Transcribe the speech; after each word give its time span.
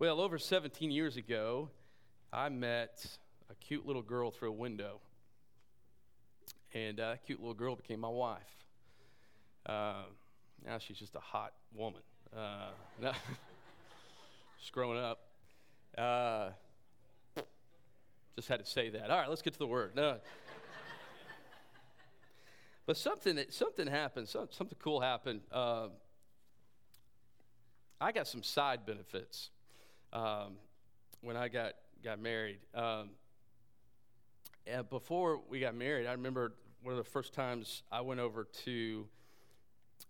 Well, 0.00 0.20
over 0.20 0.38
17 0.38 0.92
years 0.92 1.16
ago, 1.16 1.70
I 2.32 2.50
met 2.50 3.04
a 3.50 3.54
cute 3.56 3.84
little 3.84 4.02
girl 4.02 4.30
through 4.30 4.50
a 4.50 4.52
window. 4.52 5.00
And 6.72 7.00
uh, 7.00 7.10
that 7.10 7.26
cute 7.26 7.40
little 7.40 7.52
girl 7.52 7.74
became 7.74 7.98
my 7.98 8.08
wife. 8.08 8.38
Uh, 9.66 10.04
now 10.64 10.78
she's 10.78 10.98
just 10.98 11.16
a 11.16 11.20
hot 11.20 11.52
woman. 11.74 12.02
Uh, 12.32 12.68
just 14.60 14.70
growing 14.70 15.00
up. 15.00 15.18
Uh, 15.96 16.50
just 18.36 18.46
had 18.46 18.60
to 18.64 18.70
say 18.70 18.90
that. 18.90 19.10
All 19.10 19.18
right, 19.18 19.28
let's 19.28 19.42
get 19.42 19.54
to 19.54 19.58
the 19.58 19.66
word. 19.66 19.96
No. 19.96 20.18
but 22.86 22.96
something, 22.96 23.36
something 23.48 23.88
happened. 23.88 24.28
Something 24.28 24.68
cool 24.78 25.00
happened. 25.00 25.40
Uh, 25.50 25.88
I 28.00 28.12
got 28.12 28.28
some 28.28 28.44
side 28.44 28.86
benefits 28.86 29.50
um, 30.12 30.54
when 31.20 31.36
I 31.36 31.48
got, 31.48 31.74
got 32.02 32.20
married. 32.20 32.58
Um, 32.74 33.10
and 34.66 34.88
before 34.90 35.40
we 35.48 35.60
got 35.60 35.74
married, 35.74 36.06
I 36.06 36.12
remember 36.12 36.52
one 36.82 36.92
of 36.96 37.04
the 37.04 37.10
first 37.10 37.32
times 37.32 37.82
I 37.90 38.00
went 38.00 38.20
over 38.20 38.44
to 38.64 39.06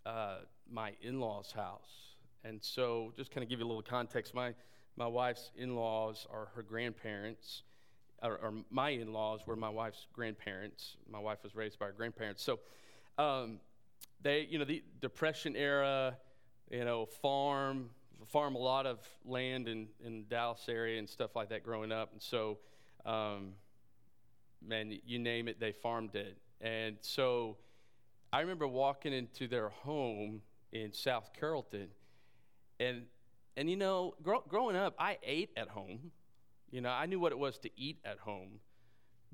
uh, 0.05 0.37
my 0.71 0.93
in 1.01 1.21
law's 1.21 1.53
house. 1.53 2.17
And 2.45 2.63
so, 2.63 3.13
just 3.17 3.31
kind 3.31 3.43
of 3.43 3.51
give 3.51 3.59
you 3.59 3.67
a 3.67 3.69
little 3.69 3.83
context, 3.83 4.35
my, 4.35 4.55
my 4.97 5.07
wife's 5.07 5.51
in 5.57 5.75
laws 5.75 6.27
are 6.31 6.49
her 6.55 6.63
grandparents, 6.63 7.63
or, 8.23 8.37
or 8.39 8.55
my 8.71 8.91
in 8.91 9.13
laws 9.13 9.41
were 9.47 9.57
my 9.57 9.69
wife's 9.69 10.07
grandparents. 10.13 10.97
My 11.11 11.19
wife 11.19 11.43
was 11.43 11.55
raised 11.55 11.79
by 11.79 11.87
her 11.87 11.93
grandparents. 11.93 12.43
So, 12.43 12.61
um, 13.19 13.61
they, 14.23 14.47
you 14.49 14.59
know, 14.59 14.65
the 14.65 14.83
Depression 15.01 15.57
era, 15.57 16.17
you 16.71 16.85
know, 16.85 17.07
farm, 17.07 17.91
farm 18.27 18.55
a 18.55 18.59
lot 18.59 18.87
of 18.87 18.99
land 19.25 19.69
in, 19.69 19.89
in 20.05 20.27
Dallas 20.29 20.65
area 20.69 20.99
and 20.99 21.09
stuff 21.09 21.37
like 21.37 21.51
that 21.51 21.63
growing 21.63 21.93
up. 21.93 22.13
And 22.13 22.23
so, 22.23 22.59
um, 23.07 23.53
man, 24.67 24.99
you 25.07 25.19
name 25.19 25.49
it, 25.49 25.61
they 25.61 25.73
farmed 25.73 26.15
it. 26.15 26.37
And 26.61 26.97
so 27.01 27.57
I 28.33 28.41
remember 28.41 28.67
walking 28.67 29.13
into 29.13 29.47
their 29.49 29.69
home 29.69 30.43
in 30.73 30.93
South 30.93 31.31
Carrollton. 31.39 31.89
And, 32.81 33.03
and 33.57 33.71
you 33.71 33.77
know, 33.77 34.15
gro- 34.23 34.45
growing 34.49 34.77
up, 34.77 34.95
I 34.99 35.19
ate 35.23 35.51
at 35.57 35.69
home. 35.69 36.11
You 36.71 36.81
know, 36.81 36.91
I 36.91 37.07
knew 37.07 37.19
what 37.19 37.33
it 37.33 37.39
was 37.39 37.59
to 37.59 37.71
eat 37.77 37.99
at 38.05 38.19
home. 38.19 38.61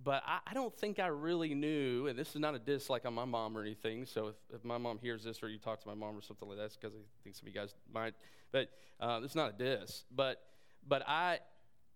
But 0.02 0.22
I, 0.26 0.38
I, 0.46 0.54
don't 0.54 0.74
think 0.74 0.98
I 0.98 1.06
really 1.06 1.54
knew, 1.54 2.08
and 2.08 2.18
this 2.18 2.30
is 2.30 2.40
not 2.40 2.54
a 2.54 2.58
diss 2.58 2.90
like 2.90 3.06
on 3.06 3.14
my 3.14 3.24
mom 3.24 3.56
or 3.56 3.62
anything. 3.62 4.06
So 4.06 4.28
if, 4.28 4.34
if 4.52 4.64
my 4.64 4.76
mom 4.76 4.98
hears 4.98 5.22
this 5.22 5.42
or 5.42 5.48
you 5.48 5.58
talk 5.58 5.80
to 5.82 5.88
my 5.88 5.94
mom 5.94 6.16
or 6.16 6.20
something 6.20 6.48
like 6.48 6.58
that, 6.58 6.64
it's 6.64 6.76
because 6.76 6.94
I 6.94 7.22
think 7.22 7.36
some 7.36 7.46
of 7.46 7.54
you 7.54 7.60
guys 7.60 7.74
might. 7.92 8.14
But 8.50 8.70
uh, 9.00 9.20
it's 9.22 9.34
not 9.34 9.54
a 9.54 9.56
diss. 9.56 10.04
But 10.14 10.42
but 10.86 11.02
I, 11.06 11.38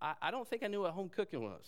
I 0.01 0.13
I 0.21 0.31
don't 0.31 0.47
think 0.47 0.63
I 0.63 0.67
knew 0.67 0.81
what 0.81 0.91
home 0.91 1.09
cooking 1.09 1.43
was. 1.43 1.65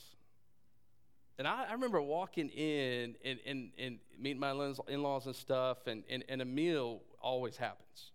And 1.38 1.48
I, 1.48 1.66
I 1.70 1.74
remember 1.74 2.00
walking 2.02 2.50
in 2.50 3.16
and, 3.26 3.40
and, 3.46 3.72
and 3.80 3.98
meeting 4.20 4.40
my 4.40 4.52
in 4.88 5.02
laws 5.02 5.26
and 5.26 5.36
stuff, 5.36 5.88
and, 5.88 6.04
and, 6.10 6.24
and 6.30 6.42
a 6.42 6.46
meal 6.46 7.02
always 7.20 7.58
happens. 7.58 8.12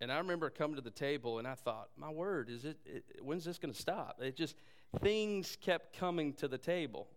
And 0.00 0.12
I 0.12 0.18
remember 0.18 0.50
coming 0.50 0.76
to 0.76 0.82
the 0.82 0.90
table 0.90 1.38
and 1.38 1.48
I 1.48 1.54
thought, 1.54 1.88
my 1.96 2.10
word, 2.10 2.50
is 2.50 2.64
it, 2.64 2.78
it 2.84 3.04
when's 3.20 3.44
this 3.44 3.58
going 3.58 3.72
to 3.72 3.80
stop? 3.80 4.20
It 4.20 4.36
just, 4.36 4.56
things 5.00 5.56
kept 5.60 5.98
coming 5.98 6.34
to 6.34 6.48
the 6.48 6.58
table. 6.58 7.08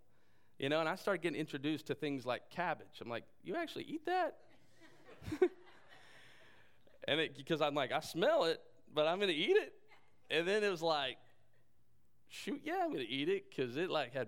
You 0.60 0.68
know, 0.68 0.82
and 0.82 0.90
I 0.90 0.96
started 0.96 1.22
getting 1.22 1.40
introduced 1.40 1.88
to 1.88 1.96
things 1.96 2.26
like 2.26 2.50
cabbage. 2.50 3.00
I'm 3.02 3.10
like, 3.10 3.24
you 3.44 3.56
actually 3.56 3.86
eat 3.86 4.06
that? 4.06 4.36
and 7.08 7.20
it, 7.22 7.38
because 7.38 7.62
I'm 7.62 7.74
like, 7.74 7.94
I 7.94 8.02
smell 8.02 8.44
it, 8.44 8.62
but 8.94 9.08
I'm 9.08 9.20
going 9.20 9.30
to 9.30 9.36
eat 9.36 9.56
it. 9.56 9.74
And 10.30 10.46
then 10.46 10.64
it 10.64 10.70
was 10.70 10.82
like, 10.82 11.18
shoot, 12.28 12.62
yeah, 12.66 12.82
I'm 12.84 12.92
going 12.92 13.06
to 13.06 13.10
eat 13.10 13.30
it 13.30 13.46
because 13.50 13.78
it 13.78 13.90
like 13.90 14.14
had, 14.14 14.28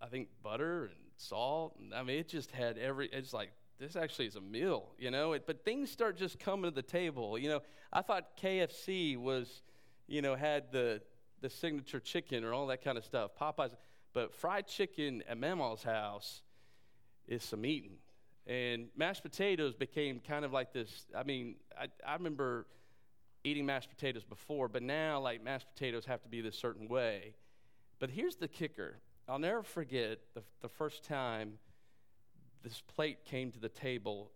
I 0.00 0.06
think, 0.06 0.28
butter 0.42 0.84
and 0.84 0.94
salt. 1.18 1.76
And 1.78 1.94
I 1.94 2.02
mean, 2.02 2.18
it 2.18 2.28
just 2.28 2.50
had 2.50 2.78
every, 2.78 3.10
it's 3.12 3.34
like, 3.34 3.50
this 3.78 3.96
actually 3.96 4.26
is 4.26 4.36
a 4.36 4.40
meal, 4.40 4.88
you 4.98 5.10
know? 5.10 5.34
It, 5.34 5.46
but 5.46 5.62
things 5.62 5.90
start 5.90 6.16
just 6.16 6.38
coming 6.38 6.70
to 6.70 6.74
the 6.74 6.80
table. 6.80 7.38
You 7.38 7.50
know, 7.50 7.60
I 7.92 8.00
thought 8.00 8.38
KFC 8.40 9.18
was, 9.18 9.60
you 10.06 10.22
know, 10.22 10.34
had 10.34 10.72
the, 10.72 11.02
the 11.42 11.50
signature 11.50 12.00
chicken 12.00 12.44
or 12.44 12.54
all 12.54 12.66
that 12.68 12.82
kind 12.82 12.96
of 12.96 13.04
stuff. 13.04 13.32
Popeyes 13.38 13.74
but 14.16 14.32
fried 14.32 14.66
chicken 14.66 15.22
at 15.28 15.36
Mama's 15.36 15.82
house 15.82 16.40
is 17.28 17.42
some 17.42 17.66
eating. 17.66 17.98
And 18.46 18.86
mashed 18.96 19.22
potatoes 19.22 19.74
became 19.74 20.20
kind 20.26 20.42
of 20.42 20.54
like 20.54 20.72
this. 20.72 21.04
I 21.14 21.22
mean, 21.22 21.56
I, 21.78 21.88
I 22.02 22.14
remember 22.14 22.66
eating 23.44 23.66
mashed 23.66 23.90
potatoes 23.90 24.24
before, 24.24 24.68
but 24.68 24.82
now, 24.82 25.20
like, 25.20 25.44
mashed 25.44 25.66
potatoes 25.74 26.06
have 26.06 26.22
to 26.22 26.30
be 26.30 26.40
this 26.40 26.56
certain 26.56 26.88
way. 26.88 27.34
But 27.98 28.08
here's 28.08 28.36
the 28.36 28.48
kicker 28.48 28.96
I'll 29.28 29.38
never 29.38 29.62
forget 29.62 30.20
the, 30.32 30.42
the 30.62 30.68
first 30.70 31.04
time 31.04 31.58
this 32.62 32.80
plate 32.80 33.26
came 33.26 33.52
to 33.52 33.60
the 33.60 33.68
table, 33.68 34.30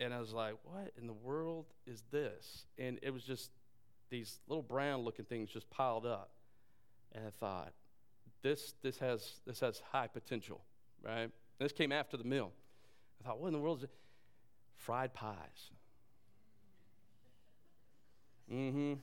and 0.00 0.12
I 0.12 0.18
was 0.18 0.32
like, 0.32 0.56
what 0.64 0.90
in 1.00 1.06
the 1.06 1.12
world 1.12 1.66
is 1.86 2.02
this? 2.10 2.66
And 2.78 2.98
it 3.00 3.10
was 3.10 3.22
just 3.22 3.52
these 4.10 4.40
little 4.48 4.64
brown 4.64 5.02
looking 5.02 5.24
things 5.24 5.50
just 5.50 5.70
piled 5.70 6.04
up. 6.04 6.30
And 7.12 7.24
I 7.24 7.30
thought, 7.30 7.72
this, 8.44 8.74
this, 8.82 8.98
has, 8.98 9.40
this 9.46 9.60
has 9.60 9.82
high 9.90 10.06
potential, 10.06 10.60
right? 11.02 11.30
This 11.58 11.72
came 11.72 11.90
after 11.90 12.18
the 12.18 12.24
meal. 12.24 12.52
I 13.20 13.26
thought, 13.26 13.40
what 13.40 13.48
in 13.48 13.54
the 13.54 13.58
world 13.58 13.78
is 13.78 13.84
it? 13.84 13.90
Fried 14.76 15.14
pies. 15.14 15.70
Mm-hmm. 18.52 18.94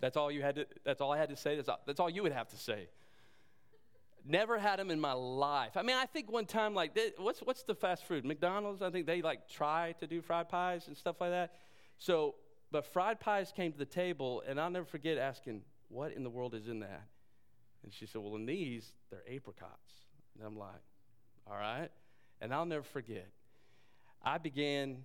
That's 0.00 0.18
all 0.18 0.30
you 0.30 0.42
had 0.42 0.56
to, 0.56 0.66
that's 0.84 1.00
all 1.00 1.12
I 1.12 1.18
had 1.18 1.30
to 1.30 1.36
say. 1.36 1.56
That's 1.56 1.68
all, 1.70 1.80
that's 1.86 1.98
all 1.98 2.10
you 2.10 2.22
would 2.22 2.32
have 2.32 2.48
to 2.48 2.56
say. 2.56 2.88
Never 4.24 4.58
had 4.58 4.78
them 4.78 4.90
in 4.90 5.00
my 5.00 5.14
life. 5.14 5.76
I 5.76 5.82
mean, 5.82 5.96
I 5.96 6.04
think 6.04 6.30
one 6.30 6.44
time, 6.44 6.74
like, 6.74 6.94
they, 6.94 7.12
what's, 7.16 7.40
what's 7.40 7.62
the 7.62 7.74
fast 7.74 8.04
food? 8.04 8.24
McDonald's, 8.24 8.82
I 8.82 8.90
think 8.90 9.06
they, 9.06 9.22
like, 9.22 9.48
try 9.48 9.94
to 9.98 10.06
do 10.06 10.20
fried 10.20 10.50
pies 10.50 10.88
and 10.88 10.96
stuff 10.96 11.20
like 11.20 11.30
that. 11.30 11.54
So, 11.96 12.34
but 12.70 12.84
fried 12.84 13.18
pies 13.18 13.50
came 13.56 13.72
to 13.72 13.78
the 13.78 13.86
table, 13.86 14.42
and 14.46 14.60
I'll 14.60 14.70
never 14.70 14.84
forget 14.84 15.16
asking, 15.16 15.62
what 15.88 16.12
in 16.12 16.22
the 16.22 16.30
world 16.30 16.54
is 16.54 16.68
in 16.68 16.80
that? 16.80 17.04
And 17.82 17.92
she 17.92 18.06
said, 18.06 18.22
Well, 18.22 18.36
in 18.36 18.46
these, 18.46 18.86
they're 19.10 19.24
apricots. 19.28 19.92
And 20.36 20.46
I'm 20.46 20.56
like, 20.56 20.70
All 21.46 21.56
right. 21.56 21.88
And 22.40 22.52
I'll 22.52 22.66
never 22.66 22.82
forget, 22.82 23.28
I 24.22 24.38
began 24.38 25.04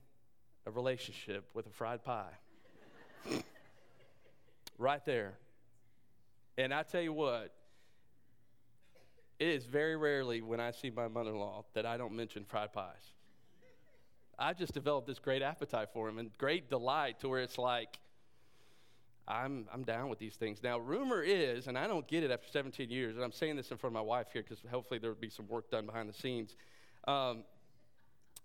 a 0.65 0.71
relationship 0.71 1.45
with 1.53 1.67
a 1.67 1.69
fried 1.69 2.03
pie. 2.03 2.33
right 4.77 5.05
there. 5.05 5.33
And 6.57 6.73
I 6.73 6.83
tell 6.83 7.01
you 7.01 7.13
what, 7.13 7.53
it 9.39 9.47
is 9.47 9.65
very 9.65 9.95
rarely 9.95 10.41
when 10.41 10.59
I 10.59 10.71
see 10.71 10.89
my 10.89 11.07
mother 11.07 11.29
in 11.29 11.37
law 11.37 11.65
that 11.73 11.85
I 11.85 11.97
don't 11.97 12.13
mention 12.13 12.43
fried 12.43 12.73
pies. 12.73 13.13
I 14.39 14.53
just 14.53 14.73
developed 14.73 15.07
this 15.07 15.19
great 15.19 15.41
appetite 15.41 15.89
for 15.93 16.07
them 16.07 16.19
and 16.19 16.35
great 16.37 16.69
delight 16.69 17.19
to 17.21 17.29
where 17.29 17.41
it's 17.41 17.57
like, 17.57 17.99
I'm, 19.27 19.67
I'm 19.73 19.83
down 19.83 20.09
with 20.09 20.19
these 20.19 20.35
things. 20.35 20.63
Now, 20.63 20.79
rumor 20.79 21.21
is, 21.21 21.67
and 21.67 21.77
I 21.77 21.87
don't 21.87 22.07
get 22.07 22.23
it 22.23 22.31
after 22.31 22.47
17 22.47 22.89
years, 22.89 23.15
and 23.15 23.23
I'm 23.23 23.31
saying 23.31 23.57
this 23.57 23.71
in 23.71 23.77
front 23.77 23.91
of 23.91 23.95
my 23.95 24.07
wife 24.07 24.27
here 24.31 24.41
because 24.41 24.63
hopefully 24.71 24.99
there 24.99 25.09
will 25.09 25.19
be 25.19 25.29
some 25.29 25.47
work 25.47 25.69
done 25.69 25.85
behind 25.85 26.07
the 26.07 26.13
scenes. 26.13 26.55
Um, 27.07 27.43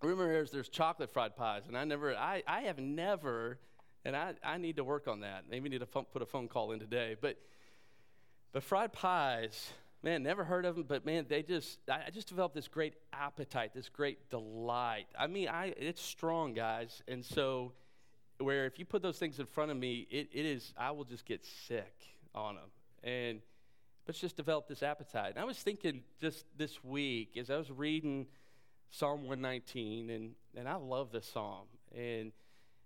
rumor 0.03 0.43
is 0.43 0.51
there's 0.51 0.69
chocolate 0.69 1.11
fried 1.13 1.37
pies, 1.37 1.63
and 1.69 1.79
I 1.79 1.85
never, 1.85 2.17
I, 2.17 2.43
I 2.49 2.63
have 2.63 2.79
never, 2.79 3.59
and 4.05 4.17
I, 4.17 4.35
I 4.43 4.59
need 4.59 4.77
to 4.77 4.85
work 4.85 5.07
on 5.07 5.21
that. 5.21 5.45
Maybe 5.49 5.69
need 5.69 5.81
to 5.81 5.87
put 5.87 6.21
a 6.21 6.27
phone 6.27 6.49
call 6.49 6.73
in 6.73 6.81
today. 6.81 7.17
But, 7.21 7.39
but 8.53 8.65
fried 8.65 8.93
pies, 8.93 9.71
man, 10.03 10.25
never 10.25 10.43
heard 10.43 10.65
of 10.65 10.75
them, 10.75 10.85
but 10.89 11.07
man, 11.07 11.27
they 11.29 11.45
just, 11.45 11.79
I 11.89 12.11
just 12.13 12.29
developed 12.29 12.57
this 12.57 12.67
great 12.67 12.95
appetite, 13.13 13.73
this 13.73 13.89
great 13.89 14.31
delight. 14.31 15.07
I 15.17 15.29
mean, 15.29 15.49
I, 15.49 15.67
it's 15.77 16.03
strong, 16.03 16.55
guys, 16.55 17.03
and 17.07 17.25
so 17.25 17.73
where 18.43 18.67
if 18.67 18.79
you 18.79 18.85
put 18.85 19.03
those 19.03 19.19
things 19.19 19.39
in 19.39 19.47
front 19.47 19.71
of 19.71 19.77
me, 19.77 20.07
it, 20.11 20.29
it 20.33 20.47
is, 20.47 20.73
I 20.77 20.91
will 20.91 21.05
just 21.05 21.25
get 21.25 21.45
sick 21.67 21.95
on 22.35 22.57
them. 22.57 22.71
And 23.03 23.41
let's 24.07 24.21
just 24.21 24.37
develop 24.37 24.69
this 24.69 24.83
appetite. 24.83 25.31
And 25.31 25.39
I 25.39 25.45
was 25.45 25.59
thinking 25.59 26.03
just 26.21 26.45
this 26.57 26.83
week 26.83 27.37
as 27.37 27.51
I 27.51 27.57
was 27.57 27.71
reading 27.71 28.27
Psalm 28.91 29.21
119, 29.21 30.11
and, 30.11 30.33
and 30.57 30.69
I 30.69 30.75
love 30.75 31.13
this 31.13 31.27
psalm. 31.27 31.67
And 31.97 32.33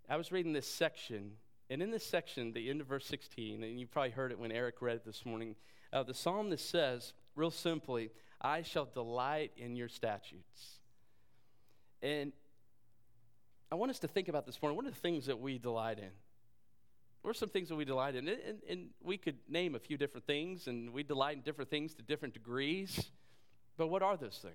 I 0.08 0.16
was 0.16 0.30
reading 0.30 0.52
this 0.52 0.68
section, 0.68 1.32
and 1.68 1.82
in 1.82 1.90
this 1.90 2.06
section, 2.06 2.52
the 2.52 2.70
end 2.70 2.80
of 2.80 2.86
verse 2.86 3.06
16, 3.06 3.64
and 3.64 3.80
you 3.80 3.86
probably 3.86 4.10
heard 4.10 4.30
it 4.30 4.38
when 4.38 4.52
Eric 4.52 4.80
read 4.80 4.96
it 4.96 5.04
this 5.04 5.26
morning, 5.26 5.56
uh, 5.92 6.02
the 6.02 6.14
psalm 6.14 6.50
that 6.50 6.60
says, 6.60 7.12
real 7.34 7.50
simply, 7.50 8.10
I 8.40 8.62
shall 8.62 8.84
delight 8.84 9.52
in 9.56 9.74
your 9.74 9.88
statutes. 9.88 10.78
And 12.02 12.32
I 13.70 13.74
want 13.74 13.90
us 13.90 13.98
to 14.00 14.08
think 14.08 14.28
about 14.28 14.46
this 14.46 14.60
morning. 14.62 14.76
What 14.76 14.86
are 14.86 14.90
the 14.90 14.96
things 14.96 15.26
that 15.26 15.40
we 15.40 15.58
delight 15.58 15.98
in? 15.98 16.10
What 17.22 17.30
are 17.32 17.34
some 17.34 17.48
things 17.48 17.68
that 17.68 17.76
we 17.76 17.84
delight 17.84 18.14
in? 18.14 18.28
And, 18.28 18.58
and, 18.68 18.88
we 19.02 19.18
could 19.18 19.36
name 19.48 19.74
a 19.74 19.80
few 19.80 19.96
different 19.96 20.26
things, 20.26 20.68
and 20.68 20.92
we 20.92 21.02
delight 21.02 21.36
in 21.36 21.42
different 21.42 21.70
things 21.70 21.92
to 21.94 22.02
different 22.02 22.34
degrees. 22.34 23.10
But 23.76 23.88
what 23.88 24.02
are 24.02 24.16
those 24.16 24.38
things? 24.38 24.54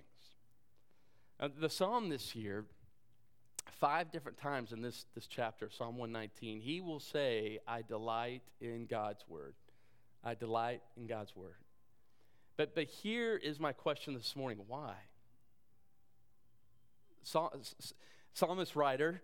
Uh, 1.38 1.48
the 1.60 1.68
psalm 1.68 2.08
this 2.08 2.34
year 2.34 2.64
five 3.70 4.10
different 4.10 4.38
times 4.38 4.72
in 4.72 4.80
this, 4.80 5.06
this 5.14 5.26
chapter, 5.26 5.68
Psalm 5.70 5.96
119, 5.98 6.60
he 6.60 6.80
will 6.80 7.00
say, 7.00 7.58
I 7.66 7.82
delight 7.82 8.42
in 8.60 8.86
God's 8.86 9.24
word. 9.28 9.54
I 10.24 10.34
delight 10.34 10.82
in 10.96 11.06
God's 11.06 11.34
word. 11.36 11.56
But, 12.56 12.74
but 12.74 12.84
here 12.84 13.36
is 13.36 13.58
my 13.58 13.72
question 13.72 14.14
this 14.14 14.34
morning 14.36 14.60
why? 14.66 14.94
Psalmist 18.34 18.76
writer, 18.76 19.20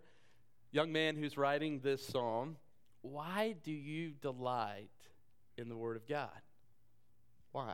young 0.71 0.91
man 0.91 1.15
who's 1.15 1.37
writing 1.37 1.79
this 1.79 2.05
psalm, 2.05 2.57
why 3.01 3.55
do 3.63 3.71
you 3.71 4.11
delight 4.21 4.89
in 5.57 5.67
the 5.69 5.75
Word 5.75 5.95
of 5.95 6.07
God? 6.07 6.29
Why? 7.51 7.73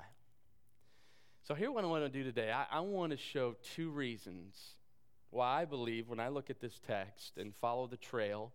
So, 1.44 1.54
here 1.54 1.72
what 1.72 1.84
I 1.84 1.88
want 1.88 2.06
to 2.06 2.10
do 2.10 2.24
today. 2.24 2.52
I, 2.52 2.66
I 2.72 2.80
want 2.80 3.12
to 3.12 3.18
show 3.18 3.56
two 3.76 3.90
reasons 3.90 4.56
why 5.30 5.62
I 5.62 5.66
believe, 5.66 6.08
when 6.08 6.20
I 6.20 6.30
look 6.30 6.50
at 6.50 6.62
this 6.62 6.80
text 6.88 7.38
and 7.38 7.54
follow 7.54 7.88
the 7.88 7.98
trail, 7.98 8.54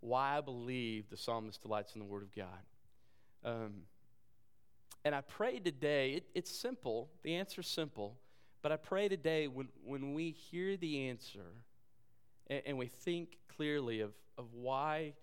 why 0.00 0.38
I 0.38 0.40
believe 0.40 1.10
the 1.10 1.16
psalmist 1.16 1.60
delights 1.60 1.92
in 1.94 1.98
the 1.98 2.06
Word 2.06 2.22
of 2.22 2.34
God. 2.34 2.46
Um, 3.44 3.82
and 5.04 5.14
I 5.14 5.20
pray 5.20 5.58
today, 5.58 6.12
it, 6.12 6.24
it's 6.34 6.50
simple, 6.50 7.10
the 7.22 7.34
answer's 7.34 7.68
simple, 7.68 8.16
but 8.62 8.72
I 8.72 8.76
pray 8.76 9.08
today 9.08 9.46
when, 9.46 9.68
when 9.84 10.14
we 10.14 10.30
hear 10.30 10.76
the 10.76 11.08
answer 11.08 11.52
and, 12.48 12.62
and 12.66 12.78
we 12.78 12.86
think 12.86 13.38
clearly 13.56 14.00
of, 14.00 14.12
of 14.36 14.46
why 14.52 15.14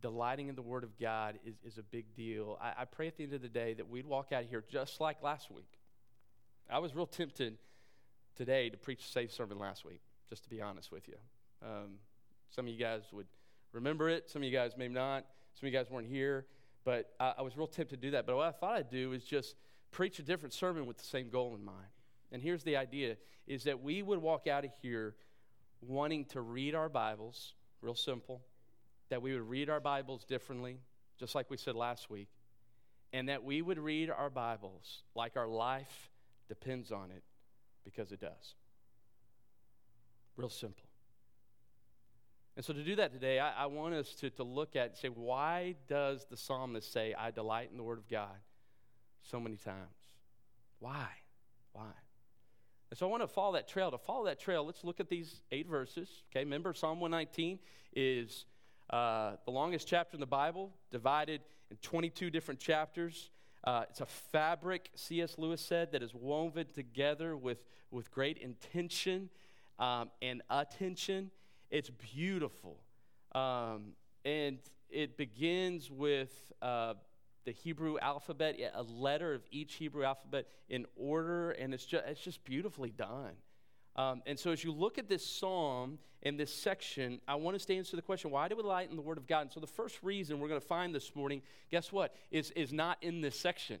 delighting 0.00 0.48
in 0.48 0.54
the 0.54 0.62
Word 0.62 0.84
of 0.84 0.98
God 0.98 1.38
is, 1.46 1.54
is 1.64 1.78
a 1.78 1.82
big 1.82 2.14
deal. 2.14 2.58
I, 2.60 2.82
I 2.82 2.84
pray 2.84 3.06
at 3.06 3.16
the 3.16 3.24
end 3.24 3.32
of 3.32 3.42
the 3.42 3.48
day 3.48 3.74
that 3.74 3.88
we'd 3.88 4.06
walk 4.06 4.32
out 4.32 4.42
of 4.44 4.50
here 4.50 4.64
just 4.68 5.00
like 5.00 5.22
last 5.22 5.50
week. 5.50 5.78
I 6.70 6.78
was 6.78 6.94
real 6.94 7.06
tempted 7.06 7.58
today 8.36 8.70
to 8.70 8.76
preach 8.76 9.04
a 9.04 9.08
safe 9.08 9.32
sermon 9.32 9.58
last 9.58 9.84
week, 9.84 10.00
just 10.28 10.44
to 10.44 10.50
be 10.50 10.60
honest 10.60 10.90
with 10.90 11.08
you. 11.08 11.16
Um, 11.62 11.98
some 12.50 12.66
of 12.66 12.72
you 12.72 12.78
guys 12.78 13.02
would 13.12 13.26
remember 13.72 14.08
it, 14.08 14.30
some 14.30 14.42
of 14.42 14.46
you 14.46 14.52
guys 14.52 14.76
may 14.76 14.88
not. 14.88 15.24
Some 15.54 15.68
of 15.68 15.72
you 15.72 15.78
guys 15.78 15.88
weren't 15.88 16.08
here, 16.08 16.46
but 16.84 17.14
I, 17.20 17.34
I 17.38 17.42
was 17.42 17.56
real 17.56 17.68
tempted 17.68 18.00
to 18.00 18.06
do 18.08 18.10
that. 18.12 18.26
But 18.26 18.36
what 18.36 18.46
I 18.46 18.50
thought 18.50 18.76
I'd 18.76 18.90
do 18.90 19.12
is 19.12 19.24
just 19.24 19.54
preach 19.92 20.18
a 20.18 20.22
different 20.22 20.52
sermon 20.52 20.86
with 20.86 20.98
the 20.98 21.04
same 21.04 21.30
goal 21.30 21.54
in 21.54 21.64
mind. 21.64 21.86
And 22.32 22.42
here's 22.42 22.64
the 22.64 22.76
idea 22.76 23.16
is 23.46 23.64
that 23.64 23.82
we 23.82 24.02
would 24.02 24.18
walk 24.18 24.46
out 24.48 24.64
of 24.64 24.72
here 24.82 25.14
wanting 25.88 26.24
to 26.26 26.40
read 26.40 26.74
our 26.74 26.88
Bibles, 26.88 27.54
real 27.80 27.94
simple, 27.94 28.42
that 29.10 29.22
we 29.22 29.32
would 29.32 29.48
read 29.48 29.70
our 29.70 29.80
Bibles 29.80 30.24
differently, 30.24 30.78
just 31.18 31.34
like 31.34 31.50
we 31.50 31.56
said 31.56 31.74
last 31.74 32.10
week, 32.10 32.28
and 33.12 33.28
that 33.28 33.44
we 33.44 33.62
would 33.62 33.78
read 33.78 34.10
our 34.10 34.30
Bibles 34.30 35.02
like 35.14 35.36
our 35.36 35.46
life 35.46 36.10
depends 36.48 36.90
on 36.90 37.10
it 37.10 37.22
because 37.84 38.12
it 38.12 38.20
does. 38.20 38.54
Real 40.36 40.48
simple. 40.48 40.88
And 42.56 42.64
so 42.64 42.72
to 42.72 42.84
do 42.84 42.96
that 42.96 43.12
today, 43.12 43.40
I, 43.40 43.64
I 43.64 43.66
want 43.66 43.94
us 43.94 44.14
to, 44.16 44.30
to 44.30 44.44
look 44.44 44.76
at 44.76 44.88
and 44.90 44.96
say, 44.96 45.08
why 45.08 45.74
does 45.88 46.26
the 46.30 46.36
psalmist 46.36 46.92
say, 46.92 47.14
I 47.14 47.30
delight 47.30 47.68
in 47.70 47.76
the 47.76 47.82
Word 47.82 47.98
of 47.98 48.08
God 48.08 48.36
so 49.22 49.40
many 49.40 49.56
times? 49.56 49.76
Why? 50.78 51.08
Why? 51.72 51.90
And 52.94 52.98
so 53.00 53.08
I 53.08 53.10
want 53.10 53.24
to 53.24 53.26
follow 53.26 53.54
that 53.54 53.66
trail. 53.66 53.90
To 53.90 53.98
follow 53.98 54.26
that 54.26 54.38
trail, 54.38 54.64
let's 54.64 54.84
look 54.84 55.00
at 55.00 55.08
these 55.08 55.42
eight 55.50 55.66
verses. 55.66 56.08
Okay, 56.30 56.44
remember 56.44 56.72
Psalm 56.72 57.00
119 57.00 57.58
is 57.92 58.46
uh, 58.88 59.32
the 59.44 59.50
longest 59.50 59.88
chapter 59.88 60.14
in 60.14 60.20
the 60.20 60.26
Bible, 60.26 60.70
divided 60.92 61.40
in 61.72 61.76
22 61.78 62.30
different 62.30 62.60
chapters. 62.60 63.30
Uh, 63.64 63.82
it's 63.90 64.00
a 64.00 64.06
fabric, 64.06 64.90
C.S. 64.94 65.34
Lewis 65.38 65.60
said, 65.60 65.90
that 65.90 66.04
is 66.04 66.14
woven 66.14 66.66
together 66.72 67.36
with, 67.36 67.64
with 67.90 68.12
great 68.12 68.38
intention 68.38 69.28
um, 69.80 70.08
and 70.22 70.42
attention. 70.48 71.32
It's 71.72 71.90
beautiful. 71.90 72.76
Um, 73.34 73.94
and 74.24 74.58
it 74.88 75.16
begins 75.16 75.90
with 75.90 76.52
uh, 76.62 76.94
the 77.44 77.52
Hebrew 77.52 77.98
alphabet, 77.98 78.56
a 78.74 78.82
letter 78.82 79.34
of 79.34 79.42
each 79.50 79.74
Hebrew 79.74 80.04
alphabet 80.04 80.46
in 80.68 80.86
order, 80.96 81.52
and 81.52 81.74
it's 81.74 81.84
just, 81.84 82.04
it's 82.06 82.20
just 82.20 82.44
beautifully 82.44 82.90
done. 82.90 83.34
Um, 83.96 84.22
and 84.26 84.38
so, 84.38 84.50
as 84.50 84.64
you 84.64 84.72
look 84.72 84.98
at 84.98 85.08
this 85.08 85.24
psalm 85.24 85.98
in 86.22 86.36
this 86.36 86.52
section, 86.52 87.20
I 87.28 87.36
want 87.36 87.54
us 87.54 87.64
to 87.66 87.76
answer 87.76 87.96
the 87.96 88.02
question 88.02 88.30
why 88.30 88.48
do 88.48 88.56
we 88.56 88.62
light 88.62 88.90
in 88.90 88.96
the 88.96 89.02
Word 89.02 89.18
of 89.18 89.26
God? 89.26 89.42
And 89.42 89.52
so, 89.52 89.60
the 89.60 89.66
first 89.66 90.02
reason 90.02 90.40
we're 90.40 90.48
going 90.48 90.60
to 90.60 90.66
find 90.66 90.94
this 90.94 91.14
morning, 91.14 91.42
guess 91.70 91.92
what, 91.92 92.14
is, 92.30 92.50
is 92.52 92.72
not 92.72 92.98
in 93.02 93.20
this 93.20 93.38
section. 93.38 93.78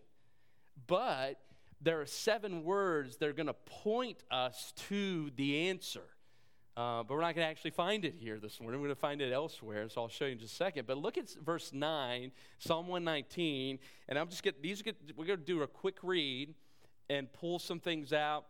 But 0.86 1.40
there 1.80 2.00
are 2.00 2.06
seven 2.06 2.64
words 2.64 3.16
that 3.16 3.28
are 3.28 3.32
going 3.32 3.46
to 3.46 3.54
point 3.54 4.22
us 4.30 4.72
to 4.88 5.30
the 5.36 5.68
answer. 5.68 6.02
Uh, 6.76 7.04
but 7.04 7.14
we're 7.14 7.20
not 7.20 7.36
going 7.36 7.46
to 7.46 7.50
actually 7.50 7.70
find 7.70 8.04
it 8.04 8.16
here 8.18 8.40
this 8.40 8.60
morning. 8.60 8.80
We're 8.80 8.88
going 8.88 8.96
to 8.96 9.00
find 9.00 9.20
it 9.20 9.32
elsewhere, 9.32 9.88
so 9.88 10.02
I'll 10.02 10.08
show 10.08 10.24
you 10.24 10.32
in 10.32 10.40
just 10.40 10.54
a 10.54 10.56
second. 10.56 10.88
But 10.88 10.98
look 10.98 11.16
at 11.16 11.30
verse 11.44 11.72
9, 11.72 12.32
Psalm 12.58 12.88
119, 12.88 13.78
and 14.08 14.18
I'm 14.18 14.28
just 14.28 14.42
get 14.42 14.60
these. 14.60 14.82
Get, 14.82 14.96
we're 15.16 15.26
going 15.26 15.38
to 15.38 15.44
do 15.44 15.62
a 15.62 15.68
quick 15.68 15.98
read 16.02 16.52
and 17.08 17.32
pull 17.32 17.60
some 17.60 17.78
things 17.78 18.12
out. 18.12 18.46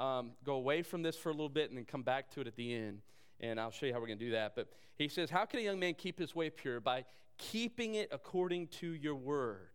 Um, 0.00 0.32
go 0.44 0.54
away 0.54 0.82
from 0.82 1.02
this 1.02 1.16
for 1.16 1.28
a 1.28 1.32
little 1.32 1.48
bit 1.48 1.70
and 1.70 1.78
then 1.78 1.84
come 1.84 2.02
back 2.02 2.30
to 2.32 2.40
it 2.40 2.48
at 2.48 2.56
the 2.56 2.74
end. 2.74 3.00
And 3.40 3.60
I'll 3.60 3.70
show 3.70 3.86
you 3.86 3.92
how 3.92 4.00
we're 4.00 4.08
going 4.08 4.18
to 4.18 4.24
do 4.24 4.32
that. 4.32 4.56
But 4.56 4.68
he 4.96 5.06
says, 5.06 5.30
How 5.30 5.44
can 5.44 5.60
a 5.60 5.62
young 5.62 5.78
man 5.78 5.94
keep 5.94 6.18
his 6.18 6.34
way 6.34 6.50
pure? 6.50 6.80
By 6.80 7.04
keeping 7.36 7.94
it 7.94 8.08
according 8.10 8.68
to 8.68 8.88
your 8.88 9.14
word. 9.14 9.68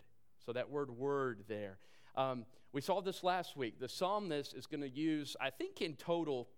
So 0.46 0.52
that 0.52 0.70
word 0.70 0.92
word 0.92 1.46
there. 1.48 1.78
Um, 2.18 2.46
we 2.74 2.82
saw 2.82 3.02
this 3.02 3.24
last 3.24 3.56
week. 3.56 3.80
The 3.80 3.88
psalmist 3.88 4.54
is 4.54 4.66
going 4.66 4.82
to 4.82 4.90
use, 4.90 5.38
I 5.40 5.50
think 5.50 5.82
in 5.82 5.96
total, 5.96 6.50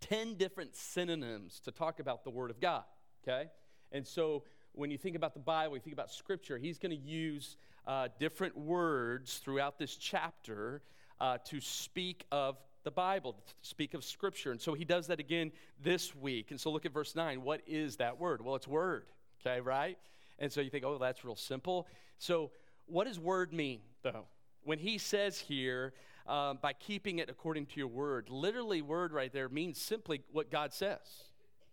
10 0.00 0.34
different 0.34 0.76
synonyms 0.76 1.60
to 1.60 1.70
talk 1.70 2.00
about 2.00 2.24
the 2.24 2.30
Word 2.30 2.50
of 2.50 2.60
God, 2.60 2.84
okay? 3.22 3.50
And 3.92 4.06
so 4.06 4.44
when 4.72 4.90
you 4.90 4.98
think 4.98 5.16
about 5.16 5.34
the 5.34 5.40
Bible, 5.40 5.76
you 5.76 5.80
think 5.80 5.94
about 5.94 6.10
Scripture, 6.10 6.58
he's 6.58 6.78
going 6.78 6.90
to 6.90 7.02
use 7.02 7.56
uh, 7.86 8.08
different 8.18 8.56
words 8.56 9.38
throughout 9.38 9.78
this 9.78 9.96
chapter 9.96 10.82
uh, 11.20 11.38
to 11.46 11.60
speak 11.60 12.24
of 12.30 12.56
the 12.84 12.90
Bible, 12.90 13.32
to 13.32 13.52
speak 13.62 13.94
of 13.94 14.04
Scripture. 14.04 14.52
And 14.52 14.60
so 14.60 14.74
he 14.74 14.84
does 14.84 15.08
that 15.08 15.20
again 15.20 15.52
this 15.82 16.14
week. 16.14 16.50
And 16.50 16.60
so 16.60 16.70
look 16.70 16.86
at 16.86 16.92
verse 16.92 17.14
9. 17.14 17.42
What 17.42 17.60
is 17.66 17.96
that 17.96 18.18
word? 18.18 18.42
Well, 18.42 18.56
it's 18.56 18.68
word, 18.68 19.06
okay, 19.40 19.60
right? 19.60 19.98
And 20.38 20.50
so 20.50 20.60
you 20.60 20.70
think, 20.70 20.84
oh, 20.84 20.98
that's 20.98 21.24
real 21.24 21.36
simple. 21.36 21.86
So 22.18 22.50
what 22.86 23.06
does 23.06 23.18
word 23.18 23.52
mean, 23.52 23.80
though? 24.02 24.24
When 24.64 24.78
he 24.78 24.98
says 24.98 25.38
here, 25.38 25.92
um, 26.30 26.58
by 26.62 26.72
keeping 26.72 27.18
it 27.18 27.28
according 27.28 27.66
to 27.66 27.76
your 27.76 27.88
word. 27.88 28.30
Literally, 28.30 28.82
word 28.82 29.12
right 29.12 29.32
there 29.32 29.48
means 29.48 29.80
simply 29.80 30.22
what 30.30 30.50
God 30.50 30.72
says. 30.72 30.98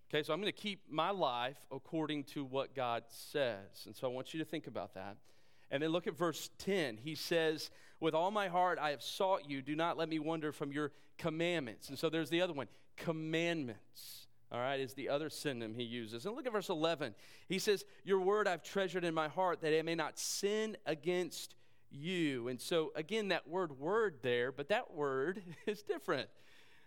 Okay, 0.09 0.23
so 0.23 0.33
I'm 0.33 0.41
going 0.41 0.51
to 0.51 0.57
keep 0.57 0.81
my 0.89 1.11
life 1.11 1.57
according 1.71 2.23
to 2.25 2.43
what 2.43 2.73
God 2.73 3.03
says. 3.09 3.83
And 3.85 3.95
so 3.95 4.09
I 4.09 4.11
want 4.11 4.33
you 4.33 4.39
to 4.39 4.45
think 4.45 4.65
about 4.65 4.95
that. 4.95 5.17
And 5.69 5.83
then 5.83 5.91
look 5.91 6.07
at 6.07 6.17
verse 6.17 6.49
10. 6.59 6.97
He 6.97 7.13
says, 7.13 7.69
With 7.99 8.15
all 8.15 8.31
my 8.31 8.47
heart 8.47 8.79
I 8.79 8.91
have 8.91 9.03
sought 9.03 9.49
you. 9.49 9.61
Do 9.61 9.75
not 9.75 9.97
let 9.97 10.09
me 10.09 10.17
wander 10.17 10.51
from 10.51 10.71
your 10.71 10.91
commandments. 11.17 11.89
And 11.89 11.99
so 11.99 12.09
there's 12.09 12.29
the 12.29 12.41
other 12.41 12.53
one 12.53 12.67
commandments. 12.95 14.27
All 14.49 14.59
right, 14.59 14.79
is 14.79 14.93
the 14.93 15.09
other 15.09 15.29
synonym 15.29 15.75
he 15.75 15.83
uses. 15.83 16.25
And 16.25 16.33
look 16.33 16.47
at 16.47 16.53
verse 16.53 16.69
11. 16.69 17.13
He 17.49 17.59
says, 17.59 17.83
Your 18.05 18.21
word 18.21 18.47
I've 18.47 18.63
treasured 18.63 19.03
in 19.03 19.13
my 19.13 19.27
heart 19.27 19.59
that 19.61 19.77
I 19.77 19.81
may 19.81 19.95
not 19.95 20.17
sin 20.17 20.77
against 20.85 21.53
you. 21.91 22.47
And 22.47 22.59
so, 22.59 22.91
again, 22.95 23.29
that 23.29 23.47
word 23.47 23.79
word 23.79 24.19
there, 24.21 24.51
but 24.51 24.69
that 24.69 24.93
word 24.93 25.41
is 25.65 25.81
different. 25.83 26.29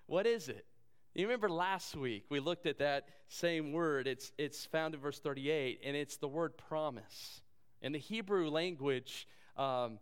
What 0.06 0.26
is 0.26 0.48
it? 0.48 0.66
You 1.14 1.26
remember 1.26 1.48
last 1.48 1.96
week 1.96 2.24
we 2.28 2.38
looked 2.38 2.66
at 2.66 2.78
that 2.78 3.08
same 3.28 3.72
word. 3.72 4.06
It's, 4.06 4.32
it's 4.38 4.64
found 4.66 4.94
in 4.94 5.00
verse 5.00 5.18
38, 5.18 5.80
and 5.84 5.96
it's 5.96 6.16
the 6.18 6.28
word 6.28 6.56
promise. 6.56 7.42
In 7.82 7.92
the 7.92 7.98
Hebrew 7.98 8.48
language, 8.48 9.26
um, 9.56 9.98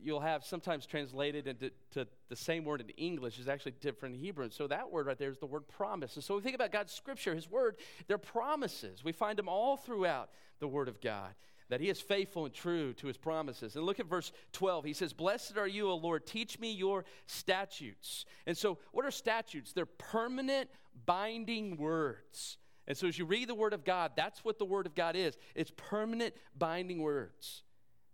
you'll 0.00 0.20
have 0.20 0.44
sometimes 0.44 0.86
translated 0.86 1.48
into 1.48 1.72
to 1.92 2.06
the 2.28 2.36
same 2.36 2.64
word 2.64 2.80
in 2.80 2.88
English 2.90 3.38
is 3.38 3.48
actually 3.48 3.72
different 3.80 4.14
in 4.14 4.20
Hebrew. 4.20 4.44
And 4.44 4.52
so 4.52 4.68
that 4.68 4.90
word 4.92 5.06
right 5.06 5.18
there 5.18 5.30
is 5.30 5.38
the 5.38 5.46
word 5.46 5.66
promise. 5.66 6.14
And 6.14 6.22
so 6.22 6.36
we 6.36 6.40
think 6.40 6.54
about 6.54 6.70
God's 6.70 6.92
scripture, 6.92 7.34
His 7.34 7.50
word, 7.50 7.76
they're 8.06 8.18
promises. 8.18 9.02
We 9.02 9.12
find 9.12 9.36
them 9.36 9.48
all 9.48 9.76
throughout 9.76 10.30
the 10.60 10.68
Word 10.68 10.88
of 10.88 11.00
God 11.00 11.34
that 11.68 11.80
he 11.80 11.88
is 11.88 12.00
faithful 12.00 12.44
and 12.46 12.54
true 12.54 12.92
to 12.94 13.06
his 13.06 13.16
promises. 13.16 13.76
And 13.76 13.84
look 13.84 14.00
at 14.00 14.06
verse 14.06 14.32
12. 14.52 14.84
He 14.84 14.92
says, 14.92 15.12
Blessed 15.12 15.56
are 15.58 15.66
you, 15.66 15.90
O 15.90 15.96
Lord, 15.96 16.26
teach 16.26 16.58
me 16.58 16.72
your 16.72 17.04
statutes. 17.26 18.24
And 18.46 18.56
so, 18.56 18.78
what 18.92 19.04
are 19.04 19.10
statutes? 19.10 19.72
They're 19.72 19.86
permanent 19.86 20.70
binding 21.06 21.76
words. 21.76 22.56
And 22.86 22.96
so, 22.96 23.06
as 23.06 23.18
you 23.18 23.26
read 23.26 23.48
the 23.48 23.54
Word 23.54 23.74
of 23.74 23.84
God, 23.84 24.12
that's 24.16 24.44
what 24.44 24.58
the 24.58 24.64
Word 24.64 24.86
of 24.86 24.94
God 24.94 25.14
is 25.14 25.36
it's 25.54 25.72
permanent 25.76 26.34
binding 26.56 27.00
words. 27.00 27.62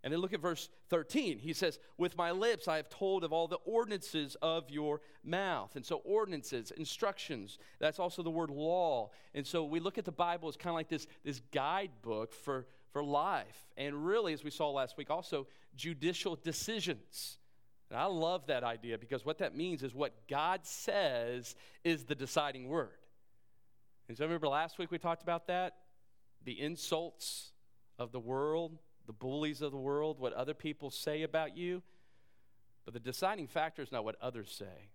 And 0.03 0.13
then 0.13 0.21
look 0.21 0.35
at 0.35 0.41
verse 0.41 0.69
13. 0.91 1.39
He 1.39 1.55
says, 1.55 1.79
With 1.97 2.19
my 2.19 2.31
lips 2.31 2.69
I 2.69 2.77
have 2.77 2.91
told 2.91 3.25
of 3.25 3.33
all 3.33 3.49
the 3.49 3.57
ordinances 3.65 4.37
of 4.43 4.69
your 4.69 5.01
mouth. 5.25 5.77
And 5.77 5.87
so, 5.87 6.03
ordinances, 6.05 6.73
instructions, 6.73 7.59
that's 7.79 7.99
also 7.99 8.23
the 8.23 8.31
word 8.31 8.51
law. 8.51 9.11
And 9.33 9.47
so, 9.47 9.65
we 9.65 9.81
look 9.81 9.97
at 9.97 10.05
the 10.05 10.13
Bible 10.13 10.49
as 10.49 10.57
kind 10.57 10.73
of 10.73 10.75
like 10.75 10.89
this, 10.89 11.07
this 11.25 11.41
guidebook 11.53 12.35
for, 12.35 12.67
for 12.95 13.05
life. 13.05 13.59
And 13.77 14.07
really, 14.07 14.33
as 14.33 14.45
we 14.45 14.51
saw 14.51 14.71
last 14.71 14.97
week, 14.97 15.11
also 15.11 15.49
judicial 15.77 16.37
decisions. 16.37 17.39
And 17.91 17.99
I 17.99 18.05
love 18.07 18.47
that 18.47 18.63
idea 18.63 18.97
because 18.97 19.27
what 19.27 19.39
that 19.39 19.55
means 19.55 19.83
is 19.83 19.93
what 19.93 20.13
God 20.29 20.61
says 20.65 21.57
is 21.83 22.05
the 22.05 22.15
deciding 22.15 22.69
word. 22.69 22.97
And 24.09 24.17
so 24.17 24.25
remember 24.25 24.47
last 24.49 24.79
week 24.79 24.93
we 24.93 24.99
talked 24.99 25.23
about 25.23 25.49
that? 25.49 25.75
The 26.45 26.61
insults 26.61 27.51
of 27.99 28.13
the 28.13 28.21
world, 28.21 28.79
the 29.07 29.13
bullies 29.13 29.61
of 29.61 29.73
the 29.73 29.79
world, 29.79 30.21
what 30.21 30.33
other 30.33 30.55
people 30.55 30.91
say 30.91 31.25
about 31.25 31.57
you. 31.57 31.83
But 32.85 32.95
the 32.95 33.01
deciding 33.01 33.49
factor 33.49 33.83
is 33.83 33.91
not 33.91 34.05
what 34.05 34.15
others 34.21 34.55
say, 34.57 34.89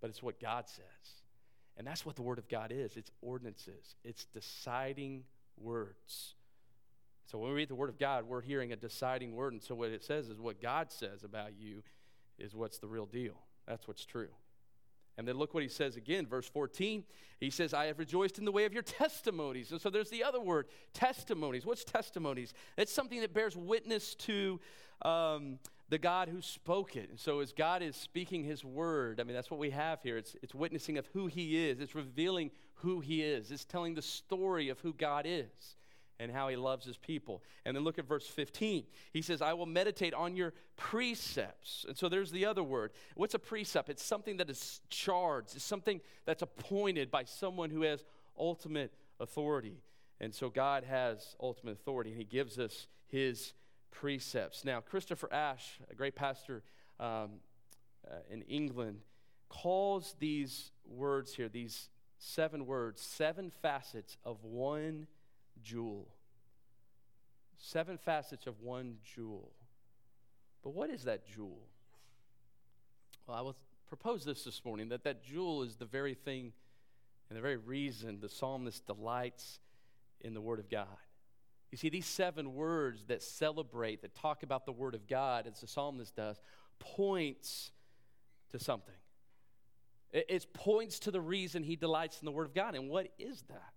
but 0.00 0.10
it's 0.10 0.22
what 0.22 0.38
God 0.38 0.68
says. 0.68 0.84
And 1.76 1.84
that's 1.86 2.06
what 2.06 2.14
the 2.14 2.22
Word 2.22 2.38
of 2.38 2.48
God 2.48 2.70
is 2.70 2.96
it's 2.96 3.10
ordinances, 3.20 3.96
it's 4.04 4.26
deciding 4.26 5.24
words. 5.58 6.34
So 7.24 7.38
when 7.38 7.50
we 7.50 7.56
read 7.56 7.68
the 7.68 7.74
Word 7.74 7.88
of 7.88 7.98
God, 7.98 8.24
we're 8.24 8.42
hearing 8.42 8.72
a 8.72 8.76
deciding 8.76 9.34
word. 9.34 9.52
And 9.52 9.62
so 9.62 9.74
what 9.74 9.90
it 9.90 10.04
says 10.04 10.28
is 10.28 10.40
what 10.40 10.60
God 10.60 10.90
says 10.90 11.24
about 11.24 11.52
you 11.58 11.82
is 12.38 12.54
what's 12.54 12.78
the 12.78 12.88
real 12.88 13.06
deal. 13.06 13.34
That's 13.66 13.86
what's 13.86 14.04
true. 14.04 14.28
And 15.18 15.28
then 15.28 15.36
look 15.36 15.52
what 15.52 15.62
he 15.62 15.68
says 15.68 15.96
again, 15.96 16.26
verse 16.26 16.48
14. 16.48 17.04
He 17.38 17.50
says, 17.50 17.74
I 17.74 17.86
have 17.86 17.98
rejoiced 17.98 18.38
in 18.38 18.44
the 18.44 18.52
way 18.52 18.64
of 18.64 18.72
your 18.72 18.82
testimonies. 18.82 19.70
And 19.70 19.80
so 19.80 19.90
there's 19.90 20.10
the 20.10 20.24
other 20.24 20.40
word, 20.40 20.66
testimonies. 20.94 21.66
What's 21.66 21.84
testimonies? 21.84 22.54
It's 22.76 22.92
something 22.92 23.20
that 23.20 23.34
bears 23.34 23.56
witness 23.56 24.14
to 24.16 24.58
um, 25.02 25.58
the 25.90 25.98
God 25.98 26.28
who 26.28 26.40
spoke 26.40 26.96
it. 26.96 27.10
And 27.10 27.20
so 27.20 27.40
as 27.40 27.52
God 27.52 27.82
is 27.82 27.94
speaking 27.94 28.42
his 28.42 28.64
word, 28.64 29.20
I 29.20 29.24
mean, 29.24 29.34
that's 29.34 29.50
what 29.50 29.60
we 29.60 29.70
have 29.70 30.02
here. 30.02 30.16
It's, 30.16 30.34
it's 30.42 30.54
witnessing 30.54 30.96
of 30.96 31.06
who 31.12 31.26
he 31.26 31.68
is, 31.68 31.80
it's 31.80 31.94
revealing 31.94 32.50
who 32.76 33.00
he 33.00 33.22
is, 33.22 33.50
it's 33.50 33.66
telling 33.66 33.94
the 33.94 34.02
story 34.02 34.70
of 34.70 34.80
who 34.80 34.94
God 34.94 35.26
is 35.28 35.76
and 36.18 36.30
how 36.30 36.48
he 36.48 36.56
loves 36.56 36.86
his 36.86 36.96
people. 36.96 37.42
And 37.64 37.76
then 37.76 37.84
look 37.84 37.98
at 37.98 38.06
verse 38.06 38.26
15. 38.26 38.84
He 39.12 39.22
says, 39.22 39.42
I 39.42 39.52
will 39.54 39.66
meditate 39.66 40.14
on 40.14 40.36
your 40.36 40.52
precepts. 40.76 41.84
And 41.88 41.96
so 41.96 42.08
there's 42.08 42.30
the 42.30 42.46
other 42.46 42.62
word. 42.62 42.92
What's 43.14 43.34
a 43.34 43.38
precept? 43.38 43.88
It's 43.88 44.04
something 44.04 44.36
that 44.36 44.50
is 44.50 44.80
charged, 44.88 45.56
it's 45.56 45.64
something 45.64 46.00
that's 46.24 46.42
appointed 46.42 47.10
by 47.10 47.24
someone 47.24 47.70
who 47.70 47.82
has 47.82 48.04
ultimate 48.38 48.92
authority. 49.20 49.82
And 50.20 50.34
so 50.34 50.48
God 50.48 50.84
has 50.84 51.34
ultimate 51.40 51.72
authority, 51.72 52.10
and 52.10 52.18
he 52.18 52.24
gives 52.24 52.58
us 52.58 52.86
his 53.08 53.54
precepts. 53.90 54.64
Now, 54.64 54.80
Christopher 54.80 55.32
Ash, 55.32 55.78
a 55.90 55.94
great 55.94 56.14
pastor 56.14 56.62
um, 57.00 57.40
uh, 58.08 58.16
in 58.30 58.42
England, 58.42 59.00
calls 59.48 60.14
these 60.18 60.70
words 60.86 61.34
here, 61.34 61.48
these 61.48 61.88
seven 62.18 62.66
words, 62.66 63.00
seven 63.00 63.50
facets 63.50 64.16
of 64.24 64.44
one 64.44 65.06
jewel. 65.62 66.08
Seven 67.56 67.98
facets 67.98 68.46
of 68.46 68.60
one 68.60 68.96
jewel. 69.04 69.52
But 70.62 70.70
what 70.70 70.90
is 70.90 71.04
that 71.04 71.26
jewel? 71.26 71.66
Well, 73.26 73.36
I 73.36 73.40
will 73.40 73.56
propose 73.86 74.24
this 74.24 74.44
this 74.44 74.64
morning 74.64 74.88
that 74.88 75.04
that 75.04 75.24
jewel 75.24 75.62
is 75.62 75.76
the 75.76 75.84
very 75.84 76.14
thing 76.14 76.52
and 77.28 77.36
the 77.36 77.42
very 77.42 77.56
reason 77.56 78.20
the 78.20 78.28
psalmist 78.28 78.86
delights 78.86 79.60
in 80.20 80.34
the 80.34 80.40
Word 80.40 80.58
of 80.58 80.68
God. 80.68 80.86
You 81.70 81.78
see, 81.78 81.88
these 81.88 82.06
seven 82.06 82.54
words 82.54 83.04
that 83.06 83.22
celebrate, 83.22 84.02
that 84.02 84.14
talk 84.14 84.42
about 84.42 84.66
the 84.66 84.72
Word 84.72 84.94
of 84.94 85.06
God, 85.06 85.46
as 85.46 85.60
the 85.60 85.66
psalmist 85.66 86.14
does, 86.14 86.38
points 86.78 87.72
to 88.50 88.58
something. 88.58 88.94
It, 90.12 90.26
it 90.28 90.52
points 90.52 90.98
to 91.00 91.10
the 91.10 91.20
reason 91.20 91.62
he 91.62 91.76
delights 91.76 92.20
in 92.20 92.26
the 92.26 92.32
Word 92.32 92.46
of 92.46 92.54
God. 92.54 92.74
And 92.74 92.90
what 92.90 93.08
is 93.18 93.42
that? 93.48 93.72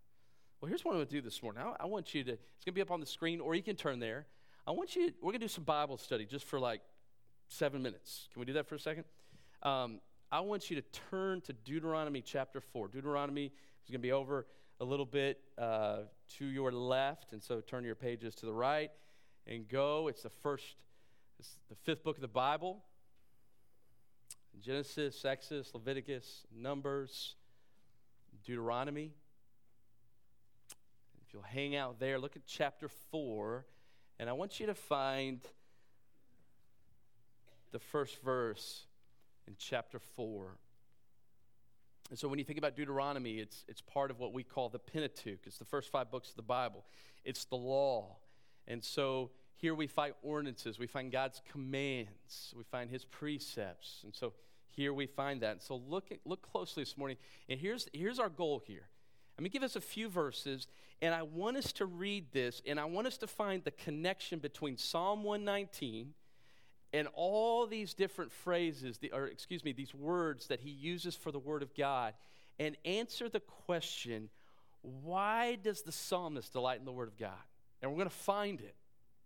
Well, 0.61 0.69
here's 0.69 0.85
what 0.85 0.91
I'm 0.91 0.97
going 0.97 1.07
to 1.07 1.11
do 1.11 1.21
this 1.21 1.43
morning. 1.43 1.61
I, 1.63 1.83
I 1.83 1.85
want 1.85 2.13
you 2.13 2.23
to, 2.23 2.31
it's 2.31 2.65
going 2.65 2.71
to 2.71 2.73
be 2.73 2.81
up 2.81 2.91
on 2.91 2.99
the 2.99 3.05
screen, 3.05 3.39
or 3.39 3.55
you 3.55 3.63
can 3.63 3.75
turn 3.75 3.99
there. 3.99 4.25
I 4.65 4.71
want 4.71 4.95
you, 4.95 5.11
we're 5.21 5.31
going 5.31 5.41
to 5.41 5.45
do 5.45 5.47
some 5.47 5.63
Bible 5.63 5.97
study 5.97 6.25
just 6.25 6.45
for 6.45 6.59
like 6.59 6.81
seven 7.49 7.81
minutes. 7.81 8.29
Can 8.33 8.39
we 8.39 8.45
do 8.45 8.53
that 8.53 8.67
for 8.67 8.75
a 8.75 8.79
second? 8.79 9.03
Um, 9.61 9.99
I 10.31 10.39
want 10.39 10.69
you 10.69 10.75
to 10.77 10.83
turn 11.09 11.41
to 11.41 11.53
Deuteronomy 11.53 12.21
chapter 12.21 12.61
4. 12.61 12.87
Deuteronomy 12.87 13.45
is 13.45 13.91
going 13.91 13.99
to 14.01 14.07
be 14.07 14.11
over 14.11 14.47
a 14.79 14.85
little 14.85 15.05
bit 15.05 15.39
uh, 15.57 15.99
to 16.37 16.45
your 16.45 16.71
left, 16.71 17.33
and 17.33 17.43
so 17.43 17.61
turn 17.61 17.83
your 17.83 17.95
pages 17.95 18.33
to 18.35 18.45
the 18.45 18.53
right 18.53 18.91
and 19.47 19.67
go. 19.67 20.07
It's 20.07 20.23
the 20.23 20.29
first, 20.29 20.77
it's 21.37 21.57
the 21.69 21.75
fifth 21.75 22.03
book 22.03 22.17
of 22.17 22.21
the 22.21 22.27
Bible 22.27 22.83
Genesis, 24.61 25.25
Exodus, 25.25 25.71
Leviticus, 25.73 26.45
Numbers, 26.55 27.35
Deuteronomy 28.45 29.11
you'll 31.35 31.43
hang 31.43 31.75
out 31.75 31.99
there, 31.99 32.17
look 32.17 32.37
at 32.37 32.43
chapter 32.47 32.87
4, 33.11 33.65
and 34.19 34.29
I 34.29 34.33
want 34.33 34.57
you 34.61 34.67
to 34.67 34.73
find 34.73 35.41
the 37.73 37.79
first 37.79 38.23
verse 38.23 38.85
in 39.45 39.55
chapter 39.59 39.99
4. 39.99 40.55
And 42.09 42.17
so 42.17 42.29
when 42.29 42.39
you 42.39 42.45
think 42.45 42.57
about 42.57 42.77
Deuteronomy, 42.77 43.39
it's, 43.39 43.65
it's 43.67 43.81
part 43.81 44.11
of 44.11 44.19
what 44.19 44.31
we 44.31 44.43
call 44.43 44.69
the 44.69 44.79
Pentateuch. 44.79 45.39
It's 45.45 45.57
the 45.57 45.65
first 45.65 45.91
five 45.91 46.09
books 46.09 46.29
of 46.29 46.37
the 46.37 46.41
Bible, 46.41 46.85
it's 47.25 47.43
the 47.43 47.57
law. 47.57 48.15
And 48.65 48.81
so 48.81 49.31
here 49.57 49.75
we 49.75 49.87
find 49.87 50.13
ordinances, 50.23 50.79
we 50.79 50.87
find 50.87 51.11
God's 51.11 51.41
commands, 51.51 52.53
we 52.55 52.63
find 52.63 52.89
his 52.89 53.03
precepts. 53.03 53.99
And 54.05 54.15
so 54.15 54.31
here 54.69 54.93
we 54.93 55.05
find 55.05 55.41
that. 55.41 55.51
And 55.51 55.61
so 55.61 55.81
look, 55.85 56.13
at, 56.13 56.19
look 56.23 56.49
closely 56.49 56.83
this 56.83 56.97
morning. 56.97 57.17
And 57.49 57.59
here's, 57.59 57.89
here's 57.91 58.19
our 58.19 58.29
goal 58.29 58.63
here 58.65 58.87
let 59.37 59.43
me 59.43 59.49
give 59.49 59.63
us 59.63 59.75
a 59.75 59.81
few 59.81 60.07
verses, 60.07 60.67
and 61.01 61.13
I 61.13 61.23
want 61.23 61.57
us 61.57 61.73
to 61.73 61.85
read 61.85 62.31
this, 62.31 62.61
and 62.65 62.79
I 62.79 62.85
want 62.85 63.07
us 63.07 63.17
to 63.17 63.27
find 63.27 63.63
the 63.63 63.71
connection 63.71 64.39
between 64.39 64.77
Psalm 64.77 65.23
119 65.23 66.13
and 66.93 67.09
all 67.13 67.67
these 67.67 67.93
different 67.93 68.31
phrases, 68.31 68.97
or 69.11 69.27
excuse 69.27 69.65
me, 69.65 69.73
these 69.73 69.93
words 69.93 70.47
that 70.47 70.61
he 70.61 70.69
uses 70.69 71.15
for 71.15 71.31
the 71.31 71.39
Word 71.39 71.61
of 71.61 71.75
God, 71.75 72.13
and 72.59 72.77
answer 72.85 73.27
the 73.27 73.41
question 73.41 74.29
why 75.03 75.55
does 75.55 75.81
the 75.81 75.91
psalmist 75.91 76.53
delight 76.53 76.79
in 76.79 76.85
the 76.85 76.91
Word 76.91 77.07
of 77.07 77.17
God? 77.17 77.31
And 77.81 77.91
we're 77.91 77.97
going 77.97 78.09
to 78.09 78.15
find 78.15 78.61
it. 78.61 78.75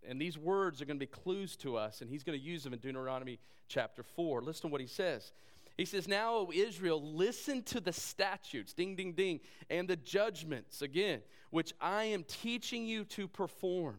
And 0.08 0.20
these 0.20 0.38
words 0.38 0.80
are 0.80 0.86
going 0.86 0.96
to 0.96 1.06
be 1.06 1.10
clues 1.10 1.54
to 1.56 1.76
us, 1.76 2.00
and 2.00 2.10
he's 2.10 2.24
going 2.24 2.38
to 2.38 2.44
use 2.44 2.64
them 2.64 2.72
in 2.72 2.78
Deuteronomy 2.78 3.38
chapter 3.68 4.02
4. 4.02 4.40
Listen 4.40 4.62
to 4.62 4.68
what 4.68 4.80
he 4.80 4.86
says. 4.86 5.32
He 5.80 5.86
says, 5.86 6.06
Now, 6.06 6.34
O 6.34 6.50
Israel, 6.52 7.02
listen 7.14 7.62
to 7.62 7.80
the 7.80 7.94
statutes, 7.94 8.74
ding, 8.74 8.96
ding, 8.96 9.14
ding, 9.14 9.40
and 9.70 9.88
the 9.88 9.96
judgments, 9.96 10.82
again, 10.82 11.22
which 11.48 11.72
I 11.80 12.04
am 12.04 12.22
teaching 12.24 12.84
you 12.84 13.06
to 13.06 13.26
perform, 13.26 13.96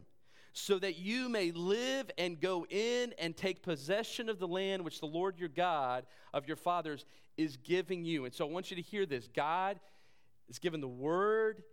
so 0.52 0.78
that 0.78 1.00
you 1.00 1.28
may 1.28 1.50
live 1.50 2.08
and 2.16 2.40
go 2.40 2.64
in 2.70 3.12
and 3.18 3.36
take 3.36 3.64
possession 3.64 4.28
of 4.28 4.38
the 4.38 4.46
land 4.46 4.84
which 4.84 5.00
the 5.00 5.06
Lord 5.06 5.40
your 5.40 5.48
God 5.48 6.06
of 6.32 6.46
your 6.46 6.56
fathers 6.56 7.04
is 7.36 7.56
giving 7.56 8.04
you. 8.04 8.26
And 8.26 8.32
so 8.32 8.46
I 8.46 8.50
want 8.52 8.70
you 8.70 8.76
to 8.76 8.82
hear 8.82 9.04
this 9.04 9.26
God 9.26 9.80
is 10.48 10.60
given 10.60 10.80
the 10.80 10.86
word 10.86 11.64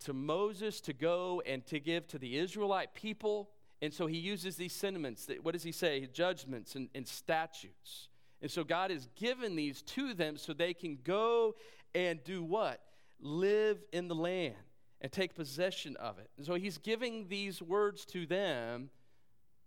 to 0.00 0.12
Moses 0.12 0.82
to 0.82 0.92
go 0.92 1.42
and 1.46 1.64
to 1.68 1.80
give 1.80 2.06
to 2.08 2.18
the 2.18 2.36
Israelite 2.36 2.92
people. 2.92 3.48
And 3.80 3.94
so 3.94 4.08
he 4.08 4.18
uses 4.18 4.56
these 4.56 4.74
sentiments. 4.74 5.24
That, 5.24 5.42
what 5.42 5.54
does 5.54 5.62
he 5.62 5.72
say? 5.72 6.06
Judgments 6.12 6.74
and, 6.74 6.90
and 6.94 7.08
statutes. 7.08 8.08
And 8.44 8.50
so 8.50 8.62
God 8.62 8.90
has 8.90 9.08
given 9.16 9.56
these 9.56 9.80
to 9.80 10.12
them 10.12 10.36
so 10.36 10.52
they 10.52 10.74
can 10.74 10.98
go 11.02 11.54
and 11.94 12.22
do 12.24 12.42
what? 12.42 12.78
Live 13.18 13.82
in 13.90 14.06
the 14.06 14.14
land 14.14 14.54
and 15.00 15.10
take 15.10 15.34
possession 15.34 15.96
of 15.96 16.18
it. 16.18 16.28
And 16.36 16.44
so 16.44 16.52
he's 16.52 16.76
giving 16.76 17.28
these 17.28 17.62
words 17.62 18.04
to 18.04 18.26
them 18.26 18.90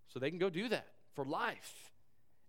so 0.09 0.19
they 0.19 0.29
can 0.29 0.37
go 0.37 0.51
do 0.51 0.69
that 0.69 0.85
for 1.15 1.25
life. 1.25 1.89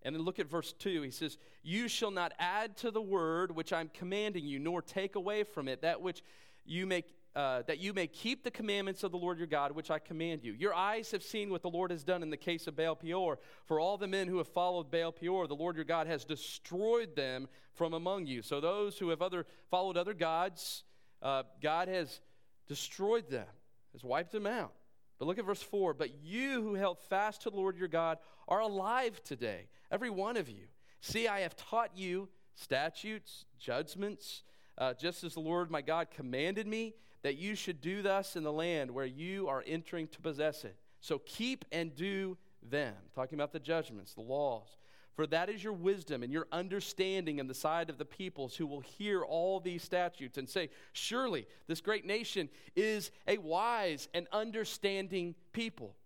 And 0.03 0.15
then 0.15 0.21
look 0.21 0.39
at 0.39 0.51
verse 0.51 0.75
2. 0.75 1.01
He 1.01 1.11
says, 1.11 1.39
You 1.63 1.89
shall 1.89 2.11
not 2.11 2.35
add 2.39 2.77
to 2.77 2.91
the 2.91 3.01
word 3.01 3.57
which 3.57 3.73
I'm 3.73 3.91
commanding 3.95 4.45
you, 4.45 4.59
nor 4.59 4.83
take 4.83 5.17
away 5.17 5.45
from 5.45 5.67
it 5.67 5.81
that 5.81 6.03
which 6.03 6.23
you 6.67 6.87
make 6.87 7.07
uh, 7.39 7.63
that 7.69 7.79
you 7.79 7.93
may 7.93 8.09
keep 8.09 8.43
the 8.43 8.51
commandments 8.51 9.05
of 9.05 9.13
the 9.13 9.17
Lord 9.17 9.39
your 9.39 9.47
God, 9.47 9.71
which 9.71 9.93
I 9.93 10.01
command 10.01 10.43
you. 10.43 10.55
Your 10.55 10.75
eyes 10.75 11.13
have 11.13 11.23
seen 11.23 11.51
what 11.51 11.63
the 11.63 11.71
Lord 11.71 11.93
has 11.93 12.03
done 12.03 12.25
in 12.25 12.31
the 12.31 12.37
case 12.37 12.67
of 12.67 12.75
Baal 12.75 12.97
Peor. 12.97 13.39
For 13.67 13.79
all 13.79 13.97
the 13.97 14.09
men 14.09 14.27
who 14.27 14.39
have 14.39 14.49
followed 14.49 14.91
Baal 14.91 15.13
Peor, 15.13 15.47
the 15.47 15.55
Lord 15.55 15.77
your 15.77 15.85
God 15.85 16.09
has 16.09 16.25
destroyed 16.25 17.15
them 17.15 17.47
from 17.75 17.95
among 17.95 18.27
you. 18.27 18.43
So 18.43 18.61
those 18.61 18.99
who 18.99 19.11
have 19.11 19.23
other 19.23 19.47
followed 19.71 19.97
other 19.97 20.15
gods, 20.15 20.83
uh, 21.23 21.45
God 21.63 21.87
has 21.87 22.19
destroyed 22.67 23.31
them, 23.31 23.47
has 23.93 24.03
wiped 24.03 24.33
them 24.33 24.49
out. 24.49 24.73
But 25.21 25.27
look 25.27 25.39
at 25.39 25.45
verse 25.45 25.63
4. 25.63 25.95
But 25.95 26.11
you 26.21 26.61
who 26.61 26.75
held 26.75 26.99
fast 27.09 27.43
to 27.43 27.51
the 27.51 27.57
Lord 27.57 27.79
your 27.79 27.87
God 27.87 28.19
are 28.49 28.63
alive 28.63 29.23
today, 29.23 29.69
every 29.93 30.11
one 30.11 30.37
of 30.37 30.49
you. 30.49 30.65
See, 31.03 31.29
I 31.29 31.43
have 31.43 31.55
taught 31.55 31.97
you 31.97 32.31
statutes, 32.57 33.45
judgments, 33.61 34.43
uh, 34.77 34.95
just 34.95 35.23
as 35.23 35.35
the 35.35 35.41
Lord 35.41 35.71
my 35.71 35.83
God 35.83 36.09
commanded 36.11 36.67
me 36.67 36.95
that 37.23 37.37
you 37.37 37.55
should 37.55 37.81
do 37.81 38.03
thus 38.03 38.37
in 38.37 38.43
the 38.43 38.53
land 38.53 38.91
where 38.91 39.07
you 39.07 39.49
are 39.49 39.65
entering 39.67 40.09
to 40.09 40.21
possess 40.21 40.65
it. 40.65 40.77
So 41.01 41.19
keep 41.19 41.65
and 41.73 41.95
do 41.95 42.37
them. 42.63 42.95
Talking 43.15 43.39
about 43.39 43.53
the 43.53 43.61
judgments, 43.61 44.15
the 44.15 44.21
laws. 44.21 44.77
For 45.15 45.27
that 45.27 45.49
is 45.49 45.65
your 45.65 45.73
wisdom 45.73 46.23
and 46.23 46.33
your 46.33 46.47
understanding 46.53 47.41
in 47.41 47.49
the 47.49 47.55
sight 47.55 47.91
of 47.91 47.99
the 47.99 48.05
peoples 48.05 48.55
who 48.55 48.69
will 48.69 48.81
hear 48.81 49.23
all 49.23 49.59
these 49.59 49.83
statutes 49.83 50.39
and 50.39 50.49
say, 50.49 50.71
Surely 50.93 51.47
this 51.67 51.81
great 51.81 52.07
nation 52.07 52.49
is 52.77 53.11
a 53.27 53.39
wise 53.39 54.09
and 54.15 54.29
understanding 54.33 55.35
people. 55.53 55.97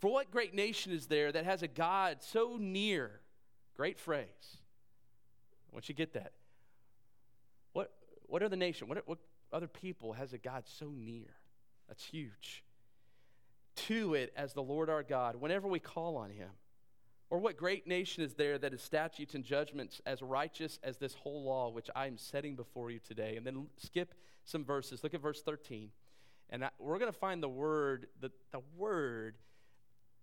For 0.00 0.10
what 0.10 0.30
great 0.30 0.54
nation 0.54 0.90
is 0.90 1.06
there 1.06 1.30
that 1.32 1.44
has 1.44 1.62
a 1.62 1.68
God 1.68 2.22
so 2.22 2.56
near? 2.58 3.20
Great 3.76 4.00
phrase. 4.00 4.56
Once 5.70 5.88
you 5.88 5.94
get 5.94 6.14
that. 6.14 6.32
What, 7.74 7.92
what 8.26 8.42
are 8.42 8.48
the 8.48 8.56
nation? 8.56 8.88
What, 8.88 9.06
what, 9.06 9.18
other 9.52 9.68
people 9.68 10.14
has 10.14 10.32
a 10.32 10.38
God 10.38 10.64
so 10.66 10.92
near. 10.94 11.34
That's 11.88 12.04
huge. 12.04 12.64
To 13.76 14.14
it 14.14 14.32
as 14.36 14.52
the 14.52 14.62
Lord 14.62 14.90
our 14.90 15.02
God, 15.02 15.36
whenever 15.36 15.68
we 15.68 15.78
call 15.78 16.16
on 16.16 16.30
him. 16.30 16.50
Or 17.30 17.38
what 17.38 17.56
great 17.56 17.86
nation 17.86 18.22
is 18.22 18.34
there 18.34 18.58
that 18.58 18.72
has 18.72 18.82
statutes 18.82 19.34
and 19.34 19.42
judgments 19.42 20.02
as 20.04 20.20
righteous 20.20 20.78
as 20.82 20.98
this 20.98 21.14
whole 21.14 21.44
law 21.44 21.70
which 21.70 21.88
I 21.96 22.06
am 22.06 22.18
setting 22.18 22.56
before 22.56 22.90
you 22.90 22.98
today? 22.98 23.36
And 23.36 23.46
then 23.46 23.68
skip 23.78 24.14
some 24.44 24.64
verses. 24.64 25.02
Look 25.02 25.14
at 25.14 25.22
verse 25.22 25.40
13. 25.40 25.88
And 26.50 26.66
I, 26.66 26.70
we're 26.78 26.98
going 26.98 27.10
to 27.10 27.18
find 27.18 27.42
the 27.42 27.48
word, 27.48 28.08
the, 28.20 28.30
the 28.50 28.60
word 28.76 29.36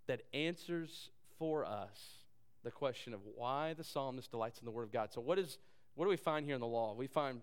that 0.06 0.22
answers 0.34 1.10
for 1.40 1.66
us 1.66 2.20
the 2.64 2.72
question 2.72 3.14
of 3.14 3.22
why 3.36 3.74
the 3.74 3.84
psalmist 3.84 4.30
delights 4.30 4.60
in 4.60 4.66
the 4.66 4.72
word 4.72 4.84
of 4.84 4.92
God. 4.92 5.12
So 5.12 5.22
what 5.22 5.40
is 5.40 5.58
what 5.96 6.06
do 6.06 6.10
we 6.10 6.18
find 6.18 6.46
here 6.46 6.56
in 6.56 6.62
the 6.62 6.68
law? 6.68 6.94
We 6.94 7.08
find 7.08 7.42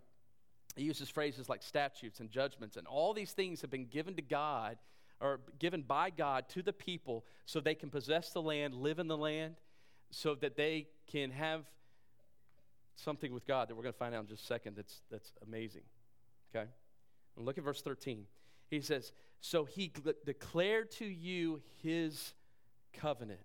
he 0.76 0.85
uses 0.85 1.09
phrases 1.09 1.49
like 1.49 1.62
statutes 1.62 2.21
and 2.21 2.30
judgments, 2.30 2.76
and 2.76 2.87
all 2.87 3.14
these 3.14 3.33
things 3.33 3.62
have 3.62 3.71
been 3.71 3.87
given 3.87 4.14
to 4.16 4.23
God 4.23 4.76
or 5.21 5.40
given 5.59 5.83
by 5.83 6.11
God 6.11 6.49
to 6.50 6.62
the 6.62 6.73
people 6.73 7.25
so 7.47 7.59
they 7.59 7.75
can 7.75 7.88
possess 7.88 8.30
the 8.30 8.42
land, 8.42 8.75
live 8.75 8.99
in 8.99 9.09
the 9.09 9.16
land, 9.16 9.56
so 10.11 10.35
that 10.35 10.56
they 10.56 10.87
can 11.11 11.30
have 11.30 11.64
something 12.95 13.33
with 13.33 13.47
God 13.47 13.68
that 13.68 13.75
we're 13.75 13.83
going 13.83 13.92
to 13.95 13.99
find 13.99 14.14
out 14.14 14.23
in 14.23 14.28
just 14.28 14.45
a 14.45 14.47
second 14.47 14.76
that's, 14.76 15.00
that's 15.11 15.33
amazing. 15.47 15.83
Okay? 16.54 16.66
And 17.37 17.47
look 17.47 17.59
at 17.59 17.64
verse 17.64 17.80
13. 17.83 18.25
He 18.68 18.80
says, 18.80 19.12
So 19.40 19.64
he 19.64 19.92
declared 20.25 20.90
to 20.92 21.06
you 21.06 21.62
his 21.83 22.35
covenant, 22.92 23.40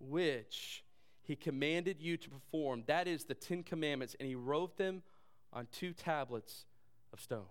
which 0.00 0.84
he 1.22 1.36
commanded 1.36 2.00
you 2.00 2.16
to 2.16 2.30
perform. 2.30 2.84
That 2.86 3.06
is 3.06 3.24
the 3.24 3.34
Ten 3.34 3.62
Commandments, 3.62 4.16
and 4.18 4.28
he 4.28 4.34
wrote 4.34 4.76
them 4.76 5.02
on 5.52 5.68
two 5.72 5.92
tablets 5.92 6.64
of 7.12 7.20
stone. 7.20 7.46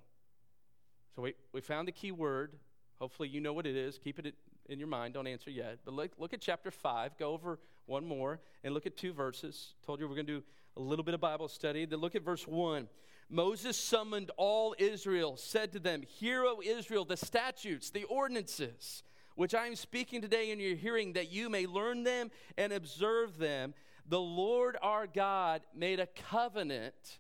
So 1.15 1.22
we, 1.22 1.34
we 1.53 1.62
found 1.62 1.88
the 1.88 1.91
key 1.91 2.12
word. 2.12 2.55
Hopefully, 3.00 3.29
you 3.29 3.41
know 3.41 3.53
what 3.53 3.65
it 3.65 3.75
is. 3.75 3.98
Keep 3.98 4.20
it 4.20 4.36
in 4.70 4.79
your 4.79 4.88
mind. 4.88 5.13
Don't 5.13 5.27
answer 5.27 5.50
yet. 5.50 5.79
But 5.84 5.93
look, 5.93 6.12
look 6.17 6.34
at 6.34 6.41
chapter 6.41 6.72
5. 6.72 7.17
Go 7.17 7.31
over 7.31 7.60
one 7.86 8.05
more 8.05 8.39
and 8.63 8.74
look 8.74 8.86
at 8.86 8.96
two 8.96 9.13
verses. 9.13 9.74
Told 9.86 10.00
you 10.00 10.08
we're 10.08 10.15
going 10.15 10.27
to 10.27 10.39
do 10.39 10.43
a 10.77 10.79
little 10.79 11.03
bit 11.03 11.13
of 11.13 11.20
Bible 11.20 11.48
study. 11.48 11.86
Then 11.86 12.00
look 12.00 12.15
at 12.15 12.24
verse 12.24 12.48
1. 12.48 12.88
Moses 13.29 13.77
summoned 13.77 14.31
all 14.36 14.75
Israel, 14.77 15.38
said 15.38 15.72
to 15.72 15.79
them, 15.79 16.01
Hear, 16.01 16.43
O 16.43 16.62
Israel, 16.63 17.05
the 17.05 17.17
statutes, 17.17 17.89
the 17.89 18.03
ordinances, 18.05 19.03
which 19.36 19.55
I 19.55 19.67
am 19.67 19.75
speaking 19.75 20.22
today 20.22 20.51
in 20.51 20.60
your 20.60 20.75
hearing, 20.75 21.13
that 21.13 21.31
you 21.31 21.50
may 21.50 21.65
learn 21.65 22.03
them 22.03 22.29
and 22.58 22.74
observe 22.74 23.38
them. 23.38 23.74
The 24.08 24.20
Lord 24.20 24.77
our 24.81 25.08
God 25.08 25.62
made 25.74 26.00
a 26.00 26.08
covenant 26.08 27.20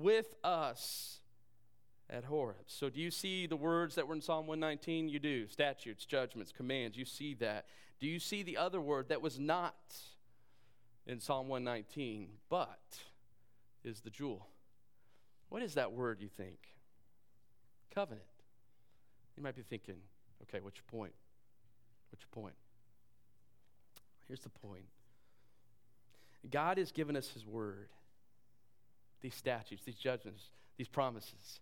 with 0.00 0.34
us 0.44 1.20
at 2.08 2.24
Horeb. 2.24 2.56
So, 2.66 2.88
do 2.88 3.00
you 3.00 3.10
see 3.10 3.46
the 3.46 3.56
words 3.56 3.94
that 3.96 4.06
were 4.06 4.14
in 4.14 4.20
Psalm 4.20 4.46
119? 4.46 5.08
You 5.08 5.18
do. 5.18 5.48
Statutes, 5.48 6.04
judgments, 6.04 6.52
commands. 6.52 6.96
You 6.96 7.04
see 7.04 7.34
that. 7.34 7.66
Do 7.98 8.06
you 8.06 8.18
see 8.18 8.42
the 8.42 8.56
other 8.56 8.80
word 8.80 9.08
that 9.08 9.22
was 9.22 9.38
not 9.38 9.74
in 11.06 11.20
Psalm 11.20 11.48
119, 11.48 12.28
but 12.48 12.98
is 13.84 14.00
the 14.00 14.10
jewel? 14.10 14.48
What 15.48 15.62
is 15.62 15.74
that 15.74 15.92
word, 15.92 16.20
you 16.20 16.28
think? 16.28 16.58
Covenant. 17.94 18.26
You 19.36 19.42
might 19.42 19.56
be 19.56 19.62
thinking, 19.62 19.96
okay, 20.42 20.60
what's 20.60 20.76
your 20.76 21.00
point? 21.00 21.14
What's 22.10 22.22
your 22.22 22.42
point? 22.42 22.54
Here's 24.26 24.40
the 24.40 24.50
point 24.50 24.84
God 26.50 26.78
has 26.78 26.92
given 26.92 27.16
us 27.16 27.28
His 27.28 27.46
word 27.46 27.88
these 29.20 29.34
statutes, 29.34 29.82
these 29.84 29.96
judgments, 29.96 30.50
these 30.76 30.88
promises. 30.88 31.60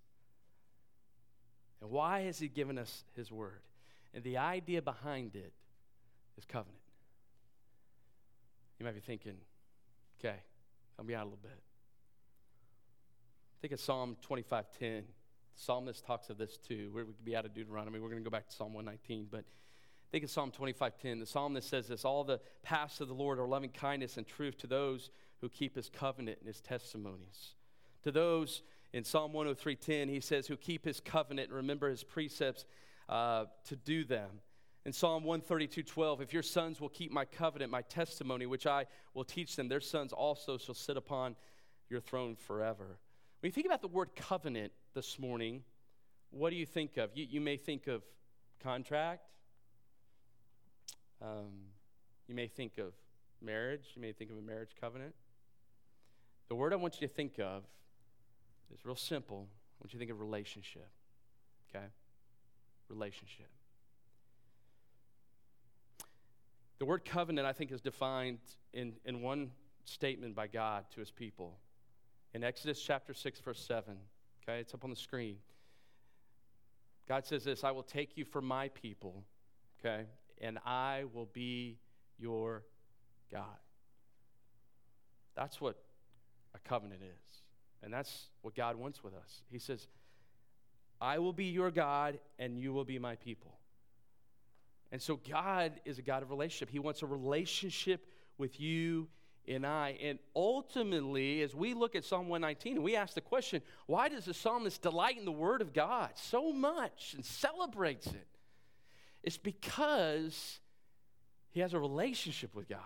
And 1.80 1.90
why 1.90 2.23
has 2.23 2.38
He 2.38 2.49
given 2.49 2.78
us 2.78 3.04
His 3.14 3.30
word? 3.30 3.61
And 4.12 4.23
the 4.23 4.38
idea 4.38 4.80
behind 4.80 5.34
it 5.34 5.52
is 6.37 6.44
covenant. 6.44 6.78
You 8.78 8.87
might 8.87 8.94
be 8.94 9.00
thinking, 9.00 9.37
okay, 10.18 10.37
help 10.96 11.06
me 11.06 11.14
out 11.14 11.22
a 11.22 11.24
little 11.24 11.38
bit. 11.42 11.61
Think 13.61 13.72
of 13.72 13.81
Psalm 13.81 14.16
25:10. 14.29 14.79
The 14.79 15.05
psalmist 15.55 16.05
talks 16.05 16.31
of 16.31 16.37
this 16.37 16.59
too. 16.59 16.90
We're, 16.92 17.05
we 17.05 17.12
could 17.12 17.24
be 17.24 17.37
out 17.37 17.44
of 17.44 17.55
Deuteronomy. 17.55 17.98
We're 17.98 18.11
going 18.11 18.22
to 18.22 18.29
go 18.29 18.31
back 18.31 18.48
to 18.48 18.55
Psalm 18.55 18.74
119, 18.74 19.29
but 19.31 19.44
think 20.11 20.24
of 20.24 20.31
Psalm 20.31 20.52
25:10. 20.52 21.20
The 21.20 21.26
psalmist 21.26 21.68
says 21.68 21.88
this: 21.88 22.05
"All 22.05 22.24
the 22.24 22.40
paths 22.62 23.00
of 23.00 23.09
the 23.09 23.14
Lord 23.14 23.38
are 23.38 23.46
loving 23.46 23.70
kindness 23.70 24.16
and 24.16 24.26
truth 24.26 24.59
to 24.59 24.66
those 24.66 25.11
who 25.40 25.49
keep 25.49 25.77
his 25.77 25.88
covenant 25.88 26.38
and 26.40 26.47
his 26.47 26.61
testimonies. 26.61 27.55
To 28.03 28.12
those 28.12 28.62
in 28.92 29.05
Psalm 29.05 29.33
103:10, 29.33 30.09
he 30.09 30.20
says, 30.20 30.47
who 30.47 30.57
keep 30.57 30.85
his 30.85 31.01
covenant 31.01 31.49
and 31.49 31.57
remember 31.57 31.90
his 31.90 32.05
precepts 32.05 32.64
uh, 33.09 33.47
to 33.66 33.77
do 33.77 34.05
them. 34.05 34.31
In 34.85 34.92
Psalm 34.92 35.25
132:12, 35.25 36.20
if 36.20 36.33
your 36.33 36.42
sons 36.42 36.81
will 36.81 36.90
keep 36.90 37.11
my 37.11 37.25
covenant, 37.25 37.73
my 37.73 37.83
testimony, 37.83 38.47
which 38.47 38.66
I 38.66 38.87
will 39.14 39.25
teach 39.25 39.57
them, 39.57 39.68
their 39.68 39.81
sons 39.81 40.12
also 40.12 40.59
shall 40.59 40.75
sit 40.75 40.97
upon 40.97 41.37
your 41.88 42.01
throne 42.01 42.37
forever. 42.37 42.99
When 43.40 43.49
you 43.49 43.53
think 43.53 43.66
about 43.66 43.83
the 43.83 43.88
word 43.88 44.14
covenant 44.14 44.73
this 44.94 45.18
morning, 45.18 45.64
what 46.31 46.51
do 46.51 46.57
you 46.57 46.66
think 46.66 46.97
of? 46.97 47.11
You, 47.14 47.27
you 47.29 47.40
may 47.40 47.57
think 47.57 47.87
of 47.87 48.03
contract. 48.62 49.29
Um, 51.20 51.53
you 52.27 52.35
may 52.35 52.47
think 52.47 52.79
of 52.79 52.92
marriage. 53.42 53.92
You 53.94 54.03
may 54.03 54.12
think 54.12 54.31
of 54.31 54.38
a 54.38 54.42
marriage 54.42 54.75
covenant. 54.81 55.14
The 56.48 56.54
word 56.54 56.72
I 56.72 56.76
want 56.76 57.00
you 57.00 57.07
to 57.07 57.12
think 57.12 57.38
of 57.38 57.62
is 58.72 58.85
real 58.85 58.96
simple. 58.96 59.46
I 59.48 59.85
want 59.85 59.92
you 59.92 59.98
to 59.98 59.98
think 59.98 60.11
of 60.11 60.20
relationship. 60.20 60.88
Okay? 61.70 61.87
Relationship. 62.88 63.48
The 66.78 66.85
word 66.85 67.04
covenant, 67.04 67.46
I 67.46 67.52
think, 67.52 67.72
is 67.72 67.80
defined 67.80 68.38
in, 68.72 68.94
in 69.04 69.22
one 69.22 69.50
statement 69.85 70.35
by 70.35 70.48
God 70.48 70.85
to 70.94 71.00
his 71.00 71.11
people. 71.11 71.57
In 72.35 72.42
Exodus 72.42 72.83
chapter 72.83 73.14
6, 73.14 73.40
verse 73.40 73.64
7. 73.64 73.96
Okay, 74.42 74.61
it's 74.61 74.74
up 74.74 74.85
on 74.85 74.90
the 74.90 74.96
screen. 74.96 75.37
God 77.09 77.24
says 77.26 77.44
this 77.44 77.64
I 77.64 77.70
will 77.70 77.83
take 77.83 78.16
you 78.16 78.24
for 78.24 78.40
my 78.40 78.68
people, 78.68 79.24
okay, 79.80 80.04
and 80.40 80.59
I 80.64 81.04
will 81.12 81.28
be 81.33 81.78
your 82.18 82.64
God. 83.30 83.44
That's 85.35 85.61
what 85.61 85.76
covenant 86.64 87.00
is. 87.03 87.42
And 87.83 87.92
that's 87.92 88.29
what 88.42 88.55
God 88.55 88.77
wants 88.77 89.05
with 89.05 89.14
us. 89.14 89.42
He 89.50 89.59
says, 89.59 89.87
I 91.00 91.18
will 91.18 91.33
be 91.33 91.46
your 91.46 91.70
God 91.70 92.18
and 92.38 92.59
you 92.59 92.72
will 92.72 92.85
be 92.85 92.98
my 92.98 93.16
people. 93.16 93.53
And 94.90 95.03
so 95.03 95.20
God 95.29 95.72
is 95.85 95.98
a 95.98 96.03
God 96.03 96.22
of 96.22 96.31
relationship. 96.31 96.70
He 96.70 96.79
wants 96.79 97.03
a 97.03 97.07
relationship 97.07 98.07
with 98.38 98.61
you 98.61 99.09
and 99.46 99.66
I. 99.66 99.98
And 100.03 100.18
ultimately, 100.35 101.42
as 101.42 101.55
we 101.55 101.74
look 101.74 101.94
at 101.94 102.05
Psalm 102.05 102.29
119 102.29 102.77
and 102.77 102.85
we 102.85 102.96
ask 102.96 103.14
the 103.14 103.20
question, 103.20 103.61
why 103.87 104.09
does 104.09 104.24
the 104.24 104.35
psalmist 104.35 104.83
delight 104.83 105.18
in 105.18 105.24
the 105.24 105.33
word 105.33 105.61
of 105.61 105.72
God 105.72 106.11
so 106.14 106.53
much 106.53 107.12
and 107.14 107.24
celebrates 107.24 108.07
it? 108.07 108.27
It's 109.22 109.38
because 109.38 110.61
he 111.50 111.61
has 111.61 111.74
a 111.74 111.79
relationship 111.79 112.55
with 112.55 112.68
God. 112.68 112.81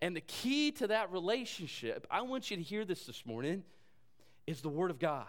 And 0.00 0.14
the 0.14 0.20
key 0.20 0.72
to 0.72 0.88
that 0.88 1.12
relationship, 1.12 2.06
I 2.10 2.22
want 2.22 2.50
you 2.50 2.56
to 2.56 2.62
hear 2.62 2.84
this 2.84 3.06
this 3.06 3.24
morning, 3.24 3.62
is 4.46 4.60
the 4.60 4.68
Word 4.68 4.90
of 4.90 4.98
God. 4.98 5.26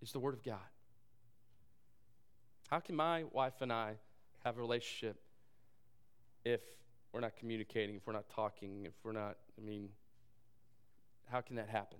It's 0.00 0.12
the 0.12 0.20
Word 0.20 0.34
of 0.34 0.42
God. 0.42 0.58
How 2.70 2.80
can 2.80 2.96
my 2.96 3.24
wife 3.32 3.60
and 3.60 3.72
I 3.72 3.94
have 4.44 4.56
a 4.56 4.60
relationship 4.60 5.20
if 6.44 6.60
we're 7.12 7.20
not 7.20 7.36
communicating, 7.36 7.96
if 7.96 8.06
we're 8.06 8.14
not 8.14 8.28
talking, 8.30 8.86
if 8.86 8.94
we're 9.04 9.12
not, 9.12 9.36
I 9.58 9.64
mean, 9.64 9.90
how 11.30 11.40
can 11.40 11.56
that 11.56 11.68
happen? 11.68 11.98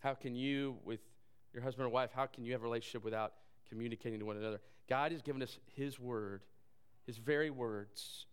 How 0.00 0.14
can 0.14 0.34
you, 0.34 0.76
with 0.84 1.00
your 1.54 1.62
husband 1.62 1.86
or 1.86 1.90
wife, 1.90 2.10
how 2.12 2.26
can 2.26 2.44
you 2.44 2.52
have 2.52 2.62
a 2.62 2.64
relationship 2.64 3.04
without 3.04 3.34
communicating 3.68 4.18
to 4.18 4.24
one 4.24 4.36
another? 4.36 4.60
God 4.88 5.12
has 5.12 5.22
given 5.22 5.42
us 5.42 5.58
His 5.76 5.98
Word, 5.98 6.42
His 7.06 7.18
very 7.18 7.50
words 7.50 8.26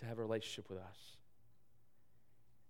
to 0.00 0.06
have 0.06 0.18
a 0.18 0.22
relationship 0.22 0.68
with 0.68 0.78
us. 0.78 1.16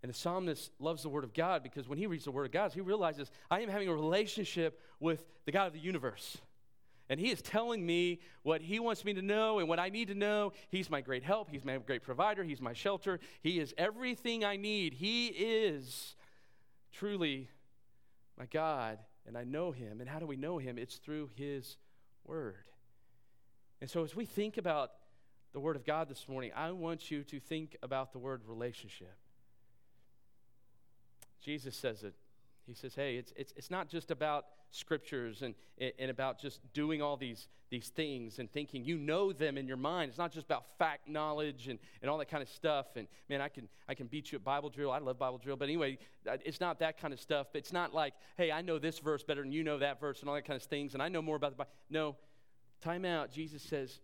And 0.03 0.11
the 0.11 0.15
psalmist 0.17 0.73
loves 0.81 1.03
the 1.03 1.09
Word 1.09 1.25
of 1.25 1.33
God 1.33 1.63
because 1.63 1.89
when 1.89 1.99
he 1.99 2.07
reads 2.07 2.25
the 2.25 2.33
Word 2.33 2.47
of 2.47 2.53
God, 2.53 2.73
he 2.73 2.81
realizes 2.81 3.31
I 3.51 3.61
am 3.61 3.69
having 3.69 3.89
a 3.89 3.95
relationship 3.95 4.81
with 4.99 5.25
the 5.45 5.53
God 5.53 5.69
of 5.69 5.73
the 5.73 5.79
universe. 5.79 6.39
And 7.09 7.21
he 7.21 7.31
is 7.31 7.43
telling 7.43 7.85
me 7.85 8.21
what 8.43 8.63
he 8.63 8.81
wants 8.81 9.05
me 9.05 9.13
to 9.15 9.23
know 9.23 9.59
and 9.59 9.69
what 9.69 9.79
I 9.79 9.91
need 9.91 10.09
to 10.09 10.15
know. 10.15 10.53
He's 10.71 10.91
my 10.91 11.01
great 11.01 11.23
help. 11.23 11.51
He's 11.51 11.65
my 11.65 11.77
great 11.79 12.03
provider. 12.03 12.43
He's 12.43 12.61
my 12.61 12.73
shelter. 12.73 13.21
He 13.43 13.61
is 13.61 13.75
everything 13.77 14.45
I 14.45 14.57
need. 14.57 14.95
He 14.95 15.27
is 15.29 16.17
truly 16.93 17.49
my 18.39 18.47
God, 18.47 18.99
and 19.27 19.37
I 19.37 19.45
know 19.45 19.73
him. 19.73 20.01
And 20.01 20.09
how 20.09 20.19
do 20.19 20.27
we 20.27 20.37
know 20.37 20.59
him? 20.59 20.79
It's 20.79 20.97
through 20.97 21.31
his 21.37 21.77
word. 22.25 22.65
And 23.81 23.91
so 23.91 24.05
as 24.05 24.17
we 24.17 24.25
think 24.25 24.57
about 24.57 24.93
the 25.53 25.61
Word 25.61 25.77
of 25.77 25.85
God 25.85 26.09
this 26.09 26.29
morning, 26.29 26.51
I 26.57 26.71
want 26.73 27.11
you 27.11 27.25
to 27.25 27.39
think 27.41 27.77
about 27.83 28.13
the 28.13 28.19
word 28.19 28.43
relationship. 28.47 29.15
Jesus 31.43 31.77
says 31.77 32.05
it 32.05 32.15
He 32.67 32.75
says, 32.75 32.95
hey, 32.95 33.17
it's, 33.17 33.33
it's, 33.37 33.53
it's 33.57 33.71
not 33.71 33.89
just 33.89 34.11
about 34.11 34.47
scriptures 34.71 35.43
and, 35.43 35.55
and 35.99 36.11
about 36.11 36.41
just 36.41 36.61
doing 36.73 37.03
all 37.03 37.17
these, 37.17 37.49
these 37.69 37.89
things 37.89 38.39
and 38.39 38.51
thinking 38.51 38.85
you 38.85 38.97
know 38.97 39.33
them 39.33 39.59
in 39.59 39.67
your 39.67 39.77
mind. 39.77 40.09
It's 40.09 40.19
not 40.19 40.33
just 40.33 40.47
about 40.47 40.65
fact 40.79 41.09
knowledge 41.09 41.69
and, 41.69 41.79
and 42.01 42.11
all 42.11 42.17
that 42.19 42.31
kind 42.31 42.43
of 42.43 42.49
stuff. 42.49 42.87
And 42.97 43.07
man, 43.29 43.43
I 43.43 43.49
can, 43.49 43.69
I 43.89 43.95
can 43.95 44.07
beat 44.07 44.33
you 44.33 44.37
at 44.37 44.45
Bible 44.45 44.71
drill. 44.71 44.91
I 44.91 44.99
love 44.99 45.19
Bible 45.19 45.39
drill. 45.39 45.57
But 45.57 45.65
anyway, 45.65 45.99
uh, 46.31 46.39
it's 46.45 46.61
not 46.61 46.79
that 46.79 46.99
kind 46.99 47.13
of 47.13 47.21
stuff. 47.21 47.49
But 47.53 47.59
It's 47.59 47.73
not 47.73 47.93
like, 47.93 48.15
hey, 48.39 48.51
I 48.51 48.63
know 48.63 48.79
this 48.79 48.99
verse 49.01 49.23
better 49.23 49.43
than 49.43 49.53
you 49.53 49.65
know 49.65 49.79
that 49.79 50.01
verse 50.01 50.21
and 50.21 50.29
all 50.29 50.35
that 50.37 50.47
kind 50.47 50.57
of 50.57 50.67
things. 50.67 50.95
And 50.95 51.03
I 51.03 51.09
know 51.09 51.21
more 51.21 51.37
about 51.37 51.51
the 51.51 51.57
Bible. 51.57 51.73
No, 51.91 52.17
time 52.81 53.05
out. 53.05 53.31
Jesus 53.31 53.63
says, 53.63 54.01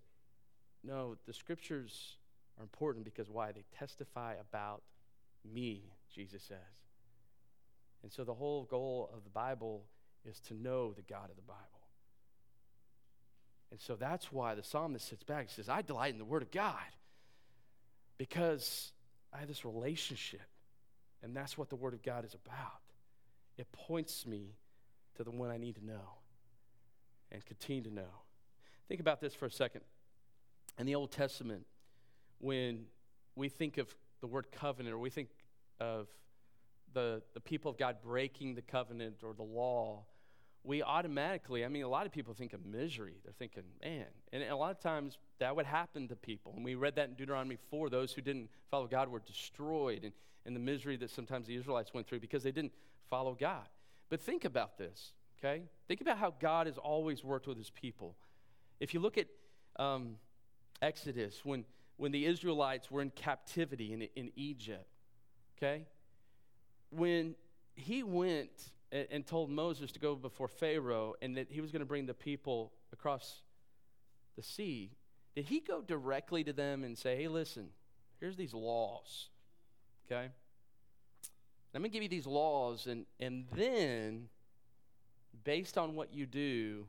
no, 0.85 1.17
the 1.27 1.33
scriptures 1.33 2.17
are 2.59 2.63
important 2.63 3.05
because 3.05 3.29
why? 3.29 3.53
They 3.53 3.65
testify 3.79 4.35
about 4.41 4.83
me, 5.45 5.83
Jesus 6.15 6.43
says. 6.43 6.59
And 8.03 8.13
so 8.13 8.25
the 8.25 8.35
whole 8.35 8.65
goal 8.65 9.11
of 9.15 9.25
the 9.25 9.31
Bible 9.31 9.85
is 10.25 10.41
to 10.41 10.55
know 10.55 10.93
the 10.93 11.03
God 11.03 11.31
of 11.31 11.37
the 11.37 11.43
Bible. 11.43 11.63
And 13.71 13.81
so 13.81 13.97
that's 13.97 14.33
why 14.33 14.55
the 14.55 14.63
psalmist 14.63 15.09
sits 15.09 15.23
back 15.23 15.41
and 15.41 15.51
says, 15.51 15.69
I 15.69 15.83
delight 15.83 16.13
in 16.13 16.19
the 16.19 16.25
Word 16.25 16.43
of 16.43 16.51
God 16.51 16.75
because 18.17 18.93
I 19.33 19.39
have 19.39 19.49
this 19.49 19.65
relationship. 19.65 20.41
And 21.23 21.37
that's 21.37 21.59
what 21.59 21.69
the 21.69 21.77
Word 21.77 21.95
of 21.95 22.03
God 22.03 22.25
is 22.25 22.35
about. 22.35 22.81
It 23.57 23.71
points 23.73 24.25
me 24.27 24.55
to 25.17 25.25
the 25.25 25.31
one 25.31 25.51
I 25.51 25.59
need 25.59 25.75
to 25.75 25.85
know 25.85 26.15
and 27.31 27.45
continue 27.45 27.83
to 27.83 27.93
know. 27.93 28.23
Think 28.89 29.01
about 29.01 29.21
this 29.21 29.35
for 29.35 29.47
a 29.47 29.51
second. 29.51 29.83
In 30.79 30.87
the 30.87 30.95
Old 30.95 31.11
Testament, 31.11 31.67
when 32.39 32.85
we 33.35 33.49
think 33.49 33.79
of 33.79 33.95
the 34.21 34.27
word 34.27 34.47
covenant 34.53 34.95
or 34.95 34.99
we 34.99 35.11
think 35.11 35.29
of 35.81 36.07
the, 36.95 37.23
the 37.35 37.41
people 37.41 37.71
of 37.71 37.77
God 37.77 37.97
breaking 38.03 38.55
the 38.55 38.63
covenant 38.63 39.23
or 39.23 39.35
the 39.35 39.43
law, 39.43 40.05
we 40.65 40.83
automatically, 40.83 41.65
I 41.65 41.69
mean, 41.69 41.83
a 41.83 41.89
lot 41.89 42.07
of 42.07 42.13
people 42.13 42.35
think 42.35 42.53
of 42.53 42.65
misery. 42.65 43.15
They're 43.25 43.33
thinking, 43.33 43.63
man. 43.83 44.07
And 44.33 44.43
a 44.43 44.57
lot 44.57 44.71
of 44.71 44.81
times 44.81 45.19
that 45.39 45.55
would 45.55 45.67
happen 45.67 46.09
to 46.09 46.17
people. 46.17 46.53
And 46.55 46.65
we 46.65 46.75
read 46.75 46.97
that 46.97 47.09
in 47.09 47.15
Deuteronomy 47.15 47.57
4 47.71 47.91
those 47.91 48.13
who 48.13 48.21
didn't 48.21 48.49
follow 48.71 48.87
God 48.87 49.09
were 49.09 49.21
destroyed, 49.21 50.05
and, 50.05 50.13
and 50.45 50.55
the 50.55 50.61
misery 50.61 50.97
that 50.97 51.11
sometimes 51.11 51.47
the 51.47 51.57
Israelites 51.57 51.93
went 51.95 52.07
through 52.07 52.21
because 52.21 52.43
they 52.43 52.53
didn't 52.53 52.73
follow 53.09 53.37
God. 53.39 53.69
But 54.11 54.21
think 54.21 54.45
about 54.45 54.79
this, 54.79 55.13
okay? 55.39 55.63
Think 55.87 56.01
about 56.01 56.19
how 56.19 56.35
God 56.39 56.67
has 56.67 56.79
always 56.79 57.25
worked 57.25 57.47
with 57.47 57.59
his 57.59 57.71
people. 57.71 58.17
If 58.81 58.95
you 58.95 59.01
look 59.01 59.19
at 59.19 59.27
um, 59.77 60.17
Exodus, 60.81 61.41
when, 61.45 61.65
when 61.97 62.13
the 62.13 62.25
Israelites 62.27 62.91
were 62.91 63.03
in 63.03 63.11
captivity 63.11 63.93
in, 63.93 64.03
in 64.15 64.31
Egypt, 64.37 64.87
okay? 65.59 65.85
when 66.91 67.35
he 67.75 68.03
went 68.03 68.71
and, 68.93 69.07
and 69.11 69.27
told 69.27 69.51
Moses 69.51 69.93
to 69.93 69.99
go 69.99 70.15
before 70.15 70.49
Pharaoh 70.49 71.15
and 71.21 71.37
that 71.37 71.49
he 71.51 71.61
was 71.61 71.71
going 71.71 71.81
to 71.81 71.87
bring 71.87 72.07
the 72.07 72.15
people 72.15 72.73
across 72.93 73.43
the 74.37 74.43
sea, 74.43 74.91
did 75.35 75.45
he 75.47 75.61
go 75.61 75.83
directly 75.83 76.45
to 76.45 76.53
them 76.53 76.85
and 76.85 76.97
say, 76.97 77.17
hey, 77.17 77.29
listen, 77.29 77.69
here's 78.21 78.37
these 78.37 78.55
laws, 78.55 79.29
okay? 80.07 80.29
I'm 81.75 81.83
going 81.83 81.91
to 81.91 81.93
give 81.93 82.03
you 82.03 82.09
these 82.09 82.27
laws, 82.27 82.87
and, 82.87 83.05
and 83.21 83.45
then, 83.55 84.29
based 85.45 85.79
on 85.79 85.95
what 85.95 86.13
you 86.13 86.27
do, 86.27 86.87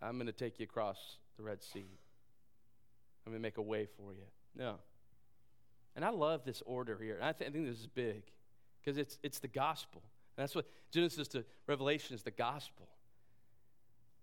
I'm 0.00 0.14
going 0.14 0.26
to 0.26 0.32
take 0.32 0.60
you 0.60 0.64
across 0.64 1.18
the 1.36 1.42
Red 1.42 1.62
Sea. 1.62 1.84
I'm 3.26 3.32
going 3.32 3.40
to 3.40 3.42
make 3.42 3.58
a 3.58 3.62
way 3.62 3.86
for 3.86 4.12
you. 4.12 4.24
No. 4.56 4.76
And 5.94 6.04
I 6.04 6.10
love 6.10 6.44
this 6.44 6.62
order 6.66 6.98
here. 7.00 7.16
And 7.16 7.24
I, 7.24 7.32
th- 7.32 7.48
I 7.48 7.52
think 7.52 7.66
this 7.66 7.78
is 7.78 7.86
big 7.86 8.22
because 8.80 8.98
it's, 8.98 9.18
it's 9.22 9.38
the 9.38 9.48
gospel. 9.48 10.02
And 10.36 10.42
that's 10.42 10.54
what 10.54 10.66
Genesis 10.90 11.28
to 11.28 11.44
Revelation 11.66 12.14
is 12.14 12.22
the 12.22 12.30
gospel. 12.30 12.88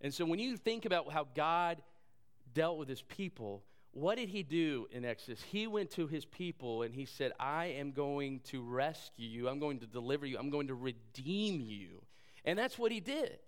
And 0.00 0.12
so 0.12 0.24
when 0.24 0.38
you 0.38 0.56
think 0.56 0.84
about 0.84 1.12
how 1.12 1.26
God 1.34 1.82
dealt 2.52 2.78
with 2.78 2.88
his 2.88 3.02
people, 3.02 3.62
what 3.92 4.16
did 4.16 4.28
he 4.28 4.42
do 4.42 4.86
in 4.92 5.04
Exodus? 5.04 5.42
He 5.42 5.66
went 5.66 5.90
to 5.92 6.06
his 6.06 6.24
people 6.24 6.82
and 6.82 6.94
he 6.94 7.04
said, 7.04 7.32
I 7.38 7.66
am 7.66 7.92
going 7.92 8.40
to 8.44 8.62
rescue 8.62 9.28
you. 9.28 9.48
I'm 9.48 9.58
going 9.58 9.80
to 9.80 9.86
deliver 9.86 10.26
you. 10.26 10.38
I'm 10.38 10.50
going 10.50 10.68
to 10.68 10.74
redeem 10.74 11.60
you. 11.60 12.02
And 12.44 12.58
that's 12.58 12.78
what 12.78 12.92
he 12.92 13.00
did. 13.00 13.38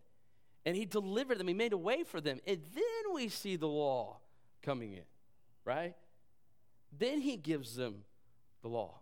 And 0.65 0.77
he 0.77 0.85
delivered 0.85 1.38
them. 1.38 1.49
He 1.49 1.55
made 1.55 1.73
a 1.73 1.79
way 1.79 2.05
for 2.05 2.21
them. 2.21 2.41
And 2.47 2.61
then 2.75 3.15
we 3.15 3.29
see 3.29 3.57
the 3.57 3.67
law 3.67 4.19
coming 4.62 4.93
in, 4.93 5.03
right? 5.64 5.94
Then 6.98 7.20
he 7.20 7.37
gives 7.37 7.77
them 7.77 8.05
the 8.62 8.68
law. 8.68 9.01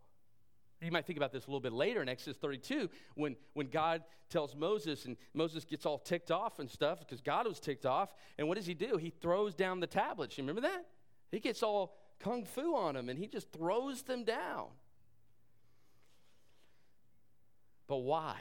You 0.83 0.91
might 0.91 1.05
think 1.05 1.19
about 1.19 1.33
this 1.33 1.45
a 1.45 1.47
little 1.49 1.61
bit 1.61 1.73
later 1.73 2.01
in 2.01 2.09
Exodus 2.09 2.39
32 2.39 2.89
when, 3.15 3.37
when 3.53 3.69
God 3.69 4.03
tells 4.31 4.55
Moses, 4.57 5.05
and 5.05 5.17
Moses 5.35 5.65
gets 5.65 5.85
all 5.85 5.99
ticked 5.99 6.31
off 6.31 6.59
and 6.59 6.71
stuff 6.71 7.01
because 7.01 7.21
God 7.21 7.47
was 7.47 7.61
ticked 7.61 7.85
off. 7.85 8.15
And 8.39 8.49
what 8.49 8.57
does 8.57 8.67
he 8.67 8.75
do? 8.75 8.97
He 8.97 9.11
throws 9.11 9.55
down 9.55 9.81
the 9.81 9.87
tablets. 9.87 10.39
You 10.39 10.45
remember 10.45 10.63
that? 10.63 10.87
He 11.31 11.41
gets 11.41 11.63
all 11.63 11.97
kung 12.19 12.45
fu 12.45 12.75
on 12.75 12.95
them 12.95 13.09
and 13.09 13.19
he 13.19 13.27
just 13.27 13.53
throws 13.53 14.03
them 14.03 14.25
down. 14.25 14.69
But 17.87 17.99
why? 17.99 18.37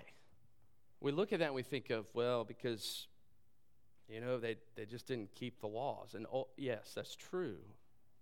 We 1.02 1.12
look 1.12 1.34
at 1.34 1.40
that 1.40 1.48
and 1.48 1.56
we 1.56 1.64
think 1.64 1.90
of, 1.90 2.06
well, 2.14 2.44
because, 2.44 3.08
you 4.08 4.22
know, 4.22 4.38
they, 4.38 4.58
they 4.76 4.86
just 4.86 5.08
didn't 5.08 5.34
keep 5.34 5.60
the 5.60 5.68
laws. 5.68 6.14
And 6.14 6.26
oh, 6.32 6.48
yes, 6.56 6.92
that's 6.96 7.16
true. 7.16 7.58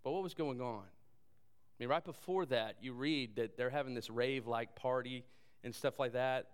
But 0.03 0.12
what 0.12 0.23
was 0.23 0.33
going 0.33 0.62
on? 0.62 0.83
I 0.83 1.77
mean, 1.79 1.89
right 1.89 2.03
before 2.03 2.45
that, 2.47 2.77
you 2.81 2.93
read 2.93 3.36
that 3.36 3.57
they're 3.57 3.69
having 3.69 3.93
this 3.93 4.10
rave 4.10 4.47
like 4.47 4.75
party 4.75 5.23
and 5.63 5.75
stuff 5.75 5.99
like 5.99 6.13
that. 6.13 6.47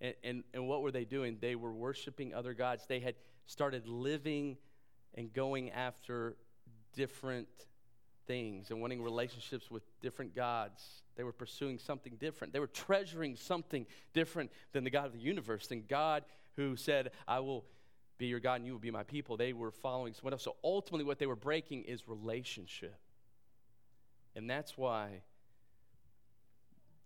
And, 0.00 0.14
and, 0.24 0.44
and 0.52 0.68
what 0.68 0.82
were 0.82 0.90
they 0.90 1.04
doing? 1.04 1.38
They 1.40 1.54
were 1.54 1.72
worshiping 1.72 2.34
other 2.34 2.54
gods. 2.54 2.84
They 2.88 3.00
had 3.00 3.14
started 3.46 3.86
living 3.86 4.56
and 5.14 5.32
going 5.32 5.70
after 5.70 6.36
different 6.92 7.48
things 8.26 8.70
and 8.70 8.80
wanting 8.80 9.02
relationships 9.02 9.70
with 9.70 9.82
different 10.00 10.34
gods. 10.34 11.02
They 11.16 11.24
were 11.24 11.32
pursuing 11.32 11.78
something 11.78 12.16
different. 12.18 12.52
They 12.52 12.60
were 12.60 12.66
treasuring 12.66 13.36
something 13.36 13.86
different 14.12 14.50
than 14.72 14.82
the 14.82 14.90
God 14.90 15.06
of 15.06 15.12
the 15.12 15.18
universe, 15.18 15.66
than 15.66 15.84
God 15.88 16.24
who 16.56 16.76
said, 16.76 17.10
I 17.28 17.40
will 17.40 17.64
be 18.18 18.26
your 18.26 18.40
God 18.40 18.56
and 18.56 18.66
you 18.66 18.72
will 18.72 18.78
be 18.78 18.90
my 18.90 19.02
people. 19.02 19.36
They 19.36 19.52
were 19.52 19.70
following 19.70 20.14
someone 20.14 20.32
else. 20.32 20.42
So 20.42 20.56
ultimately, 20.62 21.04
what 21.04 21.18
they 21.18 21.26
were 21.26 21.36
breaking 21.36 21.82
is 21.84 22.08
relationship. 22.08 22.98
And 24.36 24.48
that's 24.48 24.76
why 24.76 25.22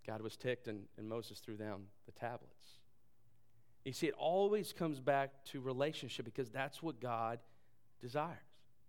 God 0.07 0.23
was 0.23 0.37
ticked 0.37 0.68
and, 0.68 0.85
and 0.97 1.09
Moses 1.09 1.38
threw 1.38 1.57
down 1.57 1.83
the 2.07 2.12
tablets. 2.12 2.79
You 3.85 3.92
see, 3.92 4.07
it 4.07 4.14
always 4.18 4.73
comes 4.73 5.01
back 5.01 5.31
to 5.47 5.61
relationship 5.61 6.25
because 6.25 6.51
that's 6.51 6.83
what 6.83 7.01
God 7.01 7.38
desires. 8.01 8.37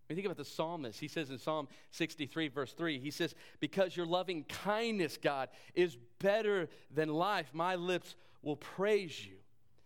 When 0.07 0.17
you 0.17 0.23
think 0.23 0.31
about 0.31 0.43
the 0.43 0.49
psalmist, 0.49 0.99
he 0.99 1.07
says 1.07 1.29
in 1.29 1.37
Psalm 1.37 1.67
63, 1.91 2.47
verse 2.47 2.73
3, 2.73 2.99
he 2.99 3.11
says, 3.11 3.35
Because 3.59 3.95
your 3.95 4.07
loving 4.07 4.43
kindness, 4.45 5.17
God, 5.21 5.49
is 5.75 5.97
better 6.19 6.67
than 6.93 7.09
life, 7.09 7.51
my 7.53 7.75
lips 7.75 8.15
will 8.41 8.55
praise 8.55 9.25
you. 9.25 9.38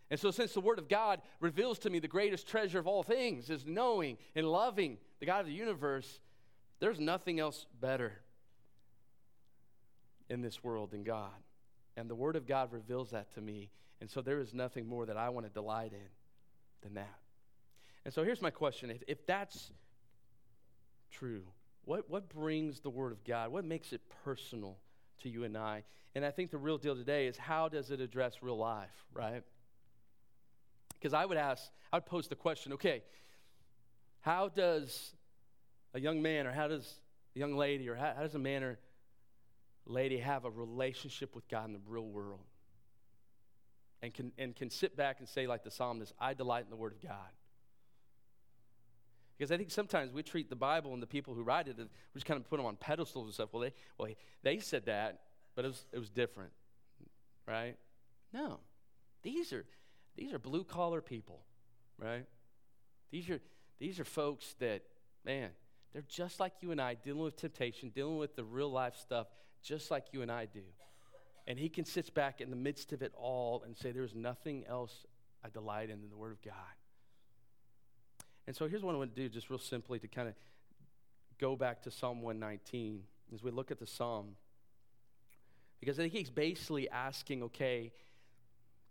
And 0.09 0.19
so, 0.19 0.31
since 0.31 0.53
the 0.53 0.61
Word 0.61 0.79
of 0.79 0.87
God 0.87 1.21
reveals 1.39 1.79
to 1.79 1.89
me 1.89 1.99
the 1.99 2.07
greatest 2.07 2.47
treasure 2.47 2.79
of 2.79 2.87
all 2.87 3.03
things 3.03 3.49
is 3.49 3.65
knowing 3.65 4.17
and 4.35 4.47
loving 4.47 4.97
the 5.19 5.25
God 5.25 5.41
of 5.41 5.47
the 5.47 5.53
universe, 5.53 6.19
there's 6.79 6.99
nothing 6.99 7.39
else 7.39 7.65
better 7.79 8.13
in 10.29 10.41
this 10.41 10.63
world 10.63 10.91
than 10.91 11.03
God. 11.03 11.31
And 11.95 12.09
the 12.09 12.15
Word 12.15 12.35
of 12.35 12.45
God 12.45 12.71
reveals 12.71 13.11
that 13.11 13.33
to 13.35 13.41
me. 13.41 13.69
And 14.01 14.09
so 14.09 14.21
there 14.21 14.39
is 14.39 14.53
nothing 14.53 14.87
more 14.87 15.05
that 15.05 15.17
I 15.17 15.29
want 15.29 15.45
to 15.45 15.51
delight 15.51 15.93
in 15.93 16.09
than 16.81 16.95
that. 16.95 17.19
And 18.05 18.13
so 18.13 18.23
here's 18.23 18.41
my 18.41 18.49
question 18.49 18.89
if, 18.89 19.01
if 19.07 19.25
that's 19.25 19.71
true, 21.11 21.43
what, 21.85 22.09
what 22.09 22.29
brings 22.29 22.79
the 22.81 22.89
Word 22.89 23.11
of 23.11 23.23
God? 23.23 23.51
What 23.51 23.65
makes 23.65 23.93
it 23.93 24.01
personal 24.23 24.77
to 25.21 25.29
you 25.29 25.43
and 25.43 25.57
I? 25.57 25.83
And 26.15 26.25
I 26.25 26.31
think 26.31 26.51
the 26.51 26.57
real 26.57 26.77
deal 26.77 26.95
today 26.95 27.27
is 27.27 27.37
how 27.37 27.69
does 27.69 27.91
it 27.91 27.99
address 28.01 28.41
real 28.41 28.57
life, 28.57 29.05
right? 29.13 29.43
Because 31.03 31.13
I 31.13 31.25
would 31.25 31.37
ask, 31.37 31.69
I 31.91 31.97
would 31.97 32.05
pose 32.05 32.29
the 32.29 32.35
question 32.35 32.71
okay, 32.73 33.03
how 34.21 34.47
does 34.47 35.13
a 35.93 35.99
young 35.99 36.21
man 36.21 36.47
or 36.47 36.53
how 36.53 36.69
does 36.69 37.01
a 37.35 37.39
young 37.39 37.57
lady 37.57 37.89
or 37.89 37.95
how, 37.95 38.13
how 38.15 38.21
does 38.21 38.35
a 38.35 38.39
man 38.39 38.63
or 38.63 38.79
lady 39.85 40.17
have 40.17 40.45
a 40.45 40.49
relationship 40.49 41.35
with 41.35 41.45
God 41.49 41.65
in 41.65 41.73
the 41.73 41.81
real 41.85 42.07
world 42.07 42.39
and 44.01 44.13
can, 44.13 44.31
and 44.37 44.55
can 44.55 44.69
sit 44.69 44.95
back 44.95 45.19
and 45.19 45.27
say, 45.27 45.45
like 45.45 45.65
the 45.65 45.71
psalmist, 45.71 46.13
I 46.21 46.33
delight 46.33 46.63
in 46.63 46.69
the 46.69 46.77
Word 46.77 46.93
of 46.93 47.01
God. 47.01 47.33
Because 49.37 49.51
I 49.51 49.57
think 49.57 49.71
sometimes 49.71 50.13
we 50.13 50.23
treat 50.23 50.49
the 50.49 50.55
Bible 50.55 50.93
and 50.93 51.03
the 51.03 51.07
people 51.07 51.33
who 51.33 51.43
write 51.43 51.67
it, 51.67 51.75
uh, 51.77 51.83
we 52.13 52.19
just 52.19 52.25
kind 52.25 52.39
of 52.39 52.49
put 52.49 52.55
them 52.55 52.65
on 52.65 52.77
pedestals 52.77 53.25
and 53.25 53.33
stuff. 53.33 53.49
Well, 53.51 53.63
they, 53.63 53.73
well, 53.97 54.09
they 54.41 54.59
said 54.59 54.85
that, 54.85 55.19
but 55.53 55.65
it 55.65 55.67
was, 55.67 55.85
it 55.91 55.99
was 55.99 56.09
different, 56.09 56.53
right? 57.45 57.75
No. 58.31 58.61
These 59.21 59.51
are, 59.51 59.65
these 60.15 60.33
are 60.33 60.39
blue 60.39 60.63
collar 60.63 61.01
people, 61.01 61.41
right? 61.97 62.25
These 63.11 63.29
are, 63.29 63.39
these 63.79 63.99
are 63.99 64.05
folks 64.05 64.55
that, 64.59 64.83
man, 65.25 65.49
they're 65.93 66.03
just 66.07 66.39
like 66.39 66.53
you 66.61 66.71
and 66.71 66.81
I, 66.81 66.95
dealing 66.95 67.23
with 67.23 67.35
temptation, 67.35 67.89
dealing 67.89 68.17
with 68.17 68.35
the 68.35 68.43
real 68.43 68.71
life 68.71 68.95
stuff, 68.95 69.27
just 69.63 69.91
like 69.91 70.05
you 70.11 70.21
and 70.21 70.31
I 70.31 70.45
do. 70.45 70.63
And 71.45 71.59
he 71.59 71.69
can 71.69 71.85
sit 71.85 72.13
back 72.13 72.41
in 72.41 72.49
the 72.49 72.55
midst 72.55 72.93
of 72.93 73.01
it 73.01 73.11
all 73.15 73.63
and 73.65 73.75
say, 73.75 73.91
There's 73.91 74.15
nothing 74.15 74.65
else 74.67 75.05
I 75.43 75.49
delight 75.49 75.89
in 75.89 76.01
than 76.01 76.09
the 76.09 76.17
Word 76.17 76.31
of 76.31 76.41
God. 76.41 76.53
And 78.47 78.55
so 78.55 78.67
here's 78.67 78.83
what 78.83 78.95
I 78.95 78.97
want 78.97 79.15
to 79.15 79.21
do, 79.21 79.29
just 79.29 79.49
real 79.49 79.59
simply, 79.59 79.99
to 79.99 80.07
kind 80.07 80.27
of 80.27 80.35
go 81.39 81.55
back 81.55 81.81
to 81.83 81.91
Psalm 81.91 82.21
119 82.21 83.03
as 83.33 83.43
we 83.43 83.51
look 83.51 83.71
at 83.71 83.79
the 83.79 83.87
psalm. 83.87 84.35
Because 85.79 85.99
I 85.99 86.03
think 86.03 86.13
he's 86.13 86.29
basically 86.29 86.89
asking, 86.89 87.43
okay, 87.43 87.91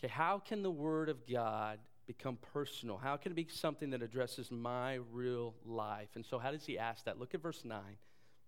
okay, 0.03 0.13
how 0.13 0.39
can 0.39 0.63
the 0.63 0.71
Word 0.71 1.09
of 1.09 1.27
God 1.27 1.79
become 2.07 2.39
personal? 2.53 2.97
How 2.97 3.17
can 3.17 3.33
it 3.33 3.35
be 3.35 3.47
something 3.49 3.91
that 3.91 4.03
addresses 4.03 4.51
my 4.51 4.99
real 5.13 5.55
life? 5.65 6.09
And 6.15 6.25
so, 6.25 6.39
how 6.39 6.51
does 6.51 6.67
he 6.67 6.79
ask 6.79 7.05
that? 7.05 7.19
Look 7.19 7.35
at 7.35 7.43
verse 7.43 7.65
9, 7.65 7.81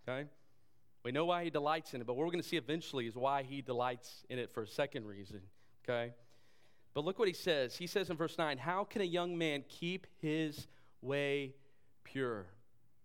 okay? 0.09 0.29
We 1.05 1.13
know 1.13 1.27
why 1.27 1.45
he 1.45 1.51
delights 1.51 1.95
in 1.95 2.01
it, 2.01 2.07
but 2.07 2.15
what 2.15 2.27
we're 2.27 2.33
going 2.33 2.43
to 2.43 2.49
see 2.49 2.57
eventually 2.57 3.07
is 3.07 3.15
why 3.15 3.43
he 3.43 3.61
delights 3.61 4.25
in 4.29 4.39
it 4.39 4.51
for 4.53 4.63
a 4.63 4.67
second 4.67 5.07
reason, 5.07 5.41
okay? 5.85 6.13
But 6.95 7.05
look 7.05 7.19
what 7.19 7.29
he 7.29 7.35
says. 7.35 7.77
He 7.77 7.87
says 7.87 8.09
in 8.09 8.17
verse 8.17 8.39
9, 8.39 8.59
How 8.59 8.85
can 8.85 9.03
a 9.03 9.07
young 9.07 9.37
man 9.37 9.65
keep 9.69 10.07
his 10.21 10.67
way 11.03 11.55
pure? 12.05 12.47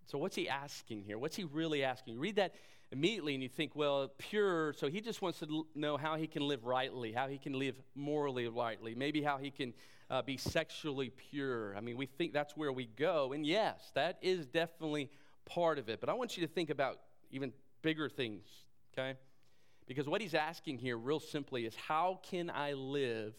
So, 0.05 0.17
what's 0.17 0.35
he 0.35 0.47
asking 0.47 1.03
here? 1.03 1.17
What's 1.17 1.35
he 1.35 1.43
really 1.43 1.83
asking? 1.83 2.17
Read 2.17 2.37
that 2.37 2.53
immediately 2.91 3.33
and 3.33 3.43
you 3.43 3.49
think, 3.49 3.75
well, 3.75 4.11
pure, 4.17 4.73
so 4.73 4.89
he 4.89 5.01
just 5.01 5.21
wants 5.21 5.39
to 5.39 5.65
know 5.75 5.97
how 5.97 6.15
he 6.15 6.27
can 6.27 6.47
live 6.47 6.65
rightly, 6.65 7.11
how 7.11 7.27
he 7.27 7.37
can 7.37 7.53
live 7.53 7.79
morally 7.95 8.47
rightly, 8.47 8.95
maybe 8.95 9.21
how 9.21 9.37
he 9.37 9.51
can 9.51 9.73
uh, 10.09 10.21
be 10.21 10.37
sexually 10.37 11.11
pure. 11.11 11.75
I 11.75 11.81
mean, 11.81 11.97
we 11.97 12.07
think 12.07 12.33
that's 12.33 12.57
where 12.57 12.71
we 12.71 12.87
go. 12.87 13.33
And 13.33 13.45
yes, 13.45 13.91
that 13.93 14.17
is 14.21 14.47
definitely 14.47 15.09
part 15.45 15.77
of 15.77 15.89
it. 15.89 15.99
But 15.99 16.09
I 16.09 16.13
want 16.13 16.35
you 16.35 16.45
to 16.45 16.51
think 16.51 16.69
about 16.69 16.99
even 17.31 17.53
bigger 17.81 18.09
things, 18.09 18.47
okay? 18.93 19.17
Because 19.87 20.07
what 20.07 20.21
he's 20.21 20.33
asking 20.33 20.79
here, 20.79 20.97
real 20.97 21.19
simply, 21.19 21.65
is 21.65 21.75
how 21.75 22.19
can 22.23 22.49
I 22.49 22.73
live 22.73 23.33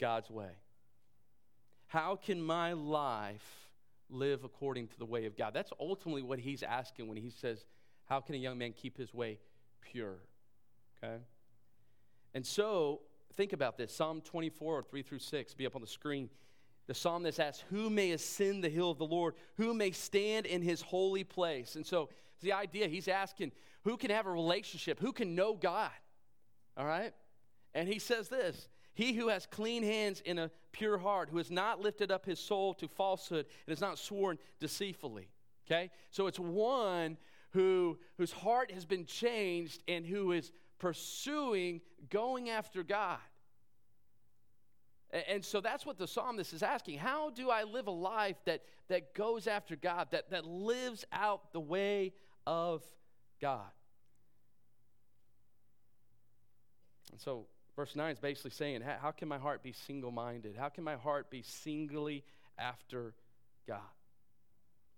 God's 0.00 0.30
way? 0.30 0.50
How 1.86 2.16
can 2.16 2.42
my 2.42 2.72
life 2.72 3.68
live 4.10 4.42
according 4.42 4.88
to 4.88 4.98
the 4.98 5.04
way 5.04 5.26
of 5.26 5.36
God? 5.36 5.54
That's 5.54 5.72
ultimately 5.78 6.22
what 6.22 6.40
he's 6.40 6.62
asking 6.64 7.08
when 7.08 7.16
he 7.16 7.30
says, 7.30 7.64
How 8.06 8.20
can 8.20 8.34
a 8.34 8.38
young 8.38 8.58
man 8.58 8.72
keep 8.72 8.96
his 8.96 9.12
way 9.12 9.38
pure? 9.80 10.18
Okay? 11.02 11.18
And 12.34 12.44
so, 12.44 13.00
think 13.34 13.52
about 13.52 13.76
this 13.76 13.94
Psalm 13.94 14.20
24, 14.20 14.82
3 14.82 15.02
through 15.02 15.18
6, 15.18 15.54
be 15.54 15.66
up 15.66 15.74
on 15.74 15.80
the 15.80 15.86
screen. 15.86 16.28
The 16.86 16.94
psalmist 16.94 17.40
asks, 17.40 17.64
Who 17.70 17.88
may 17.88 18.10
ascend 18.12 18.62
the 18.62 18.68
hill 18.68 18.90
of 18.90 18.98
the 18.98 19.06
Lord? 19.06 19.34
Who 19.56 19.72
may 19.72 19.90
stand 19.90 20.46
in 20.46 20.62
his 20.62 20.82
holy 20.82 21.24
place? 21.24 21.76
And 21.76 21.86
so, 21.86 22.10
the 22.40 22.52
idea 22.52 22.88
he's 22.88 23.08
asking, 23.08 23.52
Who 23.84 23.96
can 23.96 24.10
have 24.10 24.26
a 24.26 24.30
relationship? 24.30 25.00
Who 25.00 25.12
can 25.12 25.34
know 25.34 25.54
God? 25.54 25.90
All 26.76 26.86
right? 26.86 27.14
And 27.74 27.88
he 27.88 27.98
says 27.98 28.28
this 28.28 28.68
He 28.94 29.12
who 29.14 29.28
has 29.28 29.46
clean 29.46 29.82
hands 29.82 30.22
and 30.26 30.38
a 30.38 30.50
pure 30.72 30.98
heart, 30.98 31.28
who 31.30 31.38
has 31.38 31.50
not 31.50 31.80
lifted 31.80 32.10
up 32.10 32.26
his 32.26 32.38
soul 32.38 32.74
to 32.74 32.88
falsehood 32.88 33.46
and 33.66 33.72
has 33.72 33.80
not 33.80 33.98
sworn 33.98 34.38
deceitfully. 34.60 35.28
Okay? 35.66 35.90
So 36.10 36.26
it's 36.26 36.38
one 36.38 37.16
who, 37.54 37.98
whose 38.18 38.32
heart 38.32 38.72
has 38.72 38.84
been 38.84 39.06
changed 39.06 39.82
and 39.88 40.04
who 40.04 40.32
is 40.32 40.52
pursuing 40.78 41.80
going 42.10 42.50
after 42.50 42.82
God. 42.82 43.18
And 45.28 45.44
so 45.44 45.60
that's 45.60 45.86
what 45.86 45.96
the 45.96 46.08
psalmist 46.08 46.52
is 46.52 46.64
asking. 46.64 46.98
How 46.98 47.30
do 47.30 47.48
I 47.48 47.62
live 47.62 47.86
a 47.86 47.92
life 47.92 48.36
that, 48.46 48.62
that 48.88 49.14
goes 49.14 49.46
after 49.46 49.76
God, 49.76 50.08
that, 50.10 50.30
that 50.30 50.44
lives 50.44 51.04
out 51.12 51.52
the 51.52 51.60
way 51.60 52.12
of 52.44 52.82
God? 53.40 53.70
And 57.12 57.20
so 57.20 57.46
verse 57.76 57.94
9 57.94 58.10
is 58.10 58.18
basically 58.18 58.50
saying, 58.50 58.82
How 58.82 59.12
can 59.12 59.28
my 59.28 59.38
heart 59.38 59.62
be 59.62 59.70
single 59.70 60.10
minded? 60.10 60.56
How 60.58 60.68
can 60.68 60.82
my 60.82 60.96
heart 60.96 61.30
be 61.30 61.42
singly 61.42 62.24
after 62.58 63.14
God? 63.68 63.78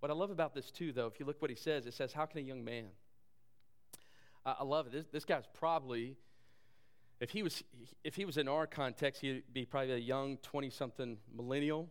What 0.01 0.11
I 0.11 0.15
love 0.15 0.31
about 0.31 0.55
this, 0.55 0.71
too, 0.71 0.93
though, 0.93 1.07
if 1.07 1.19
you 1.19 1.27
look 1.27 1.41
what 1.41 1.51
he 1.51 1.57
says, 1.57 1.87
it 1.87 1.95
says, 1.95 2.13
How 2.13 2.27
can 2.27 2.39
a 2.39 2.43
young 2.43 2.65
man? 2.65 2.87
I 4.45 4.63
love 4.63 4.87
it. 4.87 4.93
This, 4.93 5.07
this 5.11 5.25
guy's 5.25 5.47
probably 5.55 6.17
if 7.21 7.31
he 7.31 7.43
was 7.43 7.63
if 8.05 8.15
he 8.15 8.25
was 8.25 8.37
in 8.37 8.49
our 8.49 8.67
context, 8.67 9.21
he'd 9.23 9.43
be 9.53 9.65
probably 9.65 9.93
a 9.93 9.99
young 9.99 10.37
20-something 10.39 11.17
millennial, 11.35 11.89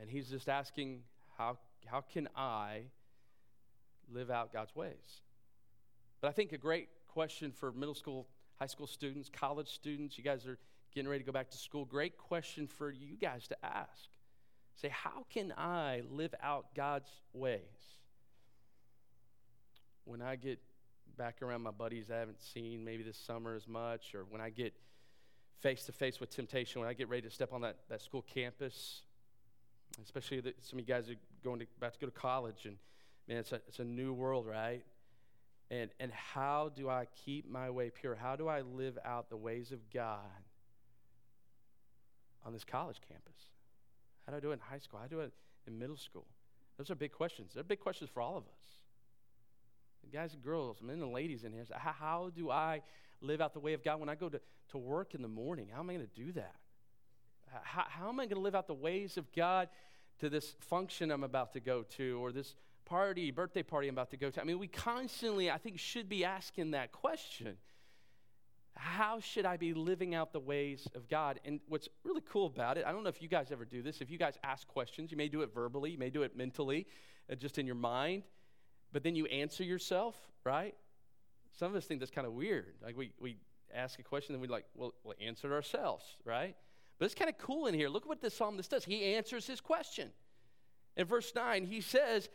and 0.00 0.10
he's 0.10 0.28
just 0.28 0.48
asking, 0.48 1.02
how 1.38 1.58
how 1.86 2.00
can 2.00 2.28
I 2.34 2.82
live 4.12 4.30
out 4.30 4.52
God's 4.52 4.74
ways? 4.74 5.22
But 6.20 6.28
I 6.28 6.32
think 6.32 6.52
a 6.52 6.58
great 6.58 6.88
question 7.06 7.52
for 7.52 7.70
middle 7.72 7.94
school, 7.94 8.26
high 8.58 8.66
school 8.66 8.86
students, 8.86 9.30
college 9.32 9.68
students, 9.68 10.18
you 10.18 10.24
guys 10.24 10.46
are 10.46 10.58
getting 10.94 11.08
ready 11.08 11.22
to 11.22 11.26
go 11.26 11.32
back 11.32 11.50
to 11.50 11.58
school. 11.58 11.84
Great 11.84 12.16
question 12.16 12.66
for 12.66 12.90
you 12.90 13.16
guys 13.16 13.46
to 13.48 13.56
ask. 13.64 14.08
Say, 14.76 14.88
how 14.88 15.24
can 15.30 15.52
I 15.56 16.02
live 16.10 16.34
out 16.42 16.74
God's 16.74 17.08
ways? 17.32 17.60
When 20.04 20.20
I 20.20 20.36
get 20.36 20.58
back 21.16 21.42
around 21.42 21.62
my 21.62 21.70
buddies 21.70 22.10
I 22.10 22.16
haven't 22.16 22.42
seen 22.42 22.84
maybe 22.84 23.02
this 23.02 23.16
summer 23.16 23.54
as 23.54 23.68
much, 23.68 24.14
or 24.14 24.24
when 24.28 24.40
I 24.40 24.50
get 24.50 24.74
face 25.60 25.84
to 25.84 25.92
face 25.92 26.20
with 26.20 26.30
temptation, 26.30 26.80
when 26.80 26.90
I 26.90 26.92
get 26.92 27.08
ready 27.08 27.22
to 27.22 27.30
step 27.30 27.52
on 27.52 27.62
that, 27.62 27.76
that 27.88 28.02
school 28.02 28.22
campus, 28.22 29.02
especially 30.02 30.42
some 30.60 30.78
of 30.78 30.88
you 30.88 30.94
guys 30.94 31.08
are 31.08 31.14
going 31.42 31.60
to, 31.60 31.66
about 31.78 31.94
to 31.94 32.00
go 32.00 32.06
to 32.06 32.12
college, 32.12 32.66
and 32.66 32.76
man, 33.28 33.38
it's 33.38 33.52
a, 33.52 33.60
it's 33.68 33.78
a 33.78 33.84
new 33.84 34.12
world, 34.12 34.46
right? 34.46 34.82
And, 35.70 35.90
and 35.98 36.12
how 36.12 36.70
do 36.74 36.88
I 36.88 37.06
keep 37.24 37.50
my 37.50 37.70
way 37.70 37.90
pure? 37.90 38.14
How 38.14 38.36
do 38.36 38.48
I 38.48 38.60
live 38.60 38.98
out 39.04 39.30
the 39.30 39.36
ways 39.36 39.72
of 39.72 39.78
God 39.90 40.18
on 42.44 42.52
this 42.52 42.64
college 42.64 43.00
campus? 43.08 43.34
How 44.24 44.32
do 44.32 44.36
I 44.36 44.40
do 44.40 44.50
it 44.50 44.54
in 44.54 44.60
high 44.60 44.78
school? 44.78 44.98
How 45.00 45.06
do 45.06 45.16
I 45.16 45.22
do 45.22 45.26
it 45.26 45.32
in 45.66 45.78
middle 45.78 45.96
school? 45.96 46.26
Those 46.78 46.90
are 46.90 46.94
big 46.94 47.12
questions. 47.12 47.52
They're 47.54 47.62
big 47.62 47.80
questions 47.80 48.10
for 48.12 48.20
all 48.20 48.36
of 48.36 48.44
us 48.44 48.78
The 50.04 50.16
guys 50.16 50.34
and 50.34 50.42
girls, 50.42 50.82
men 50.82 51.00
and 51.00 51.12
ladies 51.12 51.44
in 51.44 51.52
here, 51.52 51.64
how, 51.72 51.92
how 51.92 52.30
do 52.34 52.50
I 52.50 52.82
live 53.20 53.40
out 53.40 53.54
the 53.54 53.60
way 53.60 53.74
of 53.74 53.82
God 53.82 54.00
when 54.00 54.08
I 54.08 54.14
go 54.14 54.28
to, 54.28 54.40
to 54.70 54.78
work 54.78 55.14
in 55.14 55.22
the 55.22 55.28
morning? 55.28 55.68
How 55.72 55.80
am 55.80 55.90
I 55.90 55.94
going 55.94 56.06
to 56.06 56.24
do 56.24 56.32
that? 56.32 56.56
How, 57.62 57.84
how 57.88 58.08
am 58.08 58.18
I 58.18 58.24
going 58.24 58.36
to 58.36 58.42
live 58.42 58.54
out 58.54 58.66
the 58.66 58.74
ways 58.74 59.16
of 59.16 59.30
God 59.32 59.68
to 60.18 60.28
this 60.28 60.56
function 60.60 61.10
I'm 61.10 61.24
about 61.24 61.52
to 61.52 61.60
go 61.60 61.82
to 61.96 62.18
or 62.22 62.32
this 62.32 62.54
party, 62.84 63.30
birthday 63.30 63.62
party 63.62 63.88
I'm 63.88 63.94
about 63.94 64.10
to 64.10 64.16
go 64.16 64.30
to? 64.30 64.40
I 64.40 64.44
mean, 64.44 64.58
we 64.58 64.66
constantly, 64.66 65.50
I 65.50 65.58
think, 65.58 65.78
should 65.78 66.08
be 66.08 66.24
asking 66.24 66.72
that 66.72 66.92
question. 66.92 67.56
How 68.76 69.20
should 69.20 69.46
I 69.46 69.56
be 69.56 69.72
living 69.72 70.14
out 70.14 70.32
the 70.32 70.40
ways 70.40 70.88
of 70.94 71.08
God? 71.08 71.40
And 71.44 71.60
what's 71.68 71.88
really 72.02 72.22
cool 72.28 72.46
about 72.46 72.76
it, 72.76 72.84
I 72.86 72.92
don't 72.92 73.02
know 73.02 73.08
if 73.08 73.22
you 73.22 73.28
guys 73.28 73.52
ever 73.52 73.64
do 73.64 73.82
this. 73.82 74.00
If 74.00 74.10
you 74.10 74.18
guys 74.18 74.36
ask 74.42 74.66
questions, 74.66 75.10
you 75.10 75.16
may 75.16 75.28
do 75.28 75.42
it 75.42 75.54
verbally, 75.54 75.90
you 75.90 75.98
may 75.98 76.10
do 76.10 76.22
it 76.22 76.36
mentally, 76.36 76.86
uh, 77.30 77.36
just 77.36 77.58
in 77.58 77.66
your 77.66 77.76
mind 77.76 78.24
but 78.94 79.02
then 79.02 79.16
you 79.16 79.26
answer 79.26 79.64
yourself, 79.64 80.16
right? 80.44 80.74
Some 81.58 81.72
of 81.72 81.76
us 81.76 81.84
think 81.84 82.00
that's 82.00 82.12
kind 82.12 82.28
of 82.28 82.32
weird. 82.32 82.74
Like 82.80 82.96
we, 82.96 83.10
we 83.18 83.36
ask 83.74 83.98
a 83.98 84.04
question 84.04 84.36
and 84.36 84.40
we 84.40 84.46
like, 84.46 84.64
well, 84.74 84.94
we'll 85.02 85.16
answer 85.20 85.52
it 85.52 85.54
ourselves, 85.54 86.04
right? 86.24 86.56
But 86.98 87.06
it's 87.06 87.14
kind 87.14 87.28
of 87.28 87.36
cool 87.36 87.66
in 87.66 87.74
here. 87.74 87.88
Look 87.88 88.08
what 88.08 88.22
the 88.22 88.30
psalmist 88.30 88.70
does. 88.70 88.84
He 88.84 89.16
answers 89.16 89.48
his 89.48 89.60
question. 89.60 90.10
In 90.96 91.06
verse 91.06 91.32
9, 91.34 91.64
he 91.64 91.80
says, 91.80 92.28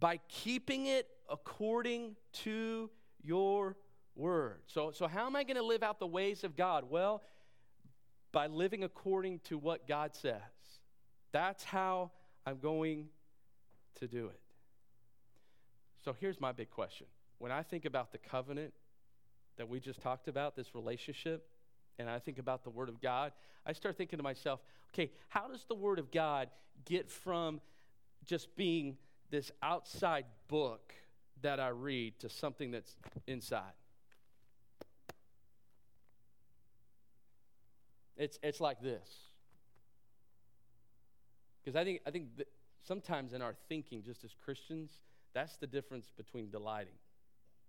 by 0.00 0.18
keeping 0.28 0.86
it 0.86 1.06
according 1.30 2.16
to 2.32 2.90
your 3.22 3.76
word. 4.16 4.60
So, 4.66 4.90
so 4.90 5.06
how 5.06 5.26
am 5.26 5.36
I 5.36 5.44
going 5.44 5.56
to 5.56 5.64
live 5.64 5.82
out 5.82 5.98
the 5.98 6.06
ways 6.06 6.44
of 6.44 6.56
God? 6.56 6.84
Well, 6.88 7.22
by 8.34 8.48
living 8.48 8.82
according 8.82 9.38
to 9.44 9.56
what 9.56 9.86
God 9.86 10.14
says. 10.14 10.40
That's 11.32 11.62
how 11.64 12.10
I'm 12.44 12.58
going 12.58 13.06
to 14.00 14.08
do 14.08 14.26
it. 14.26 14.40
So 16.04 16.14
here's 16.20 16.40
my 16.40 16.52
big 16.52 16.68
question. 16.68 17.06
When 17.38 17.52
I 17.52 17.62
think 17.62 17.84
about 17.84 18.12
the 18.12 18.18
covenant 18.18 18.74
that 19.56 19.68
we 19.68 19.78
just 19.78 20.02
talked 20.02 20.26
about, 20.28 20.56
this 20.56 20.74
relationship, 20.74 21.46
and 21.98 22.10
I 22.10 22.18
think 22.18 22.38
about 22.38 22.64
the 22.64 22.70
Word 22.70 22.88
of 22.88 23.00
God, 23.00 23.32
I 23.64 23.72
start 23.72 23.96
thinking 23.96 24.16
to 24.16 24.22
myself, 24.22 24.60
okay, 24.92 25.12
how 25.28 25.46
does 25.46 25.64
the 25.68 25.76
Word 25.76 26.00
of 26.00 26.10
God 26.10 26.48
get 26.84 27.08
from 27.08 27.60
just 28.26 28.54
being 28.56 28.96
this 29.30 29.52
outside 29.62 30.24
book 30.48 30.92
that 31.42 31.60
I 31.60 31.68
read 31.68 32.18
to 32.18 32.28
something 32.28 32.72
that's 32.72 32.96
inside? 33.28 33.72
It's, 38.16 38.38
it's 38.42 38.60
like 38.60 38.80
this. 38.80 39.08
Because 41.62 41.76
I 41.76 41.84
think, 41.84 42.00
I 42.06 42.10
think 42.10 42.28
sometimes 42.82 43.32
in 43.32 43.42
our 43.42 43.54
thinking, 43.68 44.02
just 44.02 44.24
as 44.24 44.34
Christians, 44.44 44.92
that's 45.32 45.56
the 45.56 45.66
difference 45.66 46.12
between 46.16 46.50
delighting, 46.50 46.94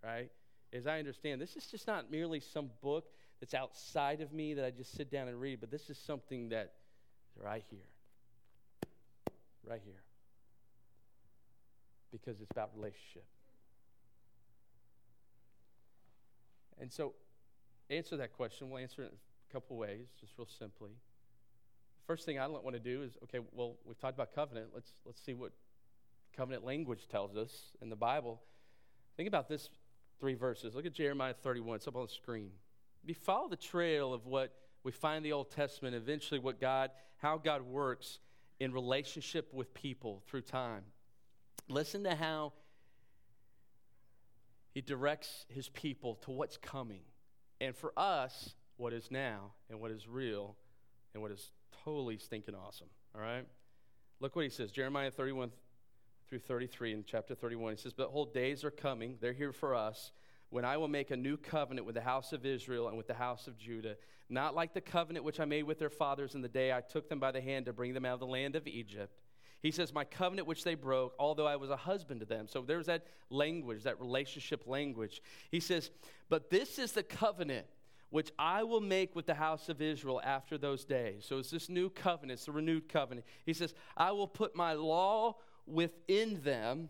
right? 0.04 0.30
As 0.74 0.86
I 0.88 1.00
understand, 1.00 1.42
this 1.42 1.56
is 1.56 1.66
just 1.66 1.88
not 1.88 2.12
merely 2.12 2.40
some 2.40 2.70
book 2.82 3.06
that's 3.40 3.54
outside 3.54 4.22
of 4.22 4.34
me 4.34 4.54
that 4.54 4.66
I 4.66 4.72
just 4.72 4.96
sit 4.96 5.10
down 5.10 5.28
and 5.28 5.40
read, 5.40 5.60
but 5.62 5.72
this 5.72 5.90
is 5.90 5.98
something 5.98 6.50
that 6.50 6.74
right 7.42 7.64
here. 7.70 7.80
Right 9.68 9.82
here. 9.84 10.04
Because 12.12 12.40
it's 12.42 12.52
about 12.52 12.72
relationship. 12.76 13.26
And 16.80 16.92
so 16.92 17.14
answer 17.90 18.18
that 18.18 18.34
question, 18.34 18.70
we'll 18.70 18.82
answer 18.82 19.04
it 19.04 19.14
a 19.50 19.54
couple 19.54 19.78
ways, 19.78 20.08
just 20.20 20.34
real 20.38 20.48
simply. 20.60 20.92
First 22.08 22.26
thing 22.26 22.40
I 22.40 22.48
want 22.48 22.74
to 22.74 22.80
do 22.80 23.02
is 23.04 23.18
okay, 23.24 23.40
well, 23.52 23.78
we've 23.86 24.00
talked 24.00 24.16
about 24.16 24.34
covenant. 24.36 24.68
Let's, 24.74 24.94
let's 25.06 25.22
see 25.22 25.34
what 25.34 25.52
covenant 26.36 26.64
language 26.64 27.08
tells 27.08 27.36
us 27.36 27.52
in 27.82 27.90
the 27.90 27.96
Bible. 27.96 28.42
Think 29.18 29.28
about 29.28 29.48
this 29.48 29.70
three 30.20 30.36
verses. 30.36 30.76
Look 30.76 30.86
at 30.86 30.94
Jeremiah 30.94 31.34
31. 31.34 31.78
It's 31.78 31.88
up 31.88 31.96
on 31.96 32.04
the 32.04 32.12
screen. 32.12 32.52
If 33.04 33.10
you 33.10 33.16
follow 33.16 33.50
the 33.50 33.56
trail 33.56 34.14
of 34.14 34.26
what 34.26 34.54
we 34.84 34.92
find 34.92 35.18
in 35.18 35.24
the 35.24 35.32
Old 35.32 35.52
Testament, 35.52 35.96
eventually 35.96 36.40
what 36.40 36.60
God, 36.60 36.92
how 37.18 37.38
God 37.38 37.64
works 37.64 38.20
in 38.60 38.72
relationship 38.72 39.54
with 39.54 39.74
people 39.74 40.22
through 40.28 40.42
time. 40.42 40.84
Listen 41.68 42.04
to 42.04 42.16
how 42.16 42.54
he 44.72 44.82
directs 44.82 45.46
his 45.50 45.70
people 45.70 46.16
to 46.16 46.32
what's 46.32 46.58
coming. 46.58 47.02
And 47.60 47.76
for 47.76 47.94
us, 47.98 48.54
what 48.78 48.94
is 48.94 49.10
now 49.12 49.52
and 49.70 49.80
what 49.80 49.92
is 49.92 50.08
real 50.08 50.56
and 51.14 51.22
what 51.22 51.32
is 51.32 51.52
totally 51.84 52.18
stinking 52.18 52.56
awesome. 52.56 52.88
All 53.16 53.22
right? 53.22 53.46
Look 54.20 54.36
what 54.36 54.44
he 54.44 54.50
says 54.50 54.72
Jeremiah 54.72 55.12
31 55.12 55.52
through 56.28 56.40
33 56.40 56.94
in 56.94 57.04
chapter 57.06 57.36
31. 57.36 57.74
He 57.74 57.82
says, 57.82 57.94
Behold, 57.94 58.34
days 58.34 58.64
are 58.64 58.72
coming, 58.72 59.18
they're 59.22 59.34
here 59.34 59.52
for 59.52 59.76
us, 59.76 60.12
when 60.50 60.66
I 60.66 60.78
will 60.78 60.88
make 60.88 61.12
a 61.12 61.18
new 61.18 61.38
covenant 61.38 61.86
with 61.86 61.96
the 61.96 62.02
house 62.02 62.34
of 62.34 62.46
Israel 62.46 62.88
and 62.88 62.98
with 62.98 63.08
the 63.08 63.14
house 63.14 63.48
of 63.48 63.58
Judah, 63.58 63.98
not 64.30 64.56
like 64.56 64.74
the 64.74 64.82
covenant 64.82 65.26
which 65.26 65.40
I 65.40 65.46
made 65.46 65.64
with 65.64 65.80
their 65.80 65.90
fathers 65.90 66.36
in 66.36 66.42
the 66.42 66.50
day 66.50 66.72
I 66.72 66.82
took 66.82 67.10
them 67.10 67.20
by 67.20 67.32
the 67.32 67.42
hand 67.42 67.66
to 67.66 67.74
bring 67.74 67.94
them 67.94 68.06
out 68.06 68.16
of 68.16 68.20
the 68.20 68.28
land 68.28 68.56
of 68.56 68.68
Egypt. 68.68 69.22
He 69.62 69.72
says, 69.72 69.94
My 69.94 70.04
covenant 70.04 70.48
which 70.48 70.64
they 70.64 70.76
broke, 70.76 71.16
although 71.20 71.48
I 71.48 71.56
was 71.56 71.70
a 71.70 71.76
husband 71.76 72.20
to 72.20 72.26
them. 72.26 72.48
So 72.48 72.62
there's 72.62 72.86
that 72.86 73.08
language, 73.30 73.84
that 73.84 74.00
relationship 74.00 74.68
language. 74.68 75.22
He 75.50 75.60
says, 75.60 75.92
But 76.30 76.50
this 76.50 76.78
is 76.78 76.92
the 76.92 77.04
covenant 77.04 77.66
which 78.10 78.32
I 78.38 78.64
will 78.64 78.82
make 78.82 79.16
with 79.16 79.26
the 79.26 79.34
house 79.34 79.68
of 79.70 79.82
Israel 79.82 80.22
after 80.24 80.58
those 80.58 80.86
days. 80.86 81.26
So 81.28 81.40
it's 81.40 81.52
this 81.52 81.70
new 81.70 81.90
covenant, 81.90 82.40
it's 82.40 82.48
a 82.48 82.52
renewed 82.52 82.88
covenant. 82.88 83.26
He 83.46 83.54
says, 83.54 83.74
I 83.98 84.12
will 84.12 84.28
put 84.28 84.56
my 84.56 84.74
law 84.74 85.38
within 85.66 86.42
them, 86.44 86.90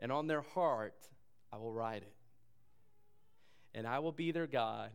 and 0.00 0.12
on 0.12 0.26
their 0.26 0.42
heart 0.42 0.94
I 1.52 1.56
will 1.56 1.72
write 1.72 2.02
it. 2.02 2.14
And 3.74 3.86
I 3.86 3.98
will 3.98 4.12
be 4.12 4.32
their 4.32 4.46
God, 4.46 4.90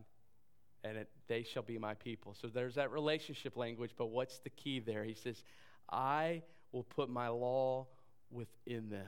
and 0.84 0.98
it, 0.98 1.10
they 1.28 1.44
shall 1.44 1.64
be 1.64 1.78
my 1.78 1.96
people. 1.96 2.36
So 2.40 2.48
there's 2.48 2.76
that 2.76 2.92
relationship 2.92 3.58
language, 3.58 3.92
but 3.98 4.08
what's 4.08 4.40
the 4.40 4.50
key 4.50 4.80
there? 4.80 5.04
He 5.04 5.16
says, 5.16 5.44
I 5.90 6.44
will 6.72 6.84
put 6.84 7.10
my 7.10 7.28
law 7.28 7.88
within 8.32 8.90
them, 8.90 9.08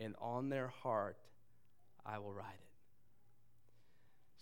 and 0.00 0.14
on 0.20 0.48
their 0.48 0.68
heart 0.68 1.16
I 2.04 2.18
will 2.18 2.32
write 2.32 2.46
it. 2.54 2.67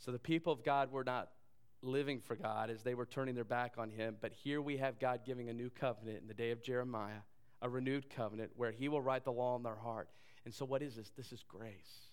So 0.06 0.12
the 0.12 0.20
people 0.20 0.52
of 0.52 0.62
God 0.62 0.92
were 0.92 1.02
not 1.02 1.30
living 1.82 2.20
for 2.20 2.36
God 2.36 2.70
as 2.70 2.84
they 2.84 2.94
were 2.94 3.06
turning 3.06 3.34
their 3.34 3.42
back 3.42 3.74
on 3.76 3.90
Him, 3.90 4.16
but 4.20 4.32
here 4.32 4.62
we 4.62 4.76
have 4.76 5.00
God 5.00 5.22
giving 5.26 5.48
a 5.48 5.52
new 5.52 5.68
covenant 5.68 6.20
in 6.22 6.28
the 6.28 6.34
day 6.34 6.52
of 6.52 6.62
Jeremiah 6.62 7.22
a 7.60 7.68
renewed 7.68 8.08
covenant 8.08 8.52
where 8.54 8.70
he 8.70 8.88
will 8.88 9.00
write 9.00 9.24
the 9.24 9.32
law 9.32 9.56
in 9.56 9.64
their 9.64 9.76
heart. 9.76 10.08
And 10.44 10.54
so, 10.54 10.64
what 10.64 10.80
is 10.80 10.94
this? 10.94 11.10
This 11.16 11.32
is 11.32 11.42
grace, 11.42 12.10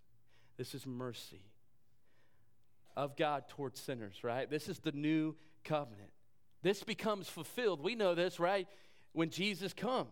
this 0.58 0.74
is 0.74 0.88
mercy 0.88 1.44
of 2.96 3.16
God 3.16 3.48
towards 3.48 3.80
sinners, 3.80 4.24
right? 4.24 4.50
This 4.50 4.68
is 4.68 4.80
the 4.80 4.92
new 4.92 5.36
covenant. 5.64 6.10
This 6.64 6.84
becomes 6.84 7.30
fulfilled. 7.30 7.84
We 7.84 7.94
know 7.94 8.16
this, 8.16 8.40
right? 8.40 8.68
When 9.12 9.30
Jesus 9.30 9.72
comes. 9.72 10.10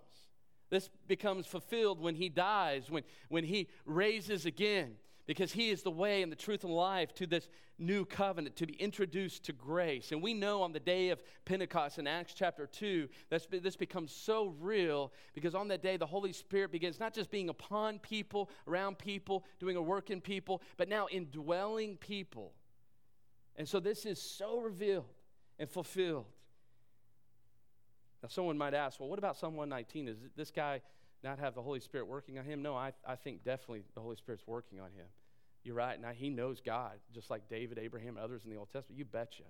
This 0.70 0.90
becomes 1.08 1.48
fulfilled 1.48 2.00
when 2.00 2.16
he 2.16 2.30
dies, 2.30 2.90
when, 2.90 3.04
when 3.28 3.44
he 3.44 3.68
raises 3.86 4.46
again 4.46 4.98
because 5.32 5.54
he 5.54 5.70
is 5.70 5.82
the 5.82 5.90
way 5.90 6.24
and 6.24 6.30
the 6.30 6.36
truth 6.36 6.66
and 6.66 6.74
life 6.74 7.14
to 7.16 7.26
this 7.26 7.48
new 7.80 8.04
covenant, 8.04 8.58
to 8.58 8.66
be 8.66 8.74
introduced 8.74 9.46
to 9.46 9.54
grace. 9.54 10.12
And 10.12 10.22
we 10.22 10.34
know 10.34 10.62
on 10.62 10.74
the 10.74 10.80
day 10.82 11.08
of 11.08 11.24
Pentecost 11.46 12.00
in 12.00 12.06
Acts 12.06 12.34
chapter 12.34 12.68
2, 12.68 13.08
that 13.30 13.48
this 13.64 13.78
becomes 13.78 14.12
so 14.12 14.54
real 14.60 15.14
because 15.34 15.56
on 15.56 15.70
that 15.70 15.82
day 15.82 15.96
the 15.96 16.06
Holy 16.06 16.34
Spirit 16.34 16.70
begins 16.70 17.00
not 17.00 17.14
just 17.14 17.32
being 17.32 17.48
upon 17.48 18.00
people, 18.00 18.50
around 18.68 18.98
people, 18.98 19.46
doing 19.58 19.78
a 19.78 19.82
work 19.82 20.10
in 20.10 20.20
people, 20.20 20.62
but 20.76 20.90
now 20.90 21.08
indwelling 21.10 21.96
people. 21.96 22.52
And 23.56 23.66
so 23.66 23.80
this 23.80 24.06
is 24.06 24.22
so 24.22 24.60
revealed 24.60 25.06
and 25.58 25.70
fulfilled. 25.70 26.26
Now, 28.22 28.28
someone 28.28 28.58
might 28.58 28.74
ask, 28.74 29.00
well, 29.00 29.08
what 29.08 29.18
about 29.18 29.38
Psalm 29.38 29.56
119? 29.56 30.10
Is 30.10 30.18
this 30.36 30.52
guy 30.52 30.82
not 31.24 31.40
have 31.40 31.56
the 31.56 31.62
Holy 31.62 31.80
Spirit 31.80 32.08
working 32.08 32.38
on 32.38 32.44
him? 32.44 32.62
No, 32.62 32.76
I, 32.76 32.92
I 33.08 33.16
think 33.16 33.46
definitely 33.46 33.84
the 33.96 34.02
Holy 34.02 34.18
Spirit's 34.18 34.46
working 34.46 34.82
on 34.82 34.92
him. 34.92 35.06
You're 35.64 35.76
right. 35.76 36.00
Now, 36.02 36.12
he 36.12 36.30
knows 36.30 36.60
God, 36.60 36.94
just 37.14 37.30
like 37.30 37.48
David, 37.50 37.78
Abraham, 37.78 38.18
and 38.18 38.20
others 38.20 38.42
in 38.44 38.50
the 38.50 38.58
Old 38.58 38.72
Testament. 38.72 38.98
You 38.98 39.06
betcha. 39.06 39.44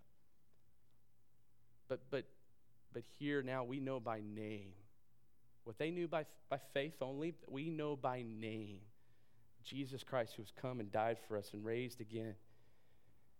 But, 1.88 2.02
but, 2.10 2.26
but 2.93 3.04
here 3.19 3.41
now 3.41 3.63
we 3.63 3.80
know 3.80 4.00
by 4.00 4.21
name. 4.21 4.74
What 5.63 5.78
they 5.78 5.91
knew 5.91 6.08
by, 6.08 6.26
by 6.50 6.60
faith 6.74 6.95
only, 7.02 7.36
we 7.47 7.69
know 7.69 7.95
by 7.95 8.24
name. 8.24 8.80
Jesus 9.63 10.04
Christ, 10.04 10.34
who 10.36 10.41
has 10.41 10.52
come 10.60 10.80
and 10.80 10.91
died 10.91 11.17
for 11.28 11.38
us 11.38 11.52
and 11.54 11.63
raised 11.63 12.02
again. 12.02 12.36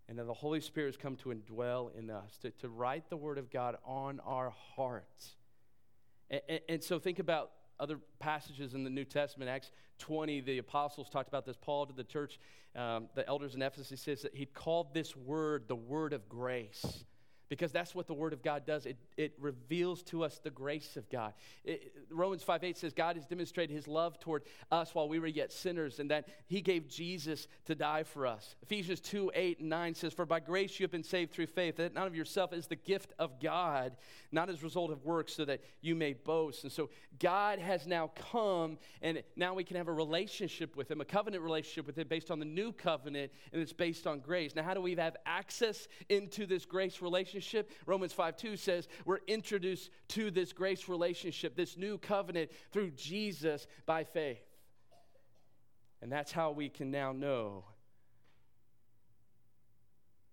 And 0.08 0.18
then 0.18 0.26
the 0.26 0.34
Holy 0.34 0.60
Spirit 0.60 0.88
has 0.88 0.96
come 0.96 1.16
to 1.16 1.30
indwell 1.30 1.96
in 1.96 2.10
us, 2.10 2.36
to, 2.42 2.50
to 2.52 2.68
write 2.68 3.10
the 3.10 3.16
Word 3.16 3.38
of 3.38 3.50
God 3.50 3.76
on 3.84 4.20
our 4.20 4.52
hearts. 4.76 5.36
And, 6.30 6.40
and, 6.48 6.60
and 6.68 6.84
so 6.84 6.98
think 6.98 7.18
about 7.18 7.50
other 7.80 7.98
passages 8.18 8.74
in 8.74 8.84
the 8.84 8.90
New 8.90 9.04
Testament, 9.04 9.50
Acts 9.50 9.70
20, 9.98 10.40
the 10.40 10.58
apostles 10.58 11.08
talked 11.08 11.28
about 11.28 11.44
this. 11.44 11.56
Paul 11.60 11.86
to 11.86 11.92
the 11.92 12.04
church, 12.04 12.38
um, 12.74 13.08
the 13.14 13.26
elders 13.28 13.54
in 13.54 13.62
Ephesus, 13.62 14.00
says 14.00 14.22
that 14.22 14.34
he 14.34 14.46
called 14.46 14.94
this 14.94 15.16
word 15.16 15.64
the 15.68 15.76
word 15.76 16.12
of 16.12 16.28
grace 16.28 17.04
because 17.52 17.70
that's 17.70 17.94
what 17.94 18.06
the 18.06 18.14
Word 18.14 18.32
of 18.32 18.42
God 18.42 18.64
does. 18.64 18.86
It, 18.86 18.96
it 19.18 19.34
reveals 19.38 20.02
to 20.04 20.24
us 20.24 20.40
the 20.42 20.48
grace 20.48 20.96
of 20.96 21.10
God. 21.10 21.34
It, 21.66 21.92
Romans 22.08 22.42
5 22.42 22.64
8 22.64 22.78
says, 22.78 22.94
God 22.94 23.16
has 23.16 23.26
demonstrated 23.26 23.76
his 23.76 23.86
love 23.86 24.18
toward 24.18 24.44
us 24.70 24.94
while 24.94 25.06
we 25.06 25.18
were 25.18 25.26
yet 25.26 25.52
sinners, 25.52 25.98
and 25.98 26.10
that 26.10 26.28
he 26.46 26.62
gave 26.62 26.88
Jesus 26.88 27.48
to 27.66 27.74
die 27.74 28.04
for 28.04 28.26
us. 28.26 28.56
Ephesians 28.62 29.00
2 29.00 29.32
8 29.34 29.60
and 29.60 29.68
9 29.68 29.94
says, 29.94 30.14
For 30.14 30.24
by 30.24 30.40
grace 30.40 30.80
you 30.80 30.84
have 30.84 30.90
been 30.90 31.04
saved 31.04 31.32
through 31.32 31.48
faith, 31.48 31.76
that 31.76 31.92
none 31.92 32.06
of 32.06 32.16
yourself 32.16 32.54
is 32.54 32.68
the 32.68 32.76
gift 32.76 33.12
of 33.18 33.38
God, 33.38 33.98
not 34.30 34.48
as 34.48 34.60
a 34.60 34.64
result 34.64 34.90
of 34.90 35.04
works, 35.04 35.34
so 35.34 35.44
that 35.44 35.60
you 35.82 35.94
may 35.94 36.14
boast. 36.14 36.62
And 36.62 36.72
so 36.72 36.88
God 37.18 37.58
has 37.58 37.86
now 37.86 38.12
come, 38.32 38.78
and 39.02 39.22
now 39.36 39.52
we 39.52 39.62
can 39.62 39.76
have 39.76 39.88
a 39.88 39.92
relationship 39.92 40.74
with 40.74 40.90
him, 40.90 41.02
a 41.02 41.04
covenant 41.04 41.42
relationship 41.42 41.86
with 41.86 41.98
him 41.98 42.08
based 42.08 42.30
on 42.30 42.38
the 42.38 42.46
new 42.46 42.72
covenant, 42.72 43.30
and 43.52 43.60
it's 43.60 43.74
based 43.74 44.06
on 44.06 44.20
grace. 44.20 44.56
Now, 44.56 44.62
how 44.62 44.72
do 44.72 44.80
we 44.80 44.94
have 44.94 45.18
access 45.26 45.86
into 46.08 46.46
this 46.46 46.64
grace 46.64 47.02
relationship? 47.02 47.41
Relationship. 47.42 47.70
Romans 47.86 48.12
5 48.12 48.36
2 48.36 48.56
says 48.56 48.88
we're 49.04 49.20
introduced 49.26 49.90
to 50.08 50.30
this 50.30 50.52
grace 50.52 50.88
relationship, 50.88 51.56
this 51.56 51.76
new 51.76 51.98
covenant 51.98 52.50
through 52.70 52.90
Jesus 52.92 53.66
by 53.86 54.04
faith. 54.04 54.44
And 56.00 56.10
that's 56.10 56.32
how 56.32 56.50
we 56.50 56.68
can 56.68 56.90
now 56.90 57.12
know 57.12 57.64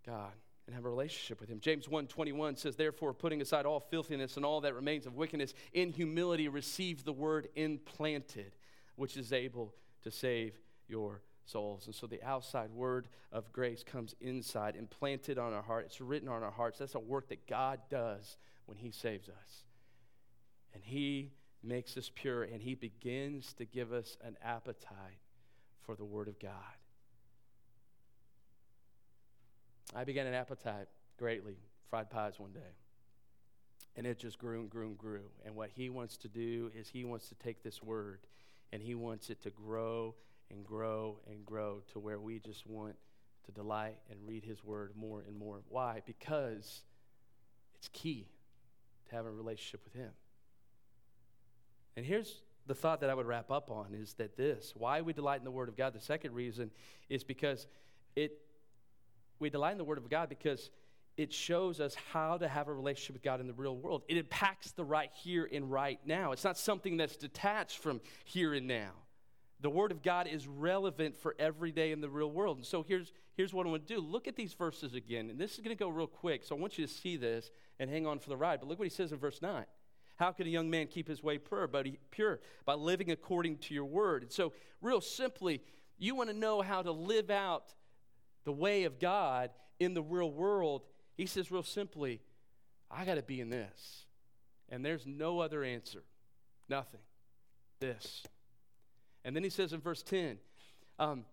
God 0.06 0.34
and 0.66 0.76
have 0.76 0.86
a 0.86 0.90
relationship 0.90 1.40
with 1.40 1.50
him. 1.50 1.60
James 1.60 1.88
1:21 1.88 2.58
says 2.58 2.76
therefore 2.76 3.14
putting 3.14 3.42
aside 3.42 3.66
all 3.66 3.80
filthiness 3.80 4.38
and 4.38 4.46
all 4.46 4.62
that 4.62 4.76
remains 4.76 5.06
of 5.06 5.16
wickedness 5.16 5.54
in 5.74 5.92
humility 5.92 6.48
receive 6.48 7.04
the 7.04 7.14
word 7.14 7.50
implanted 7.56 8.56
which 8.96 9.16
is 9.18 9.32
able 9.32 9.74
to 10.04 10.12
save 10.12 10.60
your 10.88 11.22
souls. 11.50 11.86
And 11.86 11.96
so 11.96 12.08
the 12.08 12.24
outside 12.24 12.72
word 12.72 13.08
of 13.32 13.52
grace 13.52 13.84
comes 13.84 14.16
inside, 14.22 14.76
implanted 14.76 15.38
on 15.38 15.54
our 15.54 15.62
heart. 15.62 15.86
It's 15.88 16.02
written 16.02 16.30
on 16.30 16.44
our 16.44 16.52
hearts. 16.52 16.80
That's 16.80 16.96
a 16.96 17.00
work 17.00 17.30
that 17.30 17.48
God 17.48 17.80
does 17.90 18.38
when 18.66 18.78
He 18.78 18.92
saves 18.92 19.30
us. 19.30 19.64
And 20.74 20.84
He 20.84 21.32
makes 21.64 21.98
us 21.98 22.12
pure, 22.14 22.44
and 22.44 22.62
He 22.62 22.76
begins 22.76 23.54
to 23.54 23.66
give 23.66 23.92
us 23.92 24.18
an 24.24 24.38
appetite 24.44 25.20
for 25.82 25.96
the 25.96 26.06
Word 26.06 26.28
of 26.28 26.40
God. 26.40 26.52
I 29.96 30.04
began 30.04 30.28
an 30.28 30.36
appetite 30.36 30.88
greatly, 31.18 31.58
fried 31.90 32.10
pies 32.10 32.40
one 32.40 32.52
day. 32.52 32.76
And 33.96 34.06
it 34.06 34.20
just 34.20 34.38
grew 34.38 34.62
and 34.62 34.70
grew 34.70 34.88
and 34.88 34.98
grew. 34.98 35.26
And 35.46 35.56
what 35.56 35.72
he 35.76 35.90
wants 35.90 36.16
to 36.18 36.28
do 36.28 36.72
is 36.78 36.88
he 36.88 37.04
wants 37.04 37.28
to 37.30 37.36
take 37.36 37.64
this 37.64 37.82
word 37.82 38.20
and 38.72 38.82
he 38.82 38.96
wants 38.96 39.30
it 39.30 39.42
to 39.44 39.50
grow 39.50 40.14
and 40.52 40.66
grow 40.66 41.20
and 41.30 41.46
grow 41.46 41.82
to 41.94 42.00
where 42.00 42.20
we 42.20 42.40
just 42.40 42.66
want 42.66 42.96
to 43.46 43.52
delight 43.52 43.98
and 44.10 44.20
read 44.26 44.44
His 44.44 44.64
Word 44.64 44.92
more 44.96 45.24
and 45.28 45.38
more. 45.38 45.62
Why? 45.70 46.02
Because 46.06 46.82
it's 47.76 47.90
key 47.94 48.28
to 49.10 49.16
have 49.16 49.26
a 49.26 49.32
relationship 49.32 49.82
with 49.84 49.94
Him. 49.94 50.12
And 51.96 52.06
here's 52.06 52.42
the 52.68 52.76
thought 52.76 53.02
that 53.02 53.10
I 53.10 53.14
would 53.14 53.26
wrap 53.26 53.52
up 53.52 53.72
on 53.72 53.94
is 53.94 54.14
that 54.14 54.38
this 54.38 54.74
why 54.76 55.02
we 55.02 55.14
delight 55.14 55.40
in 55.40 55.46
the 55.46 55.52
Word 55.52 55.70
of 55.70 55.76
God. 55.76 55.94
The 55.94 56.00
second 56.00 56.34
reason 56.34 56.72
is 57.10 57.24
because 57.24 57.68
it 58.16 58.34
we 59.40 59.50
delight 59.50 59.72
in 59.72 59.78
the 59.78 59.84
Word 59.84 59.98
of 59.98 60.10
God 60.10 60.30
because 60.30 60.70
it 61.18 61.34
shows 61.34 61.82
us 61.82 61.96
how 62.14 62.38
to 62.38 62.48
have 62.48 62.70
a 62.70 62.74
relationship 62.74 63.14
with 63.16 63.24
God 63.24 63.42
in 63.42 63.48
the 63.48 63.54
real 63.54 63.76
world. 63.76 64.04
It 64.08 64.16
impacts 64.16 64.72
the 64.72 64.86
right 64.86 65.12
here 65.22 65.50
and 65.52 65.70
right 65.70 66.00
now. 66.06 66.32
It's 66.32 66.46
not 66.46 66.58
something 66.58 66.96
that's 66.96 67.18
detached 67.18 67.80
from 67.80 68.00
here 68.24 68.54
and 68.54 68.68
now. 68.68 68.92
The 69.62 69.70
Word 69.70 69.92
of 69.92 70.02
God 70.02 70.28
is 70.28 70.48
relevant 70.48 71.18
for 71.18 71.36
every 71.38 71.72
day 71.72 71.92
in 71.92 72.00
the 72.00 72.10
real 72.10 72.32
world. 72.32 72.58
And 72.58 72.66
so 72.66 72.82
here's, 72.82 73.12
here's 73.36 73.54
what 73.54 73.68
I 73.68 73.70
want 73.70 73.86
to 73.88 73.94
do. 73.94 74.00
Look 74.00 74.28
at 74.28 74.36
these 74.36 74.54
verses 74.54 74.94
again. 74.94 75.30
And 75.30 75.38
this 75.38 75.54
is 75.54 75.60
going 75.60 75.76
to 75.76 75.80
go 75.80 75.90
real 75.90 76.08
quick. 76.08 76.46
So 76.46 76.56
I 76.56 76.60
want 76.60 76.78
you 76.78 76.88
to 76.88 76.92
see 76.92 77.18
this 77.18 77.52
and 77.80 77.90
hang 77.90 78.08
on 78.08 78.20
for 78.20 78.30
the 78.30 78.38
ride. 78.38 78.62
But 78.62 78.70
look 78.70 78.80
what 78.80 78.86
he 78.86 78.94
says 78.94 79.12
in 79.12 79.20
verse 79.20 79.42
9. 79.42 79.66
How 80.16 80.32
can 80.32 80.48
a 80.48 80.50
young 80.50 80.70
man 80.70 80.88
keep 80.88 81.08
his 81.08 81.24
way 81.24 81.38
pure? 81.38 81.68
But 81.68 81.86
he, 81.86 82.00
pure 82.12 82.40
by 82.66 82.74
living 82.74 83.12
according 83.12 83.58
to 83.60 83.74
your 83.74 83.86
word. 83.86 84.24
And 84.24 84.32
so, 84.32 84.54
real 84.82 85.02
simply, 85.02 85.62
you 85.98 86.16
want 86.16 86.30
to 86.30 86.36
know 86.36 86.62
how 86.62 86.82
to 86.82 86.92
live 86.92 87.30
out 87.30 87.74
the 88.44 88.52
way 88.52 88.84
of 88.84 89.00
God 89.00 89.52
in 89.80 89.94
the 89.94 90.02
real 90.02 90.32
world. 90.32 90.84
He 91.16 91.26
says, 91.26 91.52
real 91.52 91.64
simply, 91.64 92.22
I 92.92 93.06
got 93.06 93.16
to 93.16 93.22
be 93.22 93.40
in 93.42 93.50
this. 93.50 94.06
And 94.70 94.86
there's 94.86 95.06
no 95.06 95.40
other 95.40 95.64
answer. 95.64 96.04
Nothing. 96.70 97.02
This. 97.80 98.24
And 99.30 99.36
then 99.36 99.44
he 99.44 99.52
says 99.52 99.74
in 99.74 99.80
verse 99.80 100.02
10, 100.02 100.40
um, 100.98 101.24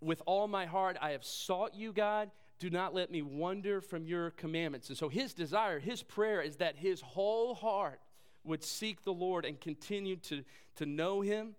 with 0.00 0.22
all 0.24 0.46
my 0.46 0.66
heart 0.66 0.96
I 1.00 1.10
have 1.10 1.24
sought 1.24 1.74
you, 1.74 1.92
God. 1.92 2.30
Do 2.60 2.70
not 2.70 2.94
let 2.94 3.10
me 3.10 3.22
wander 3.22 3.80
from 3.80 4.06
your 4.06 4.30
commandments. 4.30 4.88
And 4.88 4.96
so 4.96 5.08
his 5.08 5.34
desire, 5.34 5.80
his 5.80 6.00
prayer 6.00 6.40
is 6.40 6.58
that 6.58 6.76
his 6.76 7.00
whole 7.00 7.56
heart 7.56 7.98
would 8.44 8.62
seek 8.62 9.02
the 9.02 9.12
Lord 9.12 9.44
and 9.44 9.60
continue 9.60 10.14
to, 10.16 10.44
to 10.76 10.86
know 10.86 11.22
him. 11.22 11.56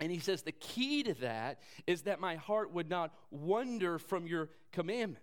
And 0.00 0.10
he 0.10 0.18
says 0.18 0.42
the 0.42 0.50
key 0.50 1.04
to 1.04 1.14
that 1.20 1.60
is 1.86 2.02
that 2.02 2.18
my 2.18 2.34
heart 2.34 2.72
would 2.72 2.90
not 2.90 3.14
wander 3.30 4.00
from 4.00 4.26
your 4.26 4.48
commandments. 4.72 5.20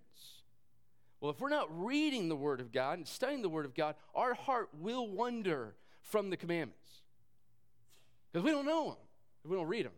Well, 1.20 1.32
if 1.32 1.42
we're 1.42 1.50
not 1.50 1.68
reading 1.84 2.30
the 2.30 2.38
Word 2.38 2.62
of 2.62 2.72
God 2.72 3.00
and 3.00 3.06
studying 3.06 3.42
the 3.42 3.50
Word 3.50 3.66
of 3.66 3.76
God, 3.76 3.96
our 4.16 4.34
heart 4.34 4.70
will 4.80 5.10
wander 5.10 5.76
from 6.04 6.30
the 6.30 6.38
commandments 6.38 7.02
because 8.32 8.46
we 8.46 8.52
don't 8.52 8.66
know 8.66 8.92
them 8.92 8.98
we 9.46 9.56
don't 9.56 9.68
read 9.68 9.86
them. 9.86 9.94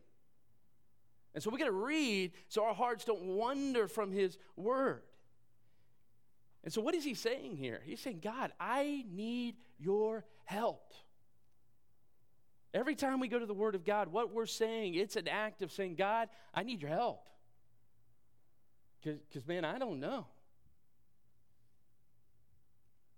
And 1.33 1.43
so 1.43 1.49
we 1.49 1.57
got 1.57 1.65
to 1.65 1.71
read 1.71 2.31
so 2.49 2.65
our 2.65 2.73
hearts 2.73 3.05
don't 3.05 3.23
wander 3.23 3.87
from 3.87 4.11
His 4.11 4.37
Word. 4.55 5.03
And 6.63 6.71
so, 6.71 6.81
what 6.81 6.93
is 6.93 7.03
He 7.03 7.13
saying 7.13 7.57
here? 7.57 7.81
He's 7.85 7.99
saying, 7.99 8.19
God, 8.21 8.51
I 8.59 9.05
need 9.09 9.55
your 9.79 10.25
help. 10.45 10.93
Every 12.73 12.95
time 12.95 13.19
we 13.19 13.27
go 13.27 13.39
to 13.39 13.45
the 13.45 13.53
Word 13.53 13.75
of 13.75 13.85
God, 13.85 14.09
what 14.09 14.33
we're 14.33 14.45
saying, 14.45 14.95
it's 14.95 15.15
an 15.15 15.27
act 15.27 15.61
of 15.61 15.71
saying, 15.71 15.95
God, 15.95 16.29
I 16.53 16.63
need 16.63 16.81
your 16.81 16.91
help. 16.91 17.27
Because, 19.03 19.47
man, 19.47 19.65
I 19.65 19.79
don't 19.79 19.99
know. 19.99 20.27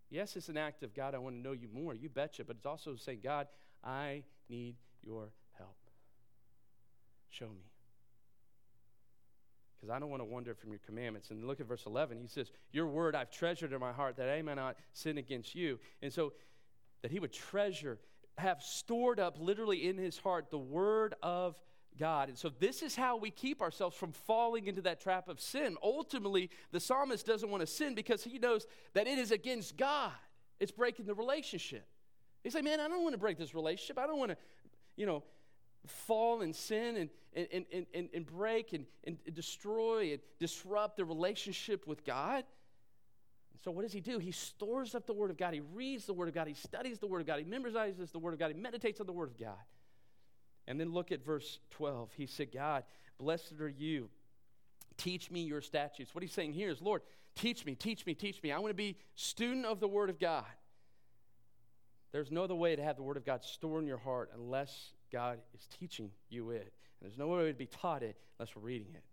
Yes, 0.10 0.36
it's 0.36 0.48
an 0.48 0.58
act 0.58 0.84
of 0.84 0.94
God, 0.94 1.16
I 1.16 1.18
want 1.18 1.36
to 1.36 1.42
know 1.42 1.54
you 1.54 1.68
more. 1.74 1.94
You 1.94 2.08
betcha. 2.08 2.44
But 2.46 2.58
it's 2.58 2.66
also 2.66 2.96
saying, 2.96 3.20
God, 3.24 3.48
I 3.84 4.24
need 4.48 4.76
your. 5.04 5.30
Show 7.34 7.48
me. 7.48 7.66
Because 9.76 9.90
I 9.90 10.00
don't 10.00 10.10
want 10.10 10.22
to 10.22 10.26
wander 10.26 10.54
from 10.54 10.70
your 10.70 10.80
commandments. 10.86 11.32
And 11.32 11.46
look 11.46 11.60
at 11.60 11.68
verse 11.68 11.84
11. 11.88 12.20
He 12.22 12.28
says, 12.28 12.52
Your 12.72 12.86
word 12.88 13.16
I've 13.16 13.32
treasured 13.32 13.74
in 13.74 13.80
my 13.80 13.92
heart 13.92 14.18
that 14.18 14.30
I 14.30 14.42
may 14.44 14.54
not 14.54 14.78
sin 14.94 15.18
against 15.18 15.56
you. 15.56 15.80
And 16.04 16.14
so 16.14 16.34
that 17.02 17.12
he 17.12 17.20
would 17.20 17.34
treasure, 17.34 17.98
have 18.38 18.62
stored 18.62 19.20
up 19.20 19.38
literally 19.40 19.88
in 19.88 19.98
his 19.98 20.18
heart 20.18 20.52
the 20.52 20.60
word 20.60 21.16
of 21.24 21.60
God. 22.00 22.30
And 22.30 22.38
so, 22.38 22.50
this 22.60 22.84
is 22.84 22.96
how 22.96 23.18
we 23.18 23.32
keep 23.32 23.62
ourselves 23.62 23.98
from 23.98 24.12
falling 24.12 24.68
into 24.68 24.82
that 24.84 25.02
trap 25.02 25.28
of 25.28 25.42
sin. 25.42 25.76
Ultimately, 25.82 26.52
the 26.72 26.80
psalmist 26.80 27.26
doesn't 27.26 27.50
want 27.50 27.62
to 27.62 27.68
sin 27.68 27.96
because 27.96 28.24
he 28.24 28.38
knows 28.38 28.68
that 28.94 29.08
it 29.08 29.18
is 29.18 29.32
against 29.32 29.76
God, 29.76 30.12
it's 30.60 30.72
breaking 30.72 31.08
the 31.08 31.16
relationship. 31.16 31.88
He's 32.44 32.56
like, 32.56 32.64
man, 32.64 32.80
I 32.80 32.88
don't 32.88 33.02
want 33.02 33.14
to 33.14 33.20
break 33.20 33.38
this 33.38 33.56
relationship. 33.56 33.98
I 33.98 34.06
don't 34.06 34.20
want 34.20 34.32
to, 34.32 34.38
you 34.98 35.06
know, 35.06 35.24
fall 35.88 36.42
and 36.42 36.56
sin 36.56 36.98
and, 36.98 37.10
and, 37.36 37.66
and, 37.72 37.86
and, 37.94 38.10
and 38.14 38.26
break 38.26 38.74
and, 38.74 38.86
and 39.06 39.18
destroy 39.34 40.12
and 40.12 40.20
disrupt 40.40 40.98
the 40.98 41.06
relationship 41.06 41.88
with 41.88 42.06
God. 42.06 42.44
And 43.52 43.62
so, 43.64 43.72
what 43.72 43.84
does 43.84 43.94
he 43.94 44.02
do? 44.02 44.20
He 44.20 44.32
stores 44.32 44.96
up 44.96 45.06
the 45.06 45.14
Word 45.14 45.32
of 45.32 45.38
God. 45.38 45.54
He 45.54 45.62
reads 45.74 46.06
the 46.06 46.14
Word 46.14 46.28
of 46.28 46.36
God. 46.36 46.48
He 46.48 46.54
studies 46.54 47.00
the 47.00 47.08
Word 47.08 47.22
of 47.22 47.28
God. 47.28 47.40
He 47.40 47.46
memorizes 47.46 48.12
the 48.12 48.20
Word 48.20 48.34
of 48.34 48.40
God. 48.40 48.52
He 48.54 48.60
meditates 48.60 49.00
on 49.00 49.08
the 49.08 49.14
Word 49.14 49.30
of 49.30 49.38
God. 49.38 49.58
And 50.68 50.80
then 50.80 50.94
look 50.94 51.12
at 51.12 51.24
verse 51.24 51.60
12. 51.72 52.12
He 52.16 52.26
said, 52.26 52.52
God, 52.54 52.84
blessed 53.18 53.54
are 53.60 53.70
you. 53.70 54.10
Teach 54.96 55.30
me 55.30 55.42
your 55.42 55.62
statutes. 55.62 56.14
What 56.16 56.22
he's 56.22 56.32
saying 56.32 56.54
here 56.54 56.70
is, 56.70 56.82
Lord, 56.82 57.02
teach 57.36 57.66
me, 57.66 57.76
teach 57.76 58.06
me, 58.06 58.14
teach 58.14 58.42
me. 58.42 58.52
I 58.52 58.60
want 58.60 58.70
to 58.70 58.76
be 58.76 58.96
student 59.16 59.66
of 59.66 59.80
the 59.80 59.88
Word 59.88 60.10
of 60.10 60.20
God. 60.20 60.46
There's 62.12 62.32
no 62.32 62.44
other 62.44 62.56
way 62.56 62.76
to 62.76 62.84
have 62.84 62.96
the 62.96 63.04
Word 63.04 63.18
of 63.18 63.26
God 63.26 63.44
stored 63.44 63.82
in 63.82 63.88
your 63.88 63.98
heart 63.98 64.30
unless 64.36 64.94
God 65.14 65.40
is 65.54 65.66
teaching 65.80 66.10
you 66.30 66.50
it. 66.50 66.74
And 67.00 67.10
there's 67.10 67.18
no 67.18 67.28
way 67.28 67.48
to 67.48 67.54
be 67.54 67.68
taught 67.68 68.04
it 68.04 68.18
unless 68.38 68.56
we're 68.56 68.64
reading 68.64 68.88
it. 68.94 69.04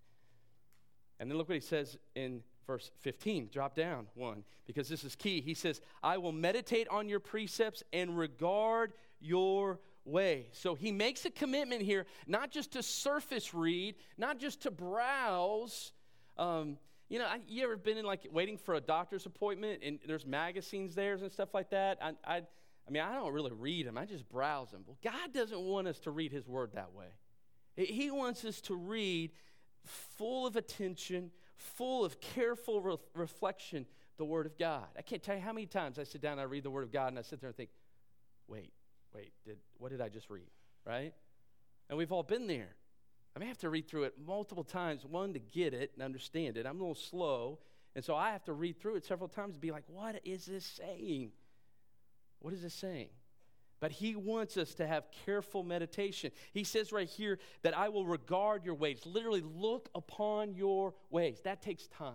And 1.20 1.30
then 1.30 1.36
look 1.36 1.48
what 1.48 1.54
he 1.54 1.60
says 1.60 1.98
in 2.14 2.42
verse 2.66 2.90
15. 3.00 3.50
Drop 3.52 3.76
down 3.76 4.06
one, 4.14 4.42
because 4.66 4.88
this 4.88 5.04
is 5.04 5.14
key. 5.14 5.42
He 5.42 5.52
says, 5.54 5.82
I 6.02 6.16
will 6.16 6.32
meditate 6.32 6.88
on 6.88 7.08
your 7.08 7.20
precepts 7.20 7.82
and 7.92 8.18
regard 8.18 8.94
your 9.20 9.78
way. 10.06 10.46
So 10.52 10.74
he 10.74 10.90
makes 10.90 11.26
a 11.26 11.30
commitment 11.30 11.82
here, 11.82 12.06
not 12.26 12.50
just 12.50 12.72
to 12.72 12.82
surface 12.82 13.52
read, 13.52 13.96
not 14.16 14.38
just 14.38 14.62
to 14.62 14.70
browse. 14.70 15.92
Um, 16.38 16.78
you 17.10 17.18
know, 17.18 17.26
I, 17.26 17.40
you 17.46 17.64
ever 17.64 17.76
been 17.76 17.98
in 17.98 18.06
like 18.06 18.26
waiting 18.32 18.56
for 18.56 18.74
a 18.76 18.80
doctor's 18.80 19.26
appointment 19.26 19.82
and 19.84 19.98
there's 20.06 20.24
magazines 20.24 20.94
there 20.94 21.14
and 21.14 21.30
stuff 21.30 21.52
like 21.52 21.70
that? 21.70 21.98
I, 22.00 22.12
I, 22.24 22.42
I 22.90 22.92
mean, 22.92 23.02
I 23.04 23.14
don't 23.14 23.32
really 23.32 23.52
read 23.52 23.86
them, 23.86 23.96
I 23.96 24.04
just 24.04 24.28
browse 24.28 24.72
them. 24.72 24.82
Well, 24.84 24.98
God 25.02 25.32
doesn't 25.32 25.60
want 25.60 25.86
us 25.86 26.00
to 26.00 26.10
read 26.10 26.32
his 26.32 26.48
word 26.48 26.72
that 26.74 26.92
way. 26.92 27.06
He 27.76 28.10
wants 28.10 28.44
us 28.44 28.60
to 28.62 28.74
read 28.74 29.30
full 29.84 30.44
of 30.44 30.56
attention, 30.56 31.30
full 31.56 32.04
of 32.04 32.20
careful 32.20 32.80
re- 32.80 32.96
reflection, 33.14 33.86
the 34.16 34.24
Word 34.24 34.44
of 34.44 34.58
God. 34.58 34.86
I 34.98 35.02
can't 35.02 35.22
tell 35.22 35.36
you 35.36 35.40
how 35.40 35.52
many 35.52 35.66
times 35.66 36.00
I 36.00 36.04
sit 36.04 36.20
down 36.20 36.32
and 36.32 36.40
I 36.40 36.44
read 36.44 36.64
the 36.64 36.70
Word 36.70 36.82
of 36.82 36.92
God 36.92 37.08
and 37.08 37.18
I 37.18 37.22
sit 37.22 37.40
there 37.40 37.48
and 37.48 37.56
think, 37.56 37.70
wait, 38.48 38.72
wait, 39.14 39.32
did, 39.46 39.58
what 39.78 39.92
did 39.92 40.00
I 40.00 40.08
just 40.08 40.28
read? 40.28 40.50
Right? 40.84 41.14
And 41.88 41.96
we've 41.96 42.10
all 42.10 42.24
been 42.24 42.48
there. 42.48 42.74
I 43.36 43.38
may 43.38 43.46
have 43.46 43.58
to 43.58 43.70
read 43.70 43.88
through 43.88 44.04
it 44.04 44.14
multiple 44.26 44.64
times, 44.64 45.06
one, 45.06 45.32
to 45.34 45.38
get 45.38 45.72
it 45.74 45.92
and 45.94 46.02
understand 46.02 46.56
it. 46.56 46.66
I'm 46.66 46.76
a 46.76 46.80
little 46.80 46.94
slow, 46.96 47.60
and 47.94 48.04
so 48.04 48.16
I 48.16 48.32
have 48.32 48.42
to 48.44 48.52
read 48.52 48.80
through 48.80 48.96
it 48.96 49.04
several 49.04 49.28
times 49.28 49.54
to 49.54 49.60
be 49.60 49.70
like, 49.70 49.84
what 49.86 50.20
is 50.24 50.46
this 50.46 50.64
saying? 50.64 51.30
What 52.40 52.52
is 52.52 52.62
this 52.62 52.74
saying? 52.74 53.08
But 53.80 53.92
he 53.92 54.14
wants 54.14 54.58
us 54.58 54.74
to 54.74 54.86
have 54.86 55.04
careful 55.24 55.62
meditation. 55.62 56.32
He 56.52 56.64
says 56.64 56.92
right 56.92 57.08
here 57.08 57.38
that 57.62 57.76
I 57.76 57.88
will 57.88 58.04
regard 58.04 58.64
your 58.64 58.74
ways. 58.74 59.06
Literally, 59.06 59.42
look 59.42 59.88
upon 59.94 60.54
your 60.54 60.94
ways. 61.08 61.40
That 61.44 61.62
takes 61.62 61.86
time. 61.86 62.14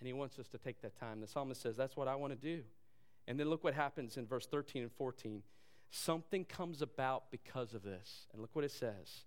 And 0.00 0.06
he 0.06 0.14
wants 0.14 0.38
us 0.38 0.48
to 0.48 0.58
take 0.58 0.80
that 0.82 0.98
time. 0.98 1.20
The 1.20 1.26
psalmist 1.26 1.60
says, 1.60 1.76
That's 1.76 1.96
what 1.96 2.08
I 2.08 2.14
want 2.14 2.32
to 2.32 2.38
do. 2.38 2.62
And 3.28 3.38
then 3.38 3.48
look 3.48 3.62
what 3.62 3.74
happens 3.74 4.16
in 4.16 4.26
verse 4.26 4.46
13 4.46 4.82
and 4.82 4.92
14. 4.92 5.42
Something 5.90 6.44
comes 6.44 6.80
about 6.80 7.30
because 7.30 7.74
of 7.74 7.82
this. 7.82 8.26
And 8.32 8.40
look 8.40 8.50
what 8.54 8.64
it 8.64 8.70
says. 8.70 9.24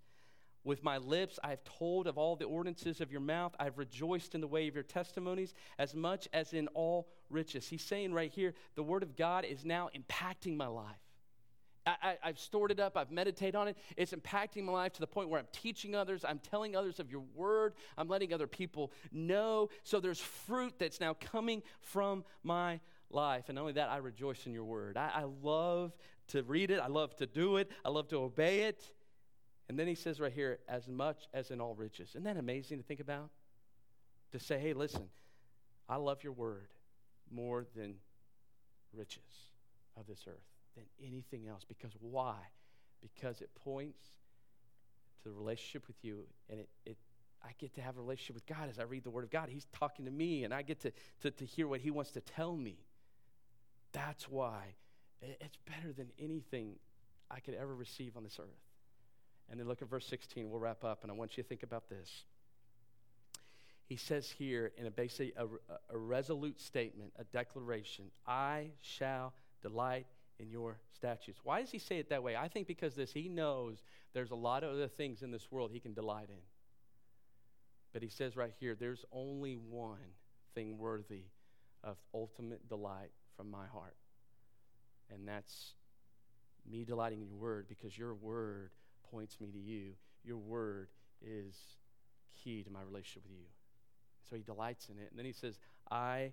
With 0.66 0.84
my 0.84 0.98
lips 0.98 1.40
I 1.44 1.52
have 1.52 1.64
told 1.64 2.08
of 2.08 2.18
all 2.18 2.36
the 2.36 2.46
ordinances 2.46 3.00
of 3.00 3.12
your 3.12 3.22
mouth. 3.22 3.56
I've 3.60 3.78
rejoiced 3.78 4.36
in 4.36 4.42
the 4.42 4.48
way 4.48 4.68
of 4.68 4.74
your 4.74 4.84
testimonies 4.84 5.54
as 5.78 5.96
much 5.96 6.28
as 6.34 6.54
in 6.54 6.68
all 6.70 7.08
riches. 7.30 7.70
He's 7.70 7.84
saying 7.84 8.14
right 8.14 8.32
here, 8.32 8.54
the 8.76 8.84
word 8.84 9.04
of 9.04 9.16
God 9.16 9.46
is 9.46 9.64
now 9.64 9.90
impacting 9.96 10.58
my 10.58 10.68
life. 10.68 10.98
I, 11.88 12.18
have 12.24 12.40
stored 12.40 12.72
it 12.72 12.80
up. 12.80 12.98
I've 12.98 13.12
meditated 13.12 13.56
on 13.56 13.68
it. 13.68 13.78
It's 13.96 14.12
impacting 14.12 14.64
my 14.64 14.74
life 14.74 14.94
to 14.94 15.02
the 15.02 15.08
point 15.08 15.30
where 15.30 15.40
I'm 15.40 15.48
teaching 15.52 15.94
others. 15.94 16.26
I'm 16.28 16.40
telling 16.40 16.76
others 16.76 17.00
of 17.00 17.12
your 17.12 17.24
word. 17.36 17.74
I'm 17.96 18.08
letting 18.08 18.34
other 18.34 18.48
people 18.48 18.92
know. 19.12 19.70
So 19.84 20.00
there's 20.00 20.20
fruit 20.20 20.74
that's 20.80 21.00
now 21.00 21.14
coming 21.14 21.62
from 21.82 22.24
my 22.44 22.80
life. 23.12 23.46
And 23.50 23.56
not 23.56 23.62
only 23.62 23.74
that, 23.74 23.90
I 23.90 23.98
rejoice 23.98 24.48
in 24.48 24.54
your 24.54 24.64
word. 24.64 24.98
I, 24.98 25.12
I 25.14 25.26
love 25.44 25.96
to 26.30 26.42
read 26.42 26.72
it. 26.72 26.80
I 26.80 26.88
love 26.88 27.16
to 27.18 27.28
do 27.28 27.58
it. 27.58 27.70
I 27.84 27.90
love 27.90 28.08
to 28.08 28.18
obey 28.18 28.62
it. 28.62 28.84
And 29.68 29.80
then 29.80 29.88
he 29.88 29.96
says 29.96 30.20
right 30.20 30.32
here, 30.32 30.60
as 30.68 30.88
much 30.88 31.28
as 31.34 31.50
in 31.50 31.60
all 31.60 31.74
riches. 31.74 32.10
Isn't 32.10 32.24
that 32.24 32.38
amazing 32.38 32.78
to 32.78 32.84
think 32.84 33.00
about? 33.00 33.30
To 34.32 34.40
say, 34.40 34.60
hey, 34.60 34.74
listen, 34.74 35.08
I 35.90 35.96
love 35.96 36.24
your 36.24 36.34
word 36.34 36.68
more 37.32 37.66
than 37.76 37.96
riches 38.94 39.24
of 39.98 40.06
this 40.08 40.26
earth, 40.28 40.36
than 40.76 40.86
anything 41.04 41.48
else. 41.48 41.64
Because 41.68 41.92
why? 42.00 42.36
Because 43.02 43.42
it 43.42 43.50
points 43.56 44.04
to 45.24 45.30
the 45.30 45.36
relationship 45.36 45.88
with 45.88 45.98
you, 46.04 46.26
and 46.50 46.60
it, 46.60 46.70
it 46.86 46.98
I 47.44 47.50
get 47.60 47.76
to 47.76 47.82
have 47.82 47.98
a 47.98 48.02
relationship 48.02 48.36
with 48.36 48.46
God 48.48 48.70
as 48.70 48.80
I 48.80 48.84
read 48.84 49.04
the 49.04 49.12
Word 49.12 49.24
of 49.24 49.30
God. 49.30 49.50
He's 49.50 49.68
talking 49.72 50.06
to 50.06 50.12
me, 50.12 50.44
and 50.44 50.54
I 50.54 50.64
get 50.64 50.80
to, 50.82 50.92
to, 51.22 51.32
to 51.32 51.46
hear 51.46 51.68
what 51.68 51.80
He 51.80 51.92
wants 51.92 52.12
to 52.12 52.22
tell 52.22 52.56
me. 52.56 52.78
That's 53.92 54.30
why 54.30 54.76
it's 55.22 55.58
better 55.66 55.94
than 55.94 56.08
anything 56.20 56.74
I 57.30 57.40
could 57.40 57.54
ever 57.54 57.74
receive 57.74 58.18
on 58.18 58.24
this 58.24 58.40
earth. 58.40 58.65
And 59.50 59.60
then 59.60 59.68
look 59.68 59.82
at 59.82 59.90
verse 59.90 60.08
16. 60.08 60.50
We'll 60.50 60.60
wrap 60.60 60.84
up, 60.84 61.04
and 61.04 61.12
I 61.12 61.16
want 61.16 61.38
you 61.38 61.44
to 61.44 61.50
think 61.50 61.64
about 61.64 61.90
this. 61.90 62.24
He 63.88 63.98
says 63.98 64.30
here 64.32 64.72
in 64.78 64.88
a 64.88 64.92
basically 64.92 65.34
a, 65.38 65.46
a 65.94 65.98
resolute 65.98 66.60
statement, 66.60 67.14
a 67.20 67.24
declaration 67.26 68.06
I 68.26 68.70
shall 68.82 69.34
delight 69.62 70.08
in 70.40 70.50
your 70.50 70.78
statutes. 70.96 71.40
Why 71.44 71.62
does 71.62 71.70
he 71.70 71.80
say 71.80 72.00
it 72.00 72.10
that 72.10 72.24
way? 72.24 72.36
I 72.36 72.48
think 72.48 72.68
because 72.68 72.96
this, 72.96 73.14
he 73.14 73.30
knows 73.30 73.84
there's 74.14 74.32
a 74.32 74.36
lot 74.36 74.64
of 74.64 74.72
other 74.72 74.88
things 74.88 75.22
in 75.22 75.32
this 75.32 75.52
world 75.52 75.72
he 75.72 75.80
can 75.80 75.94
delight 75.94 76.30
in. 76.30 76.42
But 77.94 78.02
he 78.02 78.10
says 78.10 78.36
right 78.36 78.54
here, 78.60 78.76
there's 78.76 79.06
only 79.12 79.56
one 79.56 80.00
thing 80.56 80.78
worthy 80.78 81.26
of 81.84 81.98
ultimate 82.14 82.68
delight 82.68 83.12
from 83.38 83.50
my 83.50 83.68
heart. 83.68 83.96
And 85.14 85.28
that's 85.28 85.74
me 86.70 86.84
delighting 86.84 87.22
in 87.22 87.28
your 87.28 87.38
word 87.38 87.68
because 87.70 87.98
your 87.98 88.16
word 88.16 88.72
points 89.12 89.38
me 89.40 89.48
to 89.52 89.60
you. 89.60 89.94
Your 90.24 90.38
word 90.38 90.88
is 91.22 91.56
key 92.44 92.64
to 92.64 92.70
my 92.70 92.82
relationship 92.82 93.24
with 93.24 93.38
you. 93.38 93.46
So 94.30 94.36
he 94.36 94.42
delights 94.42 94.90
in 94.90 94.98
it. 94.98 95.08
And 95.10 95.20
then 95.20 95.26
he 95.26 95.34
says, 95.34 95.60
I 95.90 96.32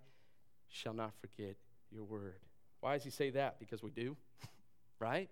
shall 0.68 0.94
not 0.94 1.12
forget 1.20 1.56
your 1.90 2.04
word. 2.04 2.40
Why 2.80 2.94
does 2.94 3.04
he 3.04 3.10
say 3.10 3.30
that? 3.30 3.58
Because 3.60 3.82
we 3.82 3.90
do, 3.90 4.16
right? 4.98 5.28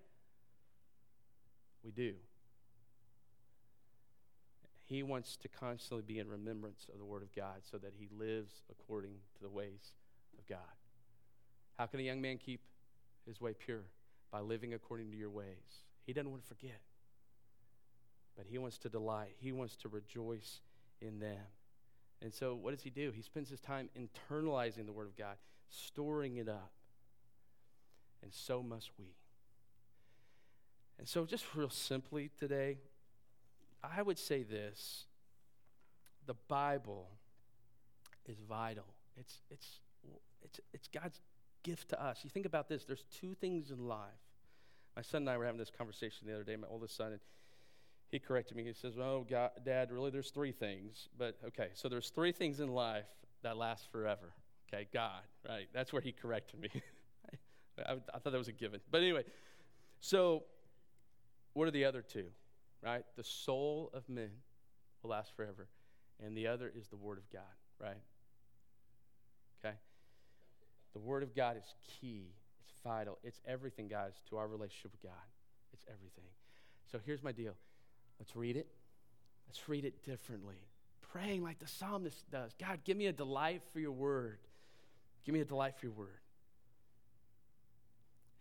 We 1.83 1.91
do. 1.91 2.15
He 4.85 5.03
wants 5.03 5.37
to 5.37 5.49
constantly 5.49 6.03
be 6.03 6.19
in 6.19 6.29
remembrance 6.29 6.87
of 6.93 6.99
the 6.99 7.05
word 7.05 7.23
of 7.23 7.35
God 7.35 7.63
so 7.71 7.79
that 7.79 7.93
he 7.97 8.09
lives 8.17 8.63
according 8.71 9.13
to 9.37 9.43
the 9.43 9.49
ways 9.49 9.93
of 10.39 10.47
God. 10.49 10.59
How 11.79 11.87
can 11.87 12.01
a 12.01 12.03
young 12.03 12.21
man 12.21 12.39
keep 12.39 12.61
his 13.27 13.41
way 13.41 13.55
pure? 13.55 13.85
By 14.31 14.41
living 14.41 14.75
according 14.75 15.11
to 15.13 15.17
your 15.17 15.31
ways. 15.31 15.85
He 16.07 16.13
doesn't 16.13 16.31
want 16.31 16.43
to 16.43 16.49
forget, 16.49 16.81
but 18.41 18.47
he 18.51 18.57
wants 18.57 18.79
to 18.79 18.89
delight, 18.89 19.35
he 19.39 19.53
wants 19.53 19.77
to 19.77 19.89
rejoice 19.91 20.61
in 21.03 21.19
them. 21.19 21.45
And 22.23 22.33
so, 22.33 22.55
what 22.55 22.71
does 22.71 22.83
he 22.83 22.89
do? 22.89 23.13
He 23.15 23.21
spends 23.21 23.51
his 23.51 23.61
time 23.61 23.91
internalizing 23.95 24.87
the 24.87 24.93
Word 24.93 25.09
of 25.09 25.15
God, 25.15 25.37
storing 25.69 26.39
it 26.39 26.49
up. 26.49 26.73
And 28.23 28.33
so 28.33 28.63
must 28.63 28.89
we. 28.99 29.13
And 30.99 31.07
so, 31.07 31.27
just 31.27 31.45
real 31.55 31.69
simply 31.69 32.31
today, 32.39 32.79
I 33.85 34.01
would 34.01 34.19
say 34.19 34.43
this 34.43 35.05
the 36.27 36.35
Bible 36.49 37.09
is 38.27 38.39
vital. 38.49 38.87
It's, 39.19 39.43
it's, 39.51 39.81
it's, 40.43 40.61
it's 40.73 40.89
God's 40.89 41.21
gift 41.63 41.91
to 41.91 42.03
us. 42.03 42.21
You 42.25 42.31
think 42.31 42.47
about 42.47 42.71
this 42.71 42.85
there's 42.85 43.05
two 43.21 43.35
things 43.35 43.71
in 43.71 43.87
life. 43.87 44.09
My 44.97 45.03
son 45.03 45.23
and 45.23 45.31
I 45.31 45.37
were 45.37 45.45
having 45.45 45.59
this 45.59 45.71
conversation 45.71 46.27
the 46.27 46.33
other 46.33 46.45
day, 46.45 46.57
my 46.57 46.69
oldest 46.71 46.97
son, 46.97 47.13
and 47.13 47.21
he 48.11 48.19
corrected 48.19 48.57
me. 48.57 48.65
He 48.65 48.73
says, 48.73 48.99
"Oh, 48.99 49.27
God, 49.29 49.51
Dad, 49.65 49.93
really, 49.93 50.11
there's 50.11 50.31
three 50.31 50.53
things." 50.53 51.09
But 51.17 51.39
okay, 51.47 51.69
so 51.75 51.89
there's 51.89 52.11
three 52.11 52.33
things 52.33 52.61
in 52.61 52.69
life 52.69 53.07
that 53.43 53.57
last 53.57 53.91
forever. 53.91 54.33
Okay, 54.73 54.87
God, 54.93 55.23
right? 55.49 55.69
That's 55.73 55.93
where 55.93 56.03
he 56.03 56.13
corrected 56.13 56.61
me. 56.61 56.71
I, 57.87 57.93
I, 57.93 58.19
thought 58.19 58.33
that 58.33 58.39
was 58.39 58.49
a 58.49 58.53
given. 58.53 58.81
But 58.91 59.03
anyway, 59.03 59.25
so 60.01 60.45
what 61.55 61.67
are 61.67 61.71
the 61.71 61.85
other 61.85 62.03
two? 62.03 62.27
Right? 62.83 63.05
The 63.17 63.25
soul 63.25 63.91
of 63.95 64.09
men 64.09 64.31
will 65.03 65.11
last 65.11 65.35
forever, 65.35 65.69
and 66.25 66.37
the 66.37 66.47
other 66.47 66.71
is 66.75 66.89
the 66.89 66.97
Word 66.97 67.19
of 67.19 67.31
God. 67.31 67.43
Right? 67.79 67.97
Okay. 69.65 69.75
The 70.93 70.99
Word 70.99 71.23
of 71.23 71.35
God 71.35 71.57
is 71.57 71.75
key. 72.01 72.35
It's 72.61 72.73
vital. 72.83 73.19
It's 73.23 73.41
everything, 73.47 73.89
guys, 73.89 74.15
to 74.29 74.37
our 74.37 74.49
relationship 74.49 74.93
with 74.93 75.03
God. 75.03 75.29
It's 75.73 75.85
everything. 75.89 76.25
So 76.91 76.99
here's 77.05 77.23
my 77.23 77.33
deal. 77.33 77.55
Let's 78.21 78.37
read 78.37 78.57
it. 78.57 78.69
Let's 79.49 79.69
read 79.69 79.85
it 79.85 80.05
differently. 80.05 80.55
Praying 81.13 81.43
like 81.43 81.59
the 81.59 81.67
psalmist 81.67 82.31
does 82.31 82.53
God, 82.61 82.81
give 82.85 82.97
me 82.97 83.07
a 83.07 83.13
delight 83.13 83.63
for 83.73 83.81
your 83.81 83.91
word. 83.91 84.39
Give 85.25 85.35
me 85.35 85.41
a 85.41 85.45
delight 85.45 85.75
for 85.77 85.87
your 85.87 85.95
word. 85.95 86.21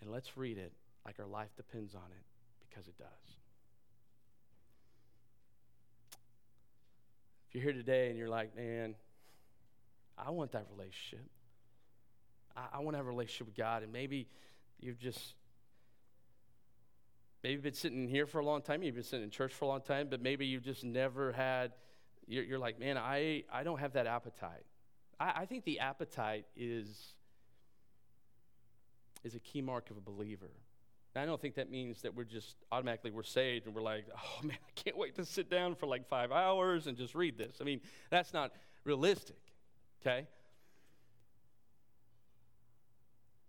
And 0.02 0.12
let's 0.12 0.38
read 0.38 0.58
it 0.58 0.72
like 1.06 1.20
our 1.20 1.26
life 1.26 1.50
depends 1.58 1.96
on 1.96 2.02
it 2.12 2.70
because 2.70 2.88
it 2.88 2.98
does. 2.98 3.08
If 7.50 7.56
you're 7.56 7.64
here 7.64 7.74
today 7.74 8.10
and 8.10 8.18
you're 8.18 8.30
like, 8.30 8.56
man, 8.56 8.94
I 10.16 10.30
want 10.30 10.52
that 10.52 10.68
relationship. 10.72 11.26
I, 12.56 12.78
I 12.78 12.80
want 12.80 12.94
to 12.94 12.98
have 12.98 13.08
a 13.08 13.10
relationship 13.10 13.48
with 13.48 13.58
God, 13.58 13.82
and 13.82 13.92
maybe 13.92 14.28
you've 14.80 15.00
just 15.00 15.34
Maybe 17.44 17.54
you've 17.54 17.64
been 17.64 17.74
sitting 17.74 18.08
here 18.08 18.26
for 18.26 18.40
a 18.40 18.46
long 18.46 18.62
time, 18.62 18.84
you've 18.84 18.96
been 18.96 19.04
sitting 19.04 19.24
in 19.24 19.30
church 19.30 19.54
for 19.54 19.66
a 19.66 19.68
long 19.68 19.82
time, 19.82 20.08
but 20.10 20.22
maybe 20.22 20.46
you've 20.46 20.64
just 20.64 20.84
never 20.84 21.32
had, 21.32 21.72
you're, 22.28 22.44
you're 22.44 22.60
like, 22.60 22.80
man, 22.80 22.98
I, 22.98 23.44
I 23.52 23.64
don't 23.64 23.80
have 23.80 23.94
that 23.94 24.08
appetite. 24.08 24.66
I, 25.20 25.34
I 25.38 25.46
think 25.46 25.64
the 25.64 25.80
appetite 25.80 26.46
is, 26.58 27.14
is 29.24 29.36
a 29.36 29.40
key 29.40 29.62
mark 29.62 29.90
of 29.90 29.98
a 29.98 30.02
believer. 30.02 30.52
I 31.16 31.26
don't 31.26 31.42
think 31.42 31.56
that 31.56 31.70
means 31.72 32.02
that 32.04 32.16
we're 32.16 32.24
just 32.24 32.56
automatically 32.72 33.12
we're 33.12 33.24
saved 33.24 33.66
and 33.66 33.76
we're 33.76 33.82
like, 33.82 34.06
oh 34.16 34.44
man, 34.46 34.58
I 34.68 34.72
can't 34.76 34.98
wait 34.98 35.16
to 35.16 35.26
sit 35.26 35.50
down 35.50 35.76
for 35.76 35.86
like 35.86 36.08
five 36.08 36.32
hours 36.32 36.88
and 36.88 36.98
just 36.98 37.16
read 37.16 37.38
this. 37.38 37.58
I 37.62 37.64
mean, 37.64 37.82
that's 38.10 38.34
not 38.34 38.52
realistic, 38.84 39.40
okay? 40.02 40.28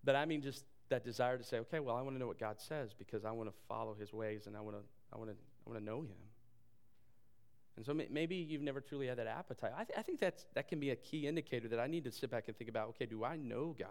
But 0.03 0.17
I 0.17 0.25
mean, 0.25 0.43
just 0.43 0.65
that 0.91 1.05
desire 1.05 1.39
to 1.39 1.45
say, 1.45 1.59
okay, 1.59 1.81
well, 1.81 1.97
I 1.97 2.03
want 2.03 2.15
to 2.17 2.21
know 2.21 2.27
what 2.27 2.39
God 2.39 2.61
says 2.61 2.91
because 2.97 3.25
I 3.25 3.31
want 3.31 3.49
to 3.49 3.55
follow 3.69 3.95
His 3.99 4.13
ways 4.13 4.47
and 4.47 4.57
I 4.57 4.61
want 4.61 4.77
to, 4.77 4.83
I 5.13 5.19
want 5.19 5.31
to, 5.31 5.37
I 5.67 5.71
want 5.71 5.81
to 5.81 5.85
know 5.85 6.03
Him. 6.03 6.17
And 7.77 7.87
so 7.87 7.95
maybe 7.95 8.37
you've 8.37 8.61
never 8.61 8.81
truly 8.81 9.07
had 9.07 9.17
that 9.19 9.27
appetite. 9.27 9.73
I, 9.75 9.85
th- 9.85 9.99
I 9.99 10.03
think 10.03 10.21
that's, 10.21 10.45
that 10.55 10.69
can 10.69 10.81
be 10.81 10.91
a 10.91 10.97
key 10.97 11.27
indicator 11.27 11.67
that 11.69 11.81
I 11.81 11.87
need 11.87 12.05
to 12.05 12.13
sit 12.13 12.31
back 12.31 12.45
and 12.49 12.57
think 12.57 12.69
about, 12.69 12.89
okay, 12.91 13.07
do 13.07 13.25
I 13.25 13.37
know 13.37 13.75
God? 13.79 13.89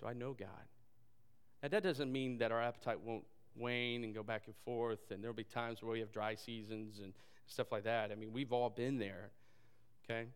Do 0.00 0.06
I 0.06 0.12
know 0.12 0.32
God? 0.32 0.48
Now, 1.62 1.68
that 1.68 1.82
doesn't 1.82 2.10
mean 2.10 2.38
that 2.38 2.50
our 2.50 2.60
appetite 2.60 3.00
won't 3.00 3.24
wane 3.54 4.02
and 4.02 4.14
go 4.14 4.22
back 4.22 4.42
and 4.46 4.54
forth, 4.64 5.10
and 5.10 5.22
there'll 5.22 5.36
be 5.36 5.44
times 5.44 5.82
where 5.82 5.92
we 5.92 6.00
have 6.00 6.10
dry 6.10 6.34
seasons 6.34 6.98
and 6.98 7.12
stuff 7.46 7.70
like 7.70 7.84
that. 7.84 8.10
I 8.10 8.16
mean, 8.16 8.32
we've 8.32 8.52
all 8.52 8.70
been 8.70 8.98
there, 8.98 9.30
okay? 10.04 10.26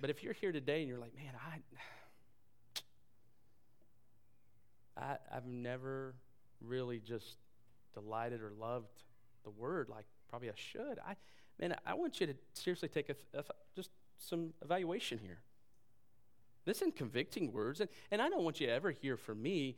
But 0.00 0.10
if 0.10 0.22
you're 0.22 0.32
here 0.32 0.52
today 0.52 0.80
and 0.80 0.88
you're 0.88 0.98
like, 0.98 1.14
man, 1.14 1.34
I 1.36 1.58
I, 5.00 5.16
I've 5.34 5.46
never 5.46 6.14
really 6.60 6.98
just 6.98 7.38
delighted 7.94 8.40
or 8.42 8.52
loved 8.58 9.02
the 9.44 9.50
word 9.50 9.88
like 9.88 10.04
probably 10.28 10.50
I 10.50 10.54
should. 10.54 10.98
I, 11.06 11.16
man, 11.58 11.74
I 11.86 11.94
want 11.94 12.20
you 12.20 12.26
to 12.26 12.34
seriously 12.52 12.88
take 12.88 13.08
a, 13.08 13.16
a, 13.36 13.42
just 13.74 13.90
some 14.18 14.52
evaluation 14.62 15.18
here. 15.18 15.38
This 16.64 16.78
isn't 16.78 16.96
convicting 16.96 17.52
words, 17.52 17.80
and, 17.80 17.88
and 18.10 18.20
I 18.20 18.28
don't 18.28 18.44
want 18.44 18.60
you 18.60 18.66
to 18.66 18.72
ever 18.72 18.90
hear 18.90 19.16
from 19.16 19.42
me, 19.42 19.76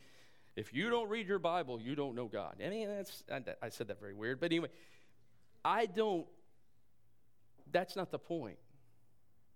if 0.57 0.75
you 0.75 0.91
don't 0.91 1.09
read 1.09 1.27
your 1.27 1.39
Bible, 1.39 1.81
you 1.81 1.95
don't 1.95 2.15
know 2.15 2.27
God. 2.27 2.57
I 2.63 2.69
mean, 2.69 2.89
that's, 2.89 3.23
I, 3.33 3.41
I 3.63 3.69
said 3.71 3.89
that 3.89 4.01
very 4.01 4.13
weird, 4.13 4.41
but 4.41 4.47
anyway, 4.47 4.69
I 5.65 5.87
don't, 5.87 6.27
that's 7.71 7.97
not 7.97 8.11
the 8.11 8.19
point. 8.19 8.59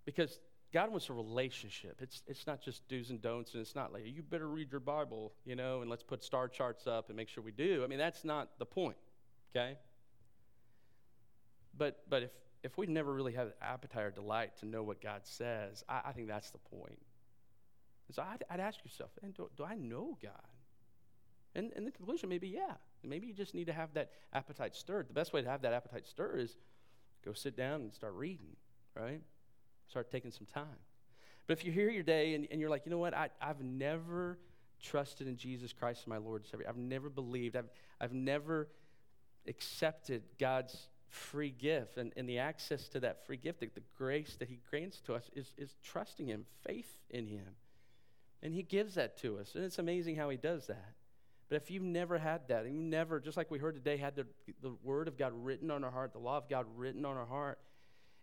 Because 0.07 0.39
God 0.73 0.91
wants 0.91 1.09
a 1.09 1.13
relationship. 1.13 2.01
It's, 2.01 2.23
it's 2.27 2.47
not 2.47 2.61
just 2.61 2.87
do's 2.89 3.11
and 3.11 3.23
don'ts, 3.23 3.55
and 3.55 3.61
it's 3.61 3.75
not 3.75 3.93
like, 3.93 4.03
you 4.05 4.23
better 4.23 4.49
read 4.49 4.71
your 4.71 4.81
Bible, 4.81 5.33
you 5.45 5.57
know, 5.57 5.81
and 5.81 5.89
let's 5.89 6.03
put 6.03 6.25
star 6.25 6.49
charts 6.49 6.87
up 6.87 7.09
and 7.09 7.17
make 7.17 7.29
sure 7.29 7.43
we 7.43 7.53
do. 7.53 7.83
I 7.85 7.87
mean, 7.87 7.99
that's 7.99 8.25
not 8.25 8.59
the 8.59 8.67
point, 8.67 8.97
okay? 9.55 9.79
But, 11.79 12.01
but 12.09 12.25
if, 12.25 12.31
if 12.63 12.79
we 12.79 12.87
never 12.87 13.13
really 13.13 13.35
have 13.35 13.53
appetite 13.63 14.05
or 14.05 14.11
delight 14.11 14.57
to 14.59 14.67
know 14.67 14.83
what 14.83 15.01
God 15.01 15.21
says, 15.25 15.85
I, 15.89 16.01
I 16.07 16.13
think 16.13 16.29
that's 16.29 16.51
the 16.51 16.59
point. 16.59 16.99
And 18.09 18.15
so 18.15 18.23
I'd, 18.23 18.45
I'd 18.51 18.61
ask 18.61 18.85
yourself, 18.85 19.11
do, 19.37 19.49
do 19.57 19.65
I 19.65 19.77
know 19.77 20.19
God? 20.23 20.33
And, 21.55 21.73
and 21.75 21.87
the 21.87 21.91
conclusion 21.91 22.29
may 22.29 22.39
be, 22.39 22.49
yeah. 22.49 22.75
Maybe 23.03 23.27
you 23.27 23.33
just 23.33 23.55
need 23.55 23.67
to 23.67 23.73
have 23.73 23.95
that 23.95 24.11
appetite 24.33 24.75
stirred. 24.75 25.09
The 25.09 25.15
best 25.15 25.33
way 25.33 25.43
to 25.43 25.49
have 25.49 25.63
that 25.63 25.73
appetite 25.73 26.07
stirred 26.07 26.41
is 26.41 26.57
go 27.25 27.33
sit 27.33 27.57
down 27.57 27.83
and 27.83 27.95
start 27.95 28.15
reading, 28.15 28.57
right? 28.95 29.23
Start 29.89 30.11
taking 30.11 30.31
some 30.31 30.47
time. 30.47 30.79
But 31.47 31.59
if 31.59 31.65
you're 31.65 31.75
here 31.75 31.91
your 31.91 32.03
day 32.03 32.35
and, 32.35 32.47
and 32.51 32.61
you're 32.61 32.71
like, 32.71 32.87
you 32.87 32.91
know 32.91 32.99
what, 32.99 33.15
I, 33.15 33.31
I've 33.41 33.61
never 33.61 34.39
trusted 34.83 35.27
in 35.27 35.37
Jesus 35.37 35.73
Christ 35.73 36.03
as 36.03 36.07
my 36.07 36.19
Lord 36.19 36.43
and 36.43 36.51
Savior. 36.51 36.67
I've 36.69 36.77
never 36.77 37.09
believed. 37.09 37.57
I've, 37.57 37.69
I've 38.01 38.13
never 38.13 38.69
accepted 39.47 40.23
God's 40.39 40.89
free 41.09 41.51
gift. 41.51 41.97
And, 41.99 42.13
and 42.17 42.29
the 42.29 42.39
access 42.39 42.89
to 42.89 43.01
that 43.01 43.25
free 43.27 43.37
gift, 43.37 43.61
the, 43.61 43.71
the 43.75 43.83
grace 43.97 44.37
that 44.39 44.49
He 44.49 44.61
grants 44.69 45.01
to 45.03 45.15
us, 45.15 45.31
is, 45.35 45.53
is 45.57 45.77
trusting 45.83 46.27
Him, 46.27 46.45
faith 46.67 46.99
in 47.11 47.27
Him. 47.27 47.55
And 48.43 48.53
He 48.53 48.63
gives 48.63 48.95
that 48.95 49.17
to 49.19 49.39
us. 49.39 49.55
And 49.55 49.65
it's 49.65 49.79
amazing 49.79 50.17
how 50.17 50.29
He 50.31 50.37
does 50.37 50.67
that. 50.67 50.95
But 51.49 51.57
if 51.57 51.71
you've 51.71 51.85
never 51.85 52.19
had 52.19 52.49
that, 52.49 52.65
and 52.65 52.75
you 52.75 52.83
never, 52.83 53.21
just 53.21 53.37
like 53.37 53.53
we 53.53 53.61
heard 53.61 53.77
today, 53.77 53.97
had 53.97 54.17
the, 54.17 54.27
the 54.63 54.75
Word 54.83 55.07
of 55.07 55.17
God 55.17 55.33
written 55.33 55.71
on 55.71 55.85
our 55.85 55.93
heart, 55.93 56.13
the 56.13 56.19
law 56.19 56.39
of 56.39 56.49
God 56.49 56.67
written 56.77 57.05
on 57.05 57.17
our 57.17 57.27
heart, 57.27 57.61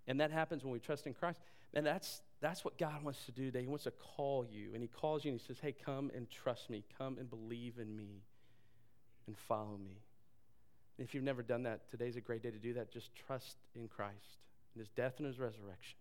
and 0.07 0.19
that 0.19 0.31
happens 0.31 0.63
when 0.63 0.73
we 0.73 0.79
trust 0.79 1.07
in 1.07 1.13
Christ. 1.13 1.39
And 1.73 1.85
that's, 1.85 2.21
that's 2.41 2.63
what 2.63 2.77
God 2.77 3.03
wants 3.03 3.25
to 3.25 3.31
do 3.31 3.45
today. 3.45 3.61
He 3.61 3.67
wants 3.67 3.85
to 3.85 3.91
call 3.91 4.45
you. 4.45 4.71
And 4.73 4.81
He 4.81 4.87
calls 4.87 5.23
you 5.25 5.31
and 5.31 5.39
He 5.39 5.45
says, 5.45 5.57
Hey, 5.61 5.73
come 5.73 6.11
and 6.15 6.29
trust 6.29 6.69
me. 6.69 6.83
Come 6.97 7.17
and 7.17 7.29
believe 7.29 7.79
in 7.79 7.95
me 7.95 8.21
and 9.27 9.37
follow 9.37 9.77
me. 9.83 10.01
And 10.97 11.07
if 11.07 11.15
you've 11.15 11.23
never 11.23 11.41
done 11.41 11.63
that, 11.63 11.89
today's 11.89 12.15
a 12.15 12.21
great 12.21 12.43
day 12.43 12.51
to 12.51 12.57
do 12.57 12.73
that. 12.73 12.91
Just 12.91 13.09
trust 13.15 13.57
in 13.75 13.87
Christ, 13.87 14.37
in 14.75 14.79
His 14.79 14.89
death 14.89 15.13
and 15.17 15.25
His 15.25 15.39
resurrection, 15.39 15.97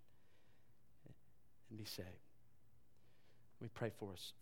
and 1.71 1.79
be 1.79 1.85
saved. 1.85 2.09
Me 3.61 3.69
pray 3.73 3.91
for 3.99 4.13
us. 4.13 4.33